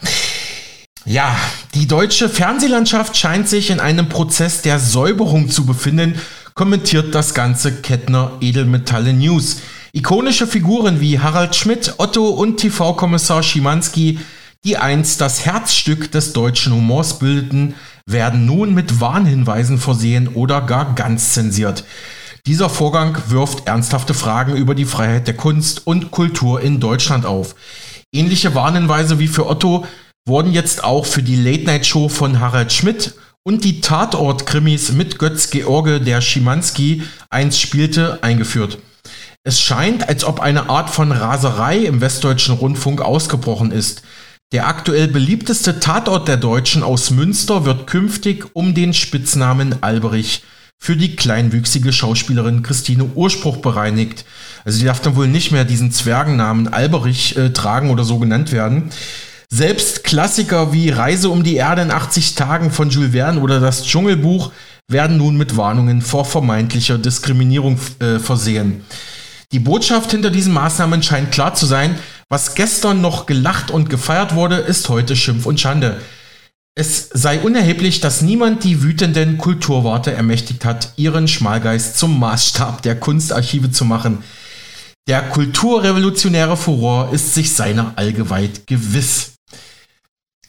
Ja, 1.04 1.36
die 1.74 1.86
deutsche 1.86 2.28
Fernsehlandschaft 2.28 3.16
scheint 3.16 3.48
sich 3.48 3.70
in 3.70 3.78
einem 3.78 4.08
Prozess 4.08 4.62
der 4.62 4.80
Säuberung 4.80 5.48
zu 5.50 5.66
befinden, 5.66 6.20
kommentiert 6.54 7.14
das 7.14 7.32
ganze 7.32 7.80
Kettner 7.80 8.32
Edelmetalle 8.40 9.12
News. 9.12 9.58
Ikonische 9.92 10.48
Figuren 10.48 11.00
wie 11.00 11.20
Harald 11.20 11.54
Schmidt, 11.54 11.94
Otto 11.98 12.30
und 12.30 12.56
TV-Kommissar 12.56 13.44
Schimanski 13.44 14.18
die 14.64 14.76
einst 14.76 15.20
das 15.20 15.44
Herzstück 15.44 16.10
des 16.10 16.32
deutschen 16.32 16.72
Humors 16.72 17.18
bildeten, 17.18 17.74
werden 18.06 18.46
nun 18.46 18.74
mit 18.74 19.00
Warnhinweisen 19.00 19.78
versehen 19.78 20.28
oder 20.28 20.60
gar 20.60 20.94
ganz 20.94 21.32
zensiert. 21.32 21.84
Dieser 22.46 22.70
Vorgang 22.70 23.18
wirft 23.28 23.66
ernsthafte 23.66 24.14
Fragen 24.14 24.54
über 24.54 24.74
die 24.76 24.84
Freiheit 24.84 25.26
der 25.26 25.36
Kunst 25.36 25.86
und 25.86 26.12
Kultur 26.12 26.60
in 26.60 26.78
Deutschland 26.78 27.26
auf. 27.26 27.56
Ähnliche 28.12 28.54
Warnhinweise 28.54 29.18
wie 29.18 29.26
für 29.26 29.46
Otto 29.46 29.84
wurden 30.26 30.52
jetzt 30.52 30.84
auch 30.84 31.06
für 31.06 31.22
die 31.22 31.36
Late-Night-Show 31.36 32.08
von 32.08 32.38
Harald 32.38 32.72
Schmidt 32.72 33.14
und 33.42 33.64
die 33.64 33.80
Tatort-Krimis 33.80 34.92
mit 34.92 35.18
Götz 35.18 35.50
George, 35.50 36.00
der 36.00 36.20
Schimanski 36.20 37.02
einst 37.30 37.60
spielte, 37.60 38.20
eingeführt. 38.22 38.78
Es 39.44 39.60
scheint, 39.60 40.08
als 40.08 40.24
ob 40.24 40.40
eine 40.40 40.68
Art 40.68 40.90
von 40.90 41.12
Raserei 41.12 41.78
im 41.78 42.00
westdeutschen 42.00 42.56
Rundfunk 42.56 43.00
ausgebrochen 43.00 43.70
ist. 43.70 44.02
Der 44.52 44.68
aktuell 44.68 45.08
beliebteste 45.08 45.80
Tatort 45.80 46.28
der 46.28 46.36
Deutschen 46.36 46.84
aus 46.84 47.10
Münster 47.10 47.64
wird 47.64 47.88
künftig 47.88 48.46
um 48.52 48.74
den 48.74 48.94
Spitznamen 48.94 49.82
Alberich 49.82 50.44
für 50.78 50.96
die 50.96 51.16
kleinwüchsige 51.16 51.92
Schauspielerin 51.92 52.62
Christine 52.62 53.06
Urspruch 53.16 53.56
bereinigt. 53.56 54.24
Also 54.64 54.78
die 54.78 54.84
darf 54.84 55.00
dann 55.00 55.16
wohl 55.16 55.26
nicht 55.26 55.50
mehr 55.50 55.64
diesen 55.64 55.90
Zwergennamen 55.90 56.68
Alberich 56.68 57.36
äh, 57.36 57.50
tragen 57.50 57.90
oder 57.90 58.04
so 58.04 58.20
genannt 58.20 58.52
werden. 58.52 58.90
Selbst 59.48 60.04
Klassiker 60.04 60.72
wie 60.72 60.90
Reise 60.90 61.28
um 61.30 61.42
die 61.42 61.56
Erde 61.56 61.82
in 61.82 61.90
80 61.90 62.36
Tagen 62.36 62.70
von 62.70 62.90
Jules 62.90 63.12
Verne 63.12 63.40
oder 63.40 63.58
das 63.58 63.84
Dschungelbuch 63.84 64.52
werden 64.86 65.16
nun 65.16 65.36
mit 65.36 65.56
Warnungen 65.56 66.02
vor 66.02 66.24
vermeintlicher 66.24 66.98
Diskriminierung 66.98 67.80
äh, 67.98 68.20
versehen. 68.20 68.84
Die 69.52 69.60
Botschaft 69.60 70.10
hinter 70.10 70.30
diesen 70.30 70.52
Maßnahmen 70.52 71.02
scheint 71.02 71.32
klar 71.32 71.54
zu 71.54 71.66
sein, 71.66 71.96
was 72.28 72.54
gestern 72.54 73.00
noch 73.00 73.26
gelacht 73.26 73.70
und 73.70 73.88
gefeiert 73.88 74.34
wurde, 74.34 74.56
ist 74.56 74.88
heute 74.88 75.16
Schimpf 75.16 75.46
und 75.46 75.60
Schande. 75.60 76.00
Es 76.78 77.08
sei 77.12 77.40
unerheblich, 77.40 78.00
dass 78.00 78.20
niemand 78.20 78.62
die 78.64 78.82
wütenden 78.82 79.38
Kulturwarte 79.38 80.12
ermächtigt 80.12 80.64
hat, 80.64 80.92
ihren 80.96 81.26
Schmalgeist 81.28 81.96
zum 81.96 82.18
Maßstab 82.18 82.82
der 82.82 83.00
Kunstarchive 83.00 83.70
zu 83.70 83.84
machen. 83.84 84.22
Der 85.08 85.22
kulturrevolutionäre 85.22 86.56
Furor 86.56 87.12
ist 87.12 87.32
sich 87.32 87.54
seiner 87.54 87.92
allgeweiht 87.96 88.66
gewiss. 88.66 89.34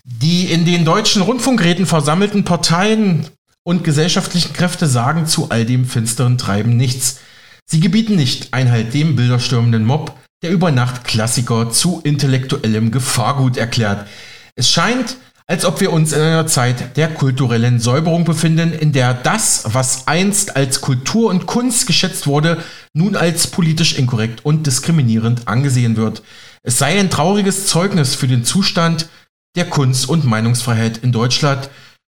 Die 0.03 0.51
in 0.51 0.65
den 0.65 0.84
deutschen 0.84 1.21
Rundfunkräten 1.21 1.86
versammelten 1.86 2.43
Parteien 2.43 3.28
und 3.63 3.84
gesellschaftlichen 3.84 4.53
Kräfte 4.53 4.88
sagen 4.88 5.28
zu 5.28 5.49
all 5.49 5.63
dem 5.65 5.86
finsteren 5.86 6.38
Treiben 6.38 6.75
nichts. 6.75 7.19
Sie 7.65 7.80
gebieten 7.80 8.15
nicht 8.15 8.53
Einhalt 8.53 8.93
dem 8.93 9.15
bilderstürmenden 9.15 9.86
Mob, 9.86 10.13
der 10.43 10.51
über 10.51 10.71
Nacht 10.71 11.03
Klassiker 11.03 11.71
zu 11.71 12.01
intellektuellem 12.03 12.91
Gefahrgut 12.91 13.57
erklärt. 13.57 14.07
Es 14.55 14.69
scheint, 14.69 15.17
als 15.47 15.65
ob 15.65 15.81
wir 15.81 15.91
uns 15.91 16.11
in 16.11 16.21
einer 16.21 16.45
Zeit 16.45 16.97
der 16.97 17.07
kulturellen 17.09 17.79
Säuberung 17.79 18.25
befinden, 18.25 18.73
in 18.73 18.91
der 18.91 19.13
das, 19.13 19.63
was 19.73 20.07
einst 20.07 20.55
als 20.55 20.81
Kultur 20.81 21.29
und 21.29 21.47
Kunst 21.47 21.88
geschätzt 21.88 22.27
wurde, 22.27 22.61
nun 22.93 23.15
als 23.15 23.47
politisch 23.47 23.97
inkorrekt 23.97 24.45
und 24.45 24.67
diskriminierend 24.67 25.47
angesehen 25.47 25.95
wird. 25.95 26.21
Es 26.63 26.77
sei 26.77 26.99
ein 26.99 27.09
trauriges 27.09 27.67
Zeugnis 27.67 28.13
für 28.13 28.27
den 28.27 28.43
Zustand 28.43 29.09
der 29.55 29.65
Kunst- 29.65 30.09
und 30.09 30.25
Meinungsfreiheit 30.25 30.99
in 30.99 31.11
Deutschland, 31.11 31.69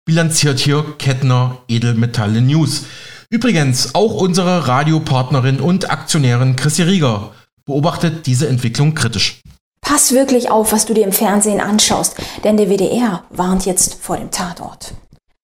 bilanziert 0.06 0.58
hier 0.58 0.84
Kettner 0.98 1.58
Edelmetalle 1.68 2.40
News. 2.40 2.86
Übrigens, 3.30 3.94
auch 3.94 4.14
unsere 4.14 4.66
Radiopartnerin 4.66 5.60
und 5.60 5.90
Aktionärin 5.90 6.56
Chrissy 6.56 6.82
Rieger 6.82 7.32
beobachtet 7.68 8.26
diese 8.26 8.48
Entwicklung 8.48 8.94
kritisch. 8.94 9.40
Pass 9.80 10.12
wirklich 10.12 10.50
auf, 10.50 10.72
was 10.72 10.86
du 10.86 10.94
dir 10.94 11.04
im 11.04 11.12
Fernsehen 11.12 11.60
anschaust, 11.60 12.16
denn 12.42 12.56
der 12.56 12.68
WDR 12.68 13.22
warnt 13.30 13.64
jetzt 13.64 13.94
vor 14.00 14.16
dem 14.16 14.30
Tatort. 14.30 14.92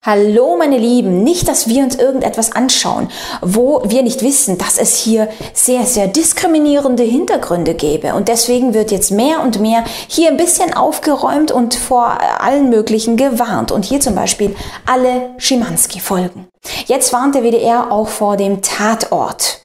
Hallo 0.06 0.54
meine 0.58 0.76
Lieben, 0.76 1.24
nicht, 1.24 1.48
dass 1.48 1.66
wir 1.66 1.82
uns 1.82 1.94
irgendetwas 1.94 2.52
anschauen, 2.52 3.08
wo 3.40 3.82
wir 3.86 4.02
nicht 4.02 4.20
wissen, 4.20 4.58
dass 4.58 4.76
es 4.76 4.98
hier 4.98 5.30
sehr, 5.54 5.84
sehr 5.84 6.08
diskriminierende 6.08 7.02
Hintergründe 7.02 7.74
gäbe. 7.74 8.14
Und 8.14 8.28
deswegen 8.28 8.74
wird 8.74 8.90
jetzt 8.90 9.12
mehr 9.12 9.40
und 9.40 9.60
mehr 9.60 9.82
hier 10.06 10.28
ein 10.28 10.36
bisschen 10.36 10.74
aufgeräumt 10.74 11.52
und 11.52 11.74
vor 11.74 12.18
allen 12.38 12.68
möglichen 12.68 13.16
gewarnt. 13.16 13.72
Und 13.72 13.86
hier 13.86 14.00
zum 14.00 14.14
Beispiel 14.14 14.54
alle 14.84 15.30
Schimanski-Folgen. 15.38 16.48
Jetzt 16.84 17.14
warnt 17.14 17.34
der 17.34 17.42
WDR 17.42 17.90
auch 17.90 18.08
vor 18.08 18.36
dem 18.36 18.60
Tatort. 18.60 19.63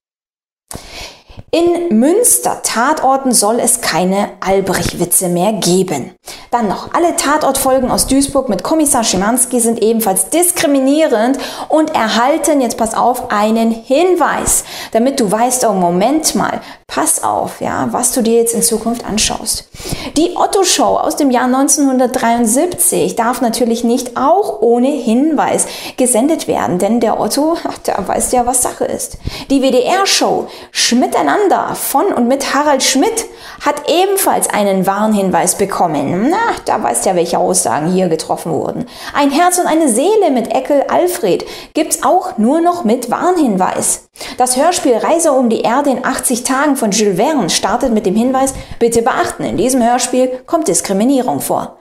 In 1.52 1.97
Münster 1.97 2.62
Tatorten 2.62 3.32
soll 3.32 3.60
es 3.60 3.82
keine 3.82 4.30
Albrecht-Witze 4.39 5.30
mehr 5.30 5.52
geben. 5.54 6.12
Dann 6.52 6.68
noch, 6.68 6.93
alle 6.93 7.16
Tatortfolgen 7.16 7.89
aus 7.89 8.06
Duisburg 8.06 8.50
mit 8.50 8.62
Kommissar 8.62 9.04
Schimanski 9.04 9.60
sind 9.60 9.82
ebenfalls 9.82 10.30
diskriminierend 10.30 11.39
und 11.68 11.95
erhalten, 11.95 12.62
jetzt 12.62 12.78
pass 12.78 12.93
auf, 12.93 13.32
einen 13.32 13.72
Hinweis, 13.72 14.64
damit 14.91 15.20
du 15.20 15.32
weißt, 15.32 15.66
oh 15.66 15.74
Moment 15.74 16.36
mal, 16.36 16.62
pass 16.86 17.24
auf, 17.24 17.62
ja, 17.62 17.88
was 17.89 18.12
du 18.12 18.22
dir 18.22 18.36
jetzt 18.36 18.54
in 18.54 18.62
Zukunft 18.62 19.04
anschaust. 19.04 19.70
Die 20.18 20.36
Otto-Show 20.36 20.97
aus 20.97 21.16
dem 21.16 21.32
Jahr 21.32 21.45
1973 21.45 23.16
darf 23.16 23.41
natürlich 23.41 23.84
nicht 23.84 24.18
auch 24.18 24.62
ohne 24.62 24.89
Hinweis 24.89 25.66
gesendet 25.97 26.47
werden, 26.47 26.78
denn 26.78 27.00
der 27.00 27.20
Otto, 27.20 27.58
der 27.88 28.08
weiß 28.08 28.34
ja, 28.34 28.45
was 28.45 28.62
Sache 28.62 28.86
ist. 28.86 29.18
Die 29.50 29.62
WDR-Show 29.62 30.47
Schmiteinander 30.72 31.39
von 31.74 32.14
und 32.14 32.28
mit 32.28 32.54
Harald 32.54 32.84
Schmidt 32.84 33.26
hat 33.66 33.90
ebenfalls 33.90 34.50
einen 34.50 34.86
Warnhinweis 34.86 35.58
bekommen. 35.58 36.30
Na, 36.30 36.38
da 36.66 36.82
weißt 36.82 37.06
ja, 37.06 37.16
welche 37.16 37.40
Aussagen 37.40 37.92
hier 37.92 38.08
getroffen 38.08 38.52
wurden. 38.52 38.88
Ein 39.14 39.32
Herz 39.32 39.58
und 39.58 39.68
eine 39.68 39.90
Seele 39.90 40.32
mit 40.32 40.54
Eckel 40.54 40.84
Alfred 40.88 41.46
gibt's 41.74 42.04
auch 42.04 42.38
nur 42.38 42.62
noch 42.62 42.84
mit 42.84 43.10
Warnhinweis. 43.10 44.10
Das 44.38 44.58
Hörspiel 44.58 44.98
Reise 44.98 45.32
um 45.32 45.50
die 45.50 45.62
Erde 45.62 45.90
in 45.90 46.06
80 46.06 46.44
Tagen 46.44 46.76
von 46.76 46.92
Jules 46.92 47.18
Verne 47.18 47.50
startet 47.50 47.94
mit 47.94 48.06
dem 48.06 48.16
Hinweis, 48.16 48.54
bitte 48.80 49.02
beachten, 49.02 49.44
in 49.44 49.58
diesem 49.58 49.84
Hörspiel 49.84 50.42
kommt 50.46 50.68
Diskriminierung 50.68 51.40
vor. 51.40 51.78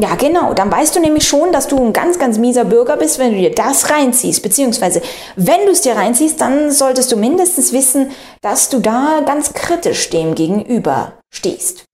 Ja, 0.00 0.14
genau, 0.14 0.54
dann 0.54 0.72
weißt 0.72 0.96
du 0.96 1.00
nämlich 1.00 1.28
schon, 1.28 1.52
dass 1.52 1.68
du 1.68 1.76
ein 1.76 1.92
ganz, 1.92 2.18
ganz 2.18 2.38
mieser 2.38 2.64
Bürger 2.64 2.96
bist, 2.96 3.18
wenn 3.18 3.32
du 3.32 3.38
dir 3.38 3.54
das 3.54 3.90
reinziehst. 3.90 4.42
Beziehungsweise, 4.42 5.02
wenn 5.36 5.66
du 5.66 5.72
es 5.72 5.82
dir 5.82 5.94
reinziehst, 5.94 6.40
dann 6.40 6.70
solltest 6.70 7.12
du 7.12 7.16
mindestens 7.16 7.72
wissen, 7.74 8.10
dass 8.40 8.70
du 8.70 8.80
da 8.80 9.20
ganz 9.26 9.52
kritisch 9.52 10.08
dem 10.08 10.34
gegenüber 10.34 11.18
stehst. 11.30 11.84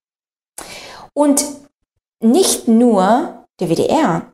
Und 1.15 1.45
nicht 2.23 2.69
nur 2.69 3.45
der 3.59 3.71
WDR, 3.71 4.33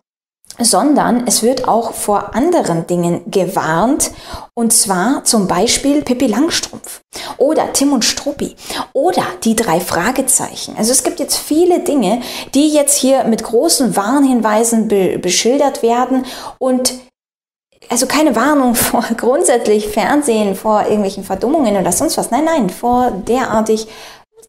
sondern 0.58 1.26
es 1.26 1.42
wird 1.42 1.66
auch 1.66 1.92
vor 1.92 2.34
anderen 2.34 2.86
Dingen 2.86 3.22
gewarnt, 3.30 4.10
und 4.54 4.72
zwar 4.72 5.24
zum 5.24 5.48
Beispiel 5.48 6.02
Pippi 6.02 6.26
Langstrumpf 6.26 7.00
oder 7.38 7.72
Tim 7.72 7.92
und 7.92 8.04
Struppi 8.04 8.54
oder 8.92 9.24
die 9.44 9.56
drei 9.56 9.80
Fragezeichen. 9.80 10.74
Also 10.76 10.92
es 10.92 11.04
gibt 11.04 11.20
jetzt 11.20 11.38
viele 11.38 11.80
Dinge, 11.80 12.20
die 12.54 12.68
jetzt 12.72 12.96
hier 12.96 13.24
mit 13.24 13.42
großen 13.42 13.96
Warnhinweisen 13.96 14.88
be 14.88 15.18
beschildert 15.18 15.82
werden 15.82 16.26
und 16.58 16.94
also 17.88 18.06
keine 18.06 18.34
Warnung 18.36 18.74
vor 18.76 19.04
grundsätzlich 19.16 19.88
Fernsehen, 19.88 20.54
vor 20.54 20.82
irgendwelchen 20.82 21.24
Verdummungen 21.24 21.76
oder 21.76 21.92
sonst 21.92 22.16
was. 22.18 22.30
Nein, 22.30 22.44
nein, 22.44 22.70
vor 22.70 23.10
derartig 23.10 23.88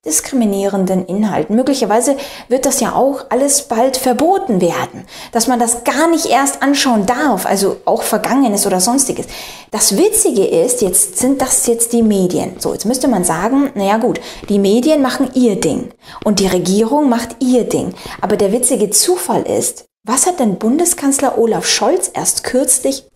diskriminierenden 0.06 1.06
Inhalten. 1.06 1.56
Möglicherweise 1.56 2.18
wird 2.50 2.66
das 2.66 2.82
ja 2.82 2.94
auch 2.94 3.26
alles 3.30 3.64
bald 3.64 3.96
verboten 3.96 4.60
werden, 4.60 5.06
dass 5.32 5.48
man 5.48 5.60
das 5.60 5.86
gar 5.86 6.10
nicht 6.10 6.26
erst 6.26 6.62
anschauen 6.62 7.06
darf, 7.06 7.46
also 7.46 7.78
auch 7.86 8.04
Vergangenes 8.04 8.68
oder 8.68 8.82
sonstiges. 8.82 9.28
Das 9.72 9.98
Witzige 9.98 10.46
ist, 10.46 10.82
jetzt 10.82 11.20
sind 11.20 11.42
das 11.42 11.66
jetzt 11.68 11.94
die 11.94 12.04
Medien. 12.04 12.60
So, 12.60 12.74
jetzt 12.74 12.86
müsste 12.86 13.08
man 13.08 13.24
sagen, 13.24 13.72
naja 13.76 13.98
gut, 13.98 14.20
die 14.50 14.60
Medien 14.60 15.02
machen 15.02 15.30
ihr 15.36 15.56
Ding 15.60 15.92
und 16.26 16.40
die 16.40 16.48
Regierung 16.48 17.08
macht 17.08 17.38
ihr 17.40 17.64
Ding. 17.64 17.94
Aber 18.20 18.36
der 18.36 18.52
witzige 18.52 18.90
Zufall 18.90 19.44
ist, 19.44 19.86
was 20.06 20.28
hat 20.28 20.42
denn 20.42 20.60
Bundeskanzler 20.60 21.38
Olaf 21.38 21.66
Scholz 21.66 22.12
erst 22.14 22.44
kürzlich 22.44 23.08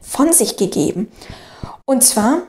von 0.00 0.32
sich 0.32 0.56
gegeben? 0.56 1.12
Und 1.84 2.02
zwar 2.02 2.48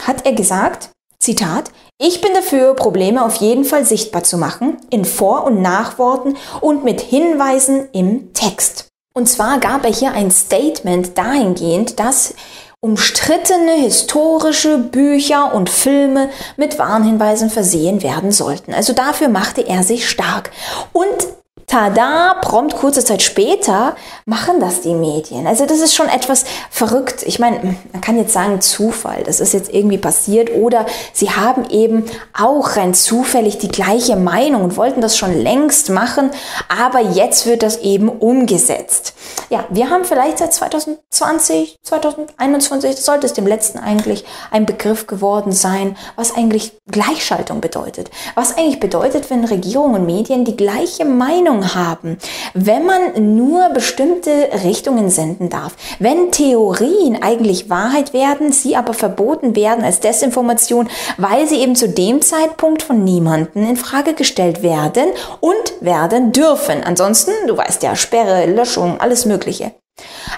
hat 0.00 0.24
er 0.24 0.32
gesagt, 0.32 0.90
Zitat, 1.18 1.70
ich 1.98 2.20
bin 2.20 2.34
dafür, 2.34 2.74
Probleme 2.74 3.24
auf 3.24 3.36
jeden 3.36 3.64
Fall 3.64 3.84
sichtbar 3.84 4.24
zu 4.24 4.36
machen, 4.36 4.78
in 4.90 5.04
Vor- 5.04 5.44
und 5.44 5.62
Nachworten 5.62 6.36
und 6.60 6.84
mit 6.84 7.00
Hinweisen 7.00 7.88
im 7.92 8.32
Text. 8.34 8.88
Und 9.14 9.28
zwar 9.28 9.58
gab 9.60 9.84
er 9.84 9.92
hier 9.92 10.12
ein 10.12 10.30
Statement 10.30 11.16
dahingehend, 11.16 12.00
dass 12.00 12.34
umstrittene 12.80 13.72
historische 13.72 14.76
Bücher 14.76 15.54
und 15.54 15.70
Filme 15.70 16.28
mit 16.56 16.78
Warnhinweisen 16.78 17.48
versehen 17.48 18.02
werden 18.02 18.32
sollten. 18.32 18.74
Also 18.74 18.92
dafür 18.92 19.28
machte 19.28 19.66
er 19.66 19.82
sich 19.82 20.08
stark. 20.08 20.50
Und 20.92 21.28
tada, 21.66 22.36
prompt 22.40 22.76
kurze 22.76 23.04
Zeit 23.04 23.22
später 23.22 23.96
machen 24.26 24.60
das 24.60 24.80
die 24.82 24.94
Medien. 24.94 25.46
Also 25.46 25.66
das 25.66 25.80
ist 25.80 25.94
schon 25.94 26.08
etwas 26.08 26.44
verrückt. 26.70 27.22
Ich 27.24 27.38
meine, 27.38 27.76
man 27.92 28.00
kann 28.00 28.18
jetzt 28.18 28.32
sagen 28.32 28.60
Zufall, 28.60 29.22
das 29.24 29.40
ist 29.40 29.54
jetzt 29.54 29.72
irgendwie 29.72 29.98
passiert 29.98 30.50
oder 30.54 30.86
sie 31.12 31.30
haben 31.30 31.68
eben 31.70 32.04
auch 32.38 32.76
rein 32.76 32.94
zufällig 32.94 33.58
die 33.58 33.68
gleiche 33.68 34.16
Meinung 34.16 34.64
und 34.64 34.76
wollten 34.76 35.00
das 35.00 35.16
schon 35.16 35.34
längst 35.42 35.90
machen, 35.90 36.30
aber 36.68 37.00
jetzt 37.00 37.46
wird 37.46 37.62
das 37.62 37.78
eben 37.78 38.08
umgesetzt. 38.08 39.14
Ja, 39.50 39.64
wir 39.70 39.90
haben 39.90 40.04
vielleicht 40.04 40.38
seit 40.38 40.52
2020, 40.52 41.76
2021, 41.82 42.96
sollte 42.96 43.26
es 43.26 43.32
dem 43.32 43.46
letzten 43.46 43.78
eigentlich 43.78 44.24
ein 44.50 44.66
Begriff 44.66 45.06
geworden 45.06 45.52
sein, 45.52 45.96
was 46.16 46.34
eigentlich 46.34 46.72
Gleichschaltung 46.90 47.60
bedeutet. 47.60 48.10
Was 48.34 48.56
eigentlich 48.56 48.80
bedeutet, 48.80 49.30
wenn 49.30 49.44
Regierung 49.44 49.94
und 49.94 50.06
Medien 50.06 50.44
die 50.44 50.56
gleiche 50.56 51.04
Meinung 51.04 51.53
Meinung 51.54 51.74
haben, 51.74 52.18
wenn 52.54 52.84
man 52.84 53.36
nur 53.36 53.68
bestimmte 53.70 54.48
Richtungen 54.64 55.10
senden 55.10 55.48
darf, 55.48 55.74
wenn 55.98 56.30
Theorien 56.30 57.22
eigentlich 57.22 57.70
Wahrheit 57.70 58.12
werden, 58.12 58.52
sie 58.52 58.76
aber 58.76 58.94
verboten 58.94 59.56
werden 59.56 59.84
als 59.84 60.00
Desinformation, 60.00 60.88
weil 61.16 61.46
sie 61.46 61.60
eben 61.60 61.76
zu 61.76 61.88
dem 61.88 62.22
Zeitpunkt 62.22 62.82
von 62.82 63.04
niemanden 63.04 63.66
in 63.66 63.76
Frage 63.76 64.14
gestellt 64.14 64.62
werden 64.62 65.06
und 65.40 65.54
werden 65.80 66.32
dürfen. 66.32 66.82
Ansonsten, 66.84 67.32
du 67.46 67.56
weißt 67.56 67.82
ja, 67.82 67.96
Sperre, 67.96 68.46
Löschung, 68.46 69.00
alles 69.00 69.24
Mögliche. 69.26 69.72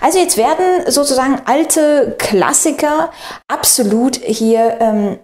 Also 0.02 0.18
jetzt 0.18 0.36
werden 0.36 0.90
sozusagen 0.90 1.40
alte 1.46 2.14
Klassiker 2.18 3.10
absolut 3.48 4.16
hier 4.16 4.76
ähm, 4.80 5.18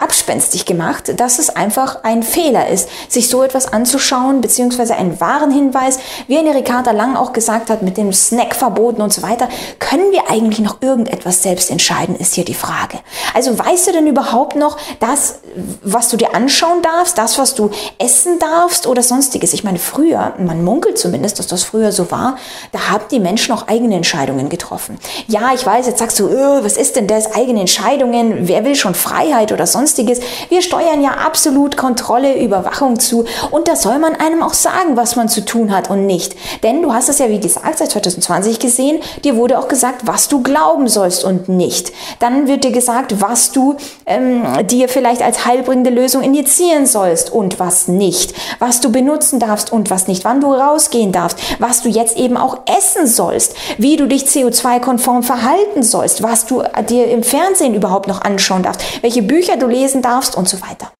abspenstig 0.00 0.64
gemacht, 0.64 1.20
dass 1.20 1.40
es 1.40 1.50
einfach 1.50 2.04
ein 2.04 2.22
Fehler 2.22 2.68
ist, 2.68 2.88
sich 3.08 3.28
so 3.28 3.42
etwas 3.42 3.72
anzuschauen, 3.72 4.40
beziehungsweise 4.40 4.94
einen 4.94 5.20
wahren 5.20 5.50
Hinweis, 5.50 5.98
wie 6.28 6.38
eine 6.38 6.54
Ricarda 6.54 6.92
Lang 6.92 7.16
auch 7.16 7.32
gesagt 7.32 7.68
hat, 7.68 7.82
mit 7.82 7.96
dem 7.96 8.12
Snackverboten 8.12 9.02
und 9.02 9.12
so 9.12 9.22
weiter. 9.22 9.48
Können 9.80 10.12
wir 10.12 10.30
eigentlich 10.30 10.60
noch 10.60 10.82
irgendetwas 10.82 11.42
selbst 11.42 11.68
entscheiden, 11.68 12.14
ist 12.14 12.34
hier 12.34 12.44
die 12.44 12.54
Frage. 12.54 13.00
Also 13.34 13.58
weißt 13.58 13.88
du 13.88 13.92
denn 13.92 14.06
überhaupt 14.06 14.54
noch, 14.54 14.78
dass 15.00 15.40
was 15.82 16.08
du 16.10 16.16
dir 16.16 16.32
anschauen 16.32 16.80
darfst, 16.82 17.18
das, 17.18 17.36
was 17.38 17.56
du 17.56 17.70
essen 17.98 18.38
darfst 18.38 18.86
oder 18.86 19.02
sonstiges. 19.02 19.52
Ich 19.52 19.64
meine, 19.64 19.80
früher, 19.80 20.34
man 20.38 20.62
munkelt 20.62 20.98
zumindest, 20.98 21.40
dass 21.40 21.48
das 21.48 21.64
früher 21.64 21.90
so 21.90 22.10
war, 22.12 22.36
da 22.70 22.90
haben 22.90 23.04
die 23.10 23.18
Menschen 23.18 23.52
auch 23.52 23.66
eigene 23.66 23.96
Entscheidungen 23.96 24.48
getroffen. 24.48 24.98
Ja, 25.26 25.52
ich 25.54 25.66
weiß, 25.66 25.86
jetzt 25.86 25.98
sagst 25.98 26.20
du, 26.20 26.28
öh, 26.28 26.62
was 26.62 26.76
ist 26.76 26.94
denn 26.94 27.08
das, 27.08 27.34
eigene 27.34 27.60
Entscheidungen, 27.60 28.46
wer 28.48 28.64
will 28.64 28.76
schon 28.76 28.94
Freiheit 28.94 29.50
oder 29.50 29.66
sonstiges. 29.88 30.20
Wir 30.50 30.62
steuern 30.62 31.02
ja 31.02 31.12
absolut 31.24 31.76
Kontrolle, 31.76 32.38
Überwachung 32.38 33.00
zu 33.00 33.24
und 33.50 33.68
da 33.68 33.76
soll 33.76 33.98
man 33.98 34.14
einem 34.14 34.42
auch 34.42 34.54
sagen, 34.54 34.96
was 34.96 35.16
man 35.16 35.28
zu 35.28 35.44
tun 35.44 35.74
hat 35.74 35.88
und 35.88 36.06
nicht. 36.06 36.36
Denn 36.62 36.82
du 36.82 36.92
hast 36.92 37.08
es 37.08 37.18
ja, 37.18 37.28
wie 37.30 37.40
gesagt, 37.40 37.78
seit 37.78 37.90
2020 37.90 38.58
gesehen, 38.58 39.00
dir 39.24 39.36
wurde 39.36 39.58
auch 39.58 39.68
gesagt, 39.68 40.02
was 40.04 40.28
du 40.28 40.42
glauben 40.42 40.88
sollst 40.88 41.24
und 41.24 41.48
nicht. 41.48 41.92
Dann 42.18 42.48
wird 42.48 42.64
dir 42.64 42.70
gesagt, 42.70 43.20
was 43.20 43.52
du 43.52 43.76
ähm, 44.06 44.42
dir 44.66 44.88
vielleicht 44.88 45.22
als 45.22 45.46
heilbringende 45.46 45.90
Lösung 45.90 46.22
injizieren 46.22 46.86
sollst 46.86 47.32
und 47.32 47.58
was 47.58 47.88
nicht. 47.88 48.34
Was 48.58 48.80
du 48.80 48.92
benutzen 48.92 49.38
darfst 49.38 49.72
und 49.72 49.90
was 49.90 50.06
nicht. 50.08 50.24
Wann 50.24 50.40
du 50.40 50.52
rausgehen 50.52 51.12
darfst. 51.12 51.38
Was 51.58 51.82
du 51.82 51.88
jetzt 51.88 52.16
eben 52.16 52.36
auch 52.36 52.58
essen 52.78 53.06
sollst. 53.06 53.54
Wie 53.78 53.96
du 53.96 54.06
dich 54.06 54.24
CO2-konform 54.24 55.22
verhalten 55.22 55.82
sollst. 55.82 56.22
Was 56.22 56.46
du 56.46 56.62
dir 56.88 57.08
im 57.08 57.22
Fernsehen 57.22 57.74
überhaupt 57.74 58.08
noch 58.08 58.22
anschauen 58.22 58.62
darfst. 58.62 58.82
Welche 59.02 59.22
Bücher 59.22 59.56
du 59.56 59.66
lesen 59.78 60.02
darfst 60.02 60.36
und 60.36 60.48
so 60.48 60.60
weiter. 60.60 60.92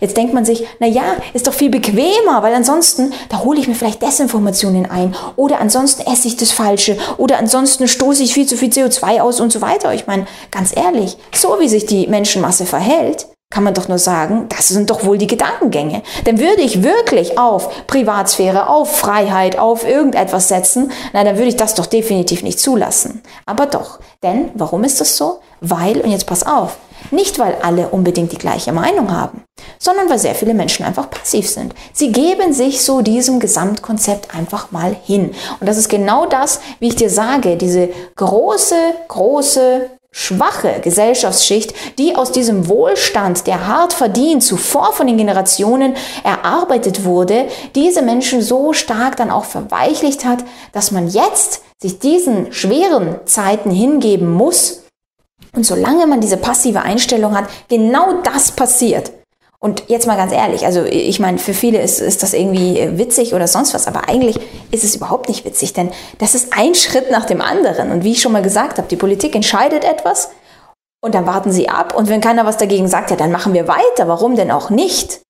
Jetzt 0.00 0.16
denkt 0.16 0.34
man 0.34 0.44
sich, 0.44 0.64
na 0.78 0.86
ja, 0.86 1.16
ist 1.32 1.46
doch 1.46 1.54
viel 1.54 1.70
bequemer, 1.70 2.42
weil 2.42 2.54
ansonsten, 2.54 3.12
da 3.28 3.40
hole 3.40 3.58
ich 3.58 3.68
mir 3.68 3.74
vielleicht 3.74 4.02
Desinformationen 4.02 4.86
ein 4.88 5.14
oder 5.36 5.60
ansonsten 5.60 6.02
esse 6.10 6.28
ich 6.28 6.36
das 6.36 6.52
Falsche 6.52 6.96
oder 7.16 7.38
ansonsten 7.38 7.88
stoße 7.88 8.22
ich 8.22 8.34
viel 8.34 8.46
zu 8.46 8.56
viel 8.56 8.70
CO2 8.70 9.20
aus 9.20 9.40
und 9.40 9.52
so 9.52 9.60
weiter. 9.60 9.94
Ich 9.94 10.06
meine, 10.06 10.26
ganz 10.50 10.76
ehrlich, 10.76 11.16
so 11.34 11.56
wie 11.60 11.68
sich 11.68 11.86
die 11.86 12.06
Menschenmasse 12.06 12.66
verhält, 12.66 13.26
kann 13.48 13.62
man 13.62 13.74
doch 13.74 13.86
nur 13.86 13.98
sagen, 13.98 14.48
das 14.48 14.68
sind 14.68 14.90
doch 14.90 15.04
wohl 15.04 15.18
die 15.18 15.28
Gedankengänge. 15.28 16.02
Denn 16.26 16.40
würde 16.40 16.62
ich 16.62 16.82
wirklich 16.82 17.38
auf 17.38 17.86
Privatsphäre, 17.86 18.68
auf 18.68 18.96
Freiheit, 18.96 19.56
auf 19.56 19.86
irgendetwas 19.86 20.48
setzen, 20.48 20.90
na, 21.12 21.22
dann 21.22 21.36
würde 21.36 21.48
ich 21.48 21.56
das 21.56 21.74
doch 21.74 21.86
definitiv 21.86 22.42
nicht 22.42 22.58
zulassen. 22.58 23.22
Aber 23.46 23.66
doch. 23.66 24.00
Denn, 24.24 24.50
warum 24.54 24.82
ist 24.82 25.00
das 25.00 25.16
so? 25.16 25.38
Weil, 25.60 26.00
und 26.00 26.10
jetzt 26.10 26.26
pass 26.26 26.44
auf, 26.44 26.76
nicht, 27.10 27.38
weil 27.38 27.56
alle 27.62 27.88
unbedingt 27.88 28.32
die 28.32 28.38
gleiche 28.38 28.72
Meinung 28.72 29.12
haben, 29.12 29.44
sondern 29.78 30.08
weil 30.08 30.18
sehr 30.18 30.34
viele 30.34 30.54
Menschen 30.54 30.84
einfach 30.84 31.10
passiv 31.10 31.48
sind. 31.48 31.74
Sie 31.92 32.12
geben 32.12 32.52
sich 32.52 32.82
so 32.82 33.00
diesem 33.00 33.40
Gesamtkonzept 33.40 34.34
einfach 34.34 34.72
mal 34.72 34.96
hin. 35.04 35.34
Und 35.60 35.66
das 35.68 35.78
ist 35.78 35.88
genau 35.88 36.26
das, 36.26 36.60
wie 36.80 36.88
ich 36.88 36.96
dir 36.96 37.10
sage, 37.10 37.56
diese 37.56 37.90
große, 38.16 38.76
große 39.08 39.90
schwache 40.16 40.80
Gesellschaftsschicht, 40.82 41.74
die 41.98 42.16
aus 42.16 42.32
diesem 42.32 42.68
Wohlstand, 42.68 43.46
der 43.46 43.66
hart 43.66 43.92
verdient, 43.92 44.42
zuvor 44.42 44.94
von 44.94 45.06
den 45.06 45.18
Generationen 45.18 45.94
erarbeitet 46.24 47.04
wurde, 47.04 47.48
diese 47.74 48.00
Menschen 48.00 48.40
so 48.40 48.72
stark 48.72 49.16
dann 49.16 49.30
auch 49.30 49.44
verweichlicht 49.44 50.24
hat, 50.24 50.42
dass 50.72 50.90
man 50.90 51.06
jetzt 51.06 51.60
sich 51.82 51.98
diesen 51.98 52.50
schweren 52.54 53.16
Zeiten 53.26 53.70
hingeben 53.70 54.32
muss 54.32 54.85
und 55.56 55.64
solange 55.64 56.06
man 56.06 56.20
diese 56.20 56.36
passive 56.36 56.82
Einstellung 56.82 57.36
hat, 57.36 57.46
genau 57.68 58.20
das 58.22 58.52
passiert. 58.52 59.10
Und 59.58 59.84
jetzt 59.88 60.06
mal 60.06 60.16
ganz 60.16 60.32
ehrlich, 60.32 60.66
also 60.66 60.84
ich 60.84 61.18
meine, 61.18 61.38
für 61.38 61.54
viele 61.54 61.80
ist, 61.80 62.00
ist 62.00 62.22
das 62.22 62.34
irgendwie 62.34 62.98
witzig 62.98 63.34
oder 63.34 63.48
sonst 63.48 63.74
was, 63.74 63.86
aber 63.86 64.08
eigentlich 64.08 64.38
ist 64.70 64.84
es 64.84 64.94
überhaupt 64.94 65.28
nicht 65.28 65.44
witzig, 65.44 65.72
denn 65.72 65.90
das 66.18 66.34
ist 66.34 66.52
ein 66.56 66.74
Schritt 66.76 67.10
nach 67.10 67.24
dem 67.24 67.40
anderen. 67.40 67.90
Und 67.90 68.04
wie 68.04 68.12
ich 68.12 68.22
schon 68.22 68.32
mal 68.32 68.42
gesagt 68.42 68.78
habe, 68.78 68.88
die 68.88 68.96
Politik 68.96 69.34
entscheidet 69.34 69.82
etwas 69.82 70.30
und 71.02 71.14
dann 71.14 71.26
warten 71.26 71.50
sie 71.50 71.68
ab 71.68 71.96
und 71.96 72.08
wenn 72.08 72.20
keiner 72.20 72.44
was 72.44 72.58
dagegen 72.58 72.86
sagt, 72.86 73.10
ja, 73.10 73.16
dann 73.16 73.32
machen 73.32 73.54
wir 73.54 73.66
weiter. 73.66 74.08
Warum 74.08 74.36
denn 74.36 74.50
auch 74.50 74.70
nicht? 74.70 75.20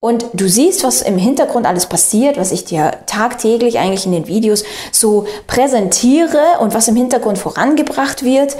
Und 0.00 0.26
du 0.32 0.48
siehst, 0.48 0.84
was 0.84 1.00
im 1.00 1.16
Hintergrund 1.16 1.64
alles 1.64 1.86
passiert, 1.86 2.36
was 2.36 2.52
ich 2.52 2.64
dir 2.64 2.90
tagtäglich 3.06 3.78
eigentlich 3.78 4.04
in 4.04 4.12
den 4.12 4.26
Videos 4.26 4.64
so 4.90 5.26
präsentiere 5.46 6.58
und 6.60 6.74
was 6.74 6.88
im 6.88 6.96
Hintergrund 6.96 7.38
vorangebracht 7.38 8.24
wird. 8.24 8.56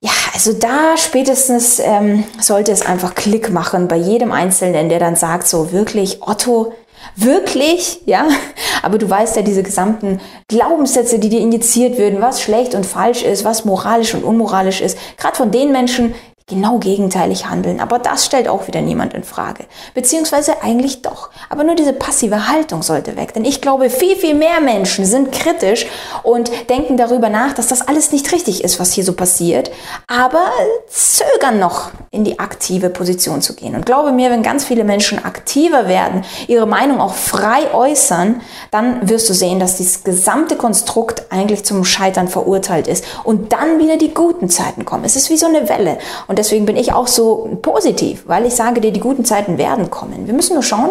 Ja, 0.00 0.12
also 0.32 0.52
da 0.52 0.96
spätestens 0.96 1.80
ähm, 1.80 2.22
sollte 2.40 2.70
es 2.70 2.82
einfach 2.82 3.16
Klick 3.16 3.50
machen 3.50 3.88
bei 3.88 3.96
jedem 3.96 4.30
Einzelnen, 4.30 4.88
der 4.88 5.00
dann 5.00 5.16
sagt, 5.16 5.48
so 5.48 5.72
wirklich, 5.72 6.22
Otto, 6.22 6.72
wirklich, 7.16 8.00
ja, 8.06 8.28
aber 8.82 8.98
du 8.98 9.10
weißt 9.10 9.34
ja 9.34 9.42
diese 9.42 9.64
gesamten 9.64 10.20
Glaubenssätze, 10.46 11.18
die 11.18 11.28
dir 11.28 11.40
injiziert 11.40 11.98
würden, 11.98 12.20
was 12.20 12.40
schlecht 12.40 12.76
und 12.76 12.86
falsch 12.86 13.22
ist, 13.24 13.44
was 13.44 13.64
moralisch 13.64 14.14
und 14.14 14.22
unmoralisch 14.22 14.80
ist, 14.80 14.96
gerade 15.16 15.36
von 15.36 15.50
den 15.50 15.72
Menschen, 15.72 16.14
genau 16.48 16.78
gegenteilig 16.78 17.46
handeln. 17.46 17.80
Aber 17.80 17.98
das 17.98 18.24
stellt 18.24 18.48
auch 18.48 18.66
wieder 18.66 18.80
niemand 18.80 19.14
in 19.14 19.22
Frage. 19.22 19.66
Beziehungsweise 19.94 20.62
eigentlich 20.62 21.02
doch. 21.02 21.30
Aber 21.50 21.62
nur 21.62 21.74
diese 21.74 21.92
passive 21.92 22.48
Haltung 22.48 22.82
sollte 22.82 23.16
weg. 23.16 23.34
Denn 23.34 23.44
ich 23.44 23.60
glaube, 23.60 23.90
viel, 23.90 24.16
viel 24.16 24.34
mehr 24.34 24.60
Menschen 24.60 25.04
sind 25.04 25.30
kritisch 25.32 25.86
und 26.22 26.50
denken 26.70 26.96
darüber 26.96 27.28
nach, 27.28 27.52
dass 27.52 27.68
das 27.68 27.86
alles 27.86 28.12
nicht 28.12 28.32
richtig 28.32 28.64
ist, 28.64 28.80
was 28.80 28.92
hier 28.92 29.04
so 29.04 29.12
passiert. 29.12 29.70
Aber 30.06 30.50
zögern 30.88 31.58
noch 31.58 31.90
in 32.10 32.24
die 32.24 32.38
aktive 32.38 32.88
Position 32.88 33.42
zu 33.42 33.54
gehen. 33.54 33.74
Und 33.74 33.84
glaube 33.84 34.12
mir, 34.12 34.30
wenn 34.30 34.42
ganz 34.42 34.64
viele 34.64 34.84
Menschen 34.84 35.24
aktiver 35.24 35.86
werden, 35.88 36.24
ihre 36.46 36.66
Meinung 36.66 37.00
auch 37.00 37.14
frei 37.14 37.72
äußern, 37.72 38.40
dann 38.70 39.08
wirst 39.08 39.28
du 39.28 39.34
sehen, 39.34 39.60
dass 39.60 39.76
dieses 39.76 40.02
gesamte 40.04 40.56
Konstrukt 40.56 41.24
eigentlich 41.30 41.64
zum 41.64 41.84
Scheitern 41.84 42.28
verurteilt 42.28 42.88
ist. 42.88 43.04
Und 43.24 43.52
dann 43.52 43.78
wieder 43.78 43.98
die 43.98 44.14
guten 44.14 44.48
Zeiten 44.48 44.84
kommen. 44.86 45.04
Es 45.04 45.16
ist 45.16 45.28
wie 45.28 45.36
so 45.36 45.46
eine 45.46 45.68
Welle. 45.68 45.98
Und 46.26 46.37
deswegen 46.38 46.64
bin 46.64 46.76
ich 46.76 46.92
auch 46.92 47.06
so 47.06 47.58
positiv, 47.60 48.22
weil 48.26 48.46
ich 48.46 48.54
sage 48.54 48.80
dir, 48.80 48.92
die 48.92 49.00
guten 49.00 49.24
Zeiten 49.24 49.58
werden 49.58 49.90
kommen. 49.90 50.26
Wir 50.26 50.34
müssen 50.34 50.54
nur 50.54 50.62
schauen, 50.62 50.90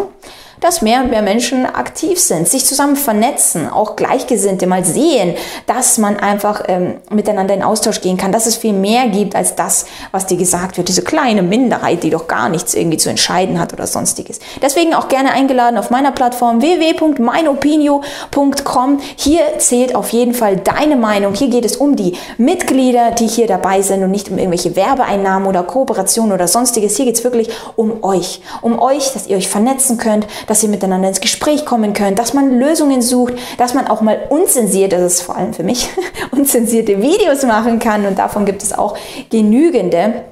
dass 0.60 0.82
mehr 0.82 1.02
und 1.02 1.12
mehr 1.12 1.22
Menschen 1.22 1.66
aktiv 1.66 2.20
sind, 2.20 2.48
sich 2.48 2.66
zusammen 2.66 2.96
vernetzen, 2.96 3.70
auch 3.70 3.96
Gleichgesinnte 3.96 4.68
mal 4.68 4.86
sehen, 4.86 5.36
dass 5.66 5.98
man 5.98 6.18
einfach 6.18 6.64
ähm, 6.68 6.96
miteinander 7.10 7.54
in 7.54 7.64
Austausch 7.64 8.02
gehen 8.02 8.18
kann, 8.18 8.32
dass 8.32 8.46
es 8.46 8.56
viel 8.56 8.74
mehr 8.74 9.08
gibt 9.10 9.36
als 9.36 9.56
das, 9.56 9.86
was 10.12 10.26
dir 10.26 10.38
gesagt 10.38 10.78
wird, 10.78 10.88
diese 10.88 11.04
kleine 11.04 11.44
Minderheit, 11.44 12.04
die 12.04 12.10
doch 12.10 12.28
gar 12.28 12.50
nichts 12.50 12.74
irgendwie 12.74 12.98
zu 12.98 13.10
entscheiden 13.10 13.60
hat 13.60 13.74
oder 13.74 13.88
sonstiges. 13.88 14.40
Deswegen 14.62 14.94
auch 14.94 15.08
gerne 15.08 15.32
eingeladen 15.32 15.78
auf 15.78 15.90
meiner 15.90 16.12
Plattform 16.12 16.62
www.meinopinio.com. 16.62 19.00
Hier 19.16 19.42
zählt 19.60 19.96
auf 19.96 20.10
jeden 20.10 20.34
Fall 20.34 20.58
deine 20.58 20.96
Meinung. 20.96 21.34
Hier 21.34 21.50
geht 21.50 21.66
es 21.66 21.78
um 21.78 21.96
die 21.96 22.16
Mitglieder, 22.38 23.12
die 23.12 23.28
hier 23.28 23.48
dabei 23.48 23.82
sind 23.82 24.04
und 24.04 24.12
nicht 24.12 24.30
um 24.30 24.38
irgendwelche 24.38 24.76
Werbeeinnahmen 24.76 25.48
oder 25.48 25.64
Kooperationen 25.64 26.34
oder 26.34 26.48
sonstiges. 26.48 26.96
Hier 26.96 27.06
geht 27.06 27.16
es 27.16 27.24
wirklich 27.24 27.50
um 27.76 28.04
euch, 28.04 28.42
um 28.62 28.80
euch, 28.80 29.14
dass 29.14 29.28
ihr 29.28 29.38
euch 29.38 29.48
vernetzen 29.48 29.98
könnt, 29.98 30.28
dass 30.48 30.64
ihr 30.64 30.70
miteinander 30.70 31.10
ins 31.10 31.22
Gespräch 31.22 31.66
kommen 31.66 31.94
könnt, 31.94 32.18
dass 32.18 32.34
man 32.34 32.58
Lösungen 32.58 33.02
sucht, 33.02 33.34
dass 33.58 33.74
man 33.74 33.88
auch 33.88 34.02
mal 34.02 34.20
unzensiert, 34.30 34.94
das 34.94 35.02
ist 35.02 35.22
vor 35.22 35.36
allem 35.36 35.54
für 35.54 35.64
mich, 35.64 35.90
unzensierte 36.32 37.02
Videos 37.02 37.44
machen 37.44 37.80
kann 37.80 38.06
und 38.06 38.18
davon 38.18 38.46
gibt 38.46 38.64
es 38.64 38.74
auch 38.74 38.98
genügende. 39.30 40.24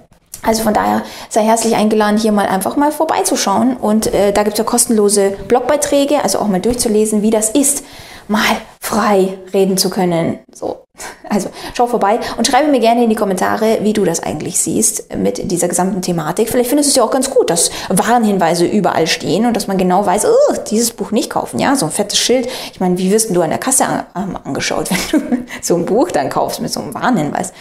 Also 0.41 0.63
von 0.63 0.73
daher 0.73 1.01
sei 1.29 1.43
herzlich 1.43 1.75
eingeladen, 1.75 2.17
hier 2.17 2.31
mal 2.31 2.45
einfach 2.45 2.75
mal 2.75 2.91
vorbeizuschauen. 2.91 3.77
Und 3.77 4.13
äh, 4.13 4.31
da 4.31 4.43
gibt 4.43 4.53
es 4.53 4.59
ja 4.59 4.63
kostenlose 4.63 5.31
Blogbeiträge, 5.47 6.23
also 6.23 6.37
auch 6.39 6.47
mal 6.47 6.61
durchzulesen, 6.61 7.23
wie 7.23 7.31
das 7.31 7.49
ist, 7.49 7.83
mal 8.27 8.57
frei 8.79 9.37
reden 9.53 9.77
zu 9.77 9.89
können. 9.89 10.39
So. 10.53 10.85
Also 11.29 11.49
schau 11.73 11.87
vorbei 11.87 12.19
und 12.37 12.47
schreibe 12.47 12.71
mir 12.71 12.79
gerne 12.79 13.03
in 13.03 13.09
die 13.09 13.15
Kommentare, 13.15 13.79
wie 13.81 13.93
du 13.93 14.05
das 14.05 14.21
eigentlich 14.21 14.59
siehst 14.59 15.15
mit 15.17 15.51
dieser 15.51 15.67
gesamten 15.67 16.01
Thematik. 16.01 16.49
Vielleicht 16.49 16.69
findest 16.69 16.89
du 16.89 16.91
es 16.91 16.95
ja 16.95 17.03
auch 17.03 17.11
ganz 17.11 17.29
gut, 17.29 17.49
dass 17.49 17.71
Warnhinweise 17.89 18.65
überall 18.65 19.07
stehen 19.07 19.45
und 19.45 19.55
dass 19.55 19.67
man 19.67 19.77
genau 19.77 20.05
weiß, 20.05 20.25
oh, 20.25 20.55
dieses 20.69 20.91
Buch 20.91 21.11
nicht 21.11 21.29
kaufen. 21.29 21.59
Ja, 21.59 21.75
so 21.75 21.85
ein 21.85 21.91
fettes 21.91 22.19
Schild. 22.19 22.47
Ich 22.71 22.79
meine, 22.79 22.97
wie 22.97 23.11
wirst 23.11 23.35
du 23.35 23.41
an 23.41 23.49
der 23.49 23.59
Kasse 23.59 23.85
an, 24.13 24.37
angeschaut, 24.43 24.89
wenn 25.11 25.21
du 25.21 25.45
so 25.61 25.75
ein 25.75 25.85
Buch 25.85 26.11
dann 26.11 26.29
kaufst 26.29 26.61
mit 26.61 26.71
so 26.71 26.79
einem 26.79 26.93
Warnhinweis? 26.93 27.51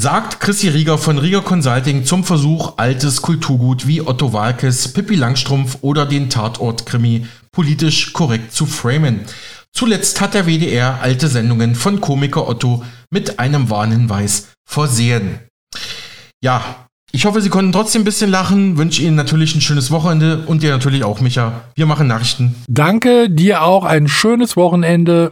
Sagt 0.00 0.38
Chrissy 0.38 0.68
Rieger 0.68 0.96
von 0.96 1.18
Rieger 1.18 1.42
Consulting 1.42 2.04
zum 2.04 2.22
Versuch, 2.22 2.74
altes 2.76 3.20
Kulturgut 3.20 3.88
wie 3.88 4.00
Otto 4.00 4.32
Walkes, 4.32 4.92
Pippi 4.92 5.16
Langstrumpf 5.16 5.78
oder 5.80 6.06
den 6.06 6.30
Tatort-Krimi 6.30 7.26
politisch 7.50 8.12
korrekt 8.12 8.52
zu 8.52 8.66
framen. 8.66 9.26
Zuletzt 9.74 10.20
hat 10.20 10.34
der 10.34 10.46
WDR 10.46 11.00
alte 11.02 11.28
Sendungen 11.28 11.74
von 11.74 12.00
Komiker 12.00 12.48
Otto 12.48 12.84
mit 13.10 13.38
einem 13.38 13.70
Warnhinweis 13.70 14.48
versehen. 14.68 15.40
Ja, 16.42 16.86
ich 17.10 17.24
hoffe, 17.24 17.40
Sie 17.40 17.48
konnten 17.48 17.72
trotzdem 17.72 18.02
ein 18.02 18.04
bisschen 18.04 18.30
lachen. 18.30 18.76
Wünsche 18.76 19.02
Ihnen 19.02 19.16
natürlich 19.16 19.54
ein 19.54 19.60
schönes 19.60 19.90
Wochenende 19.90 20.44
und 20.46 20.62
dir 20.62 20.70
natürlich 20.70 21.04
auch, 21.04 21.20
Micha. 21.20 21.64
Wir 21.74 21.86
machen 21.86 22.06
Nachrichten. 22.06 22.54
Danke, 22.68 23.30
dir 23.30 23.62
auch 23.62 23.84
ein 23.84 24.08
schönes 24.08 24.56
Wochenende. 24.56 25.30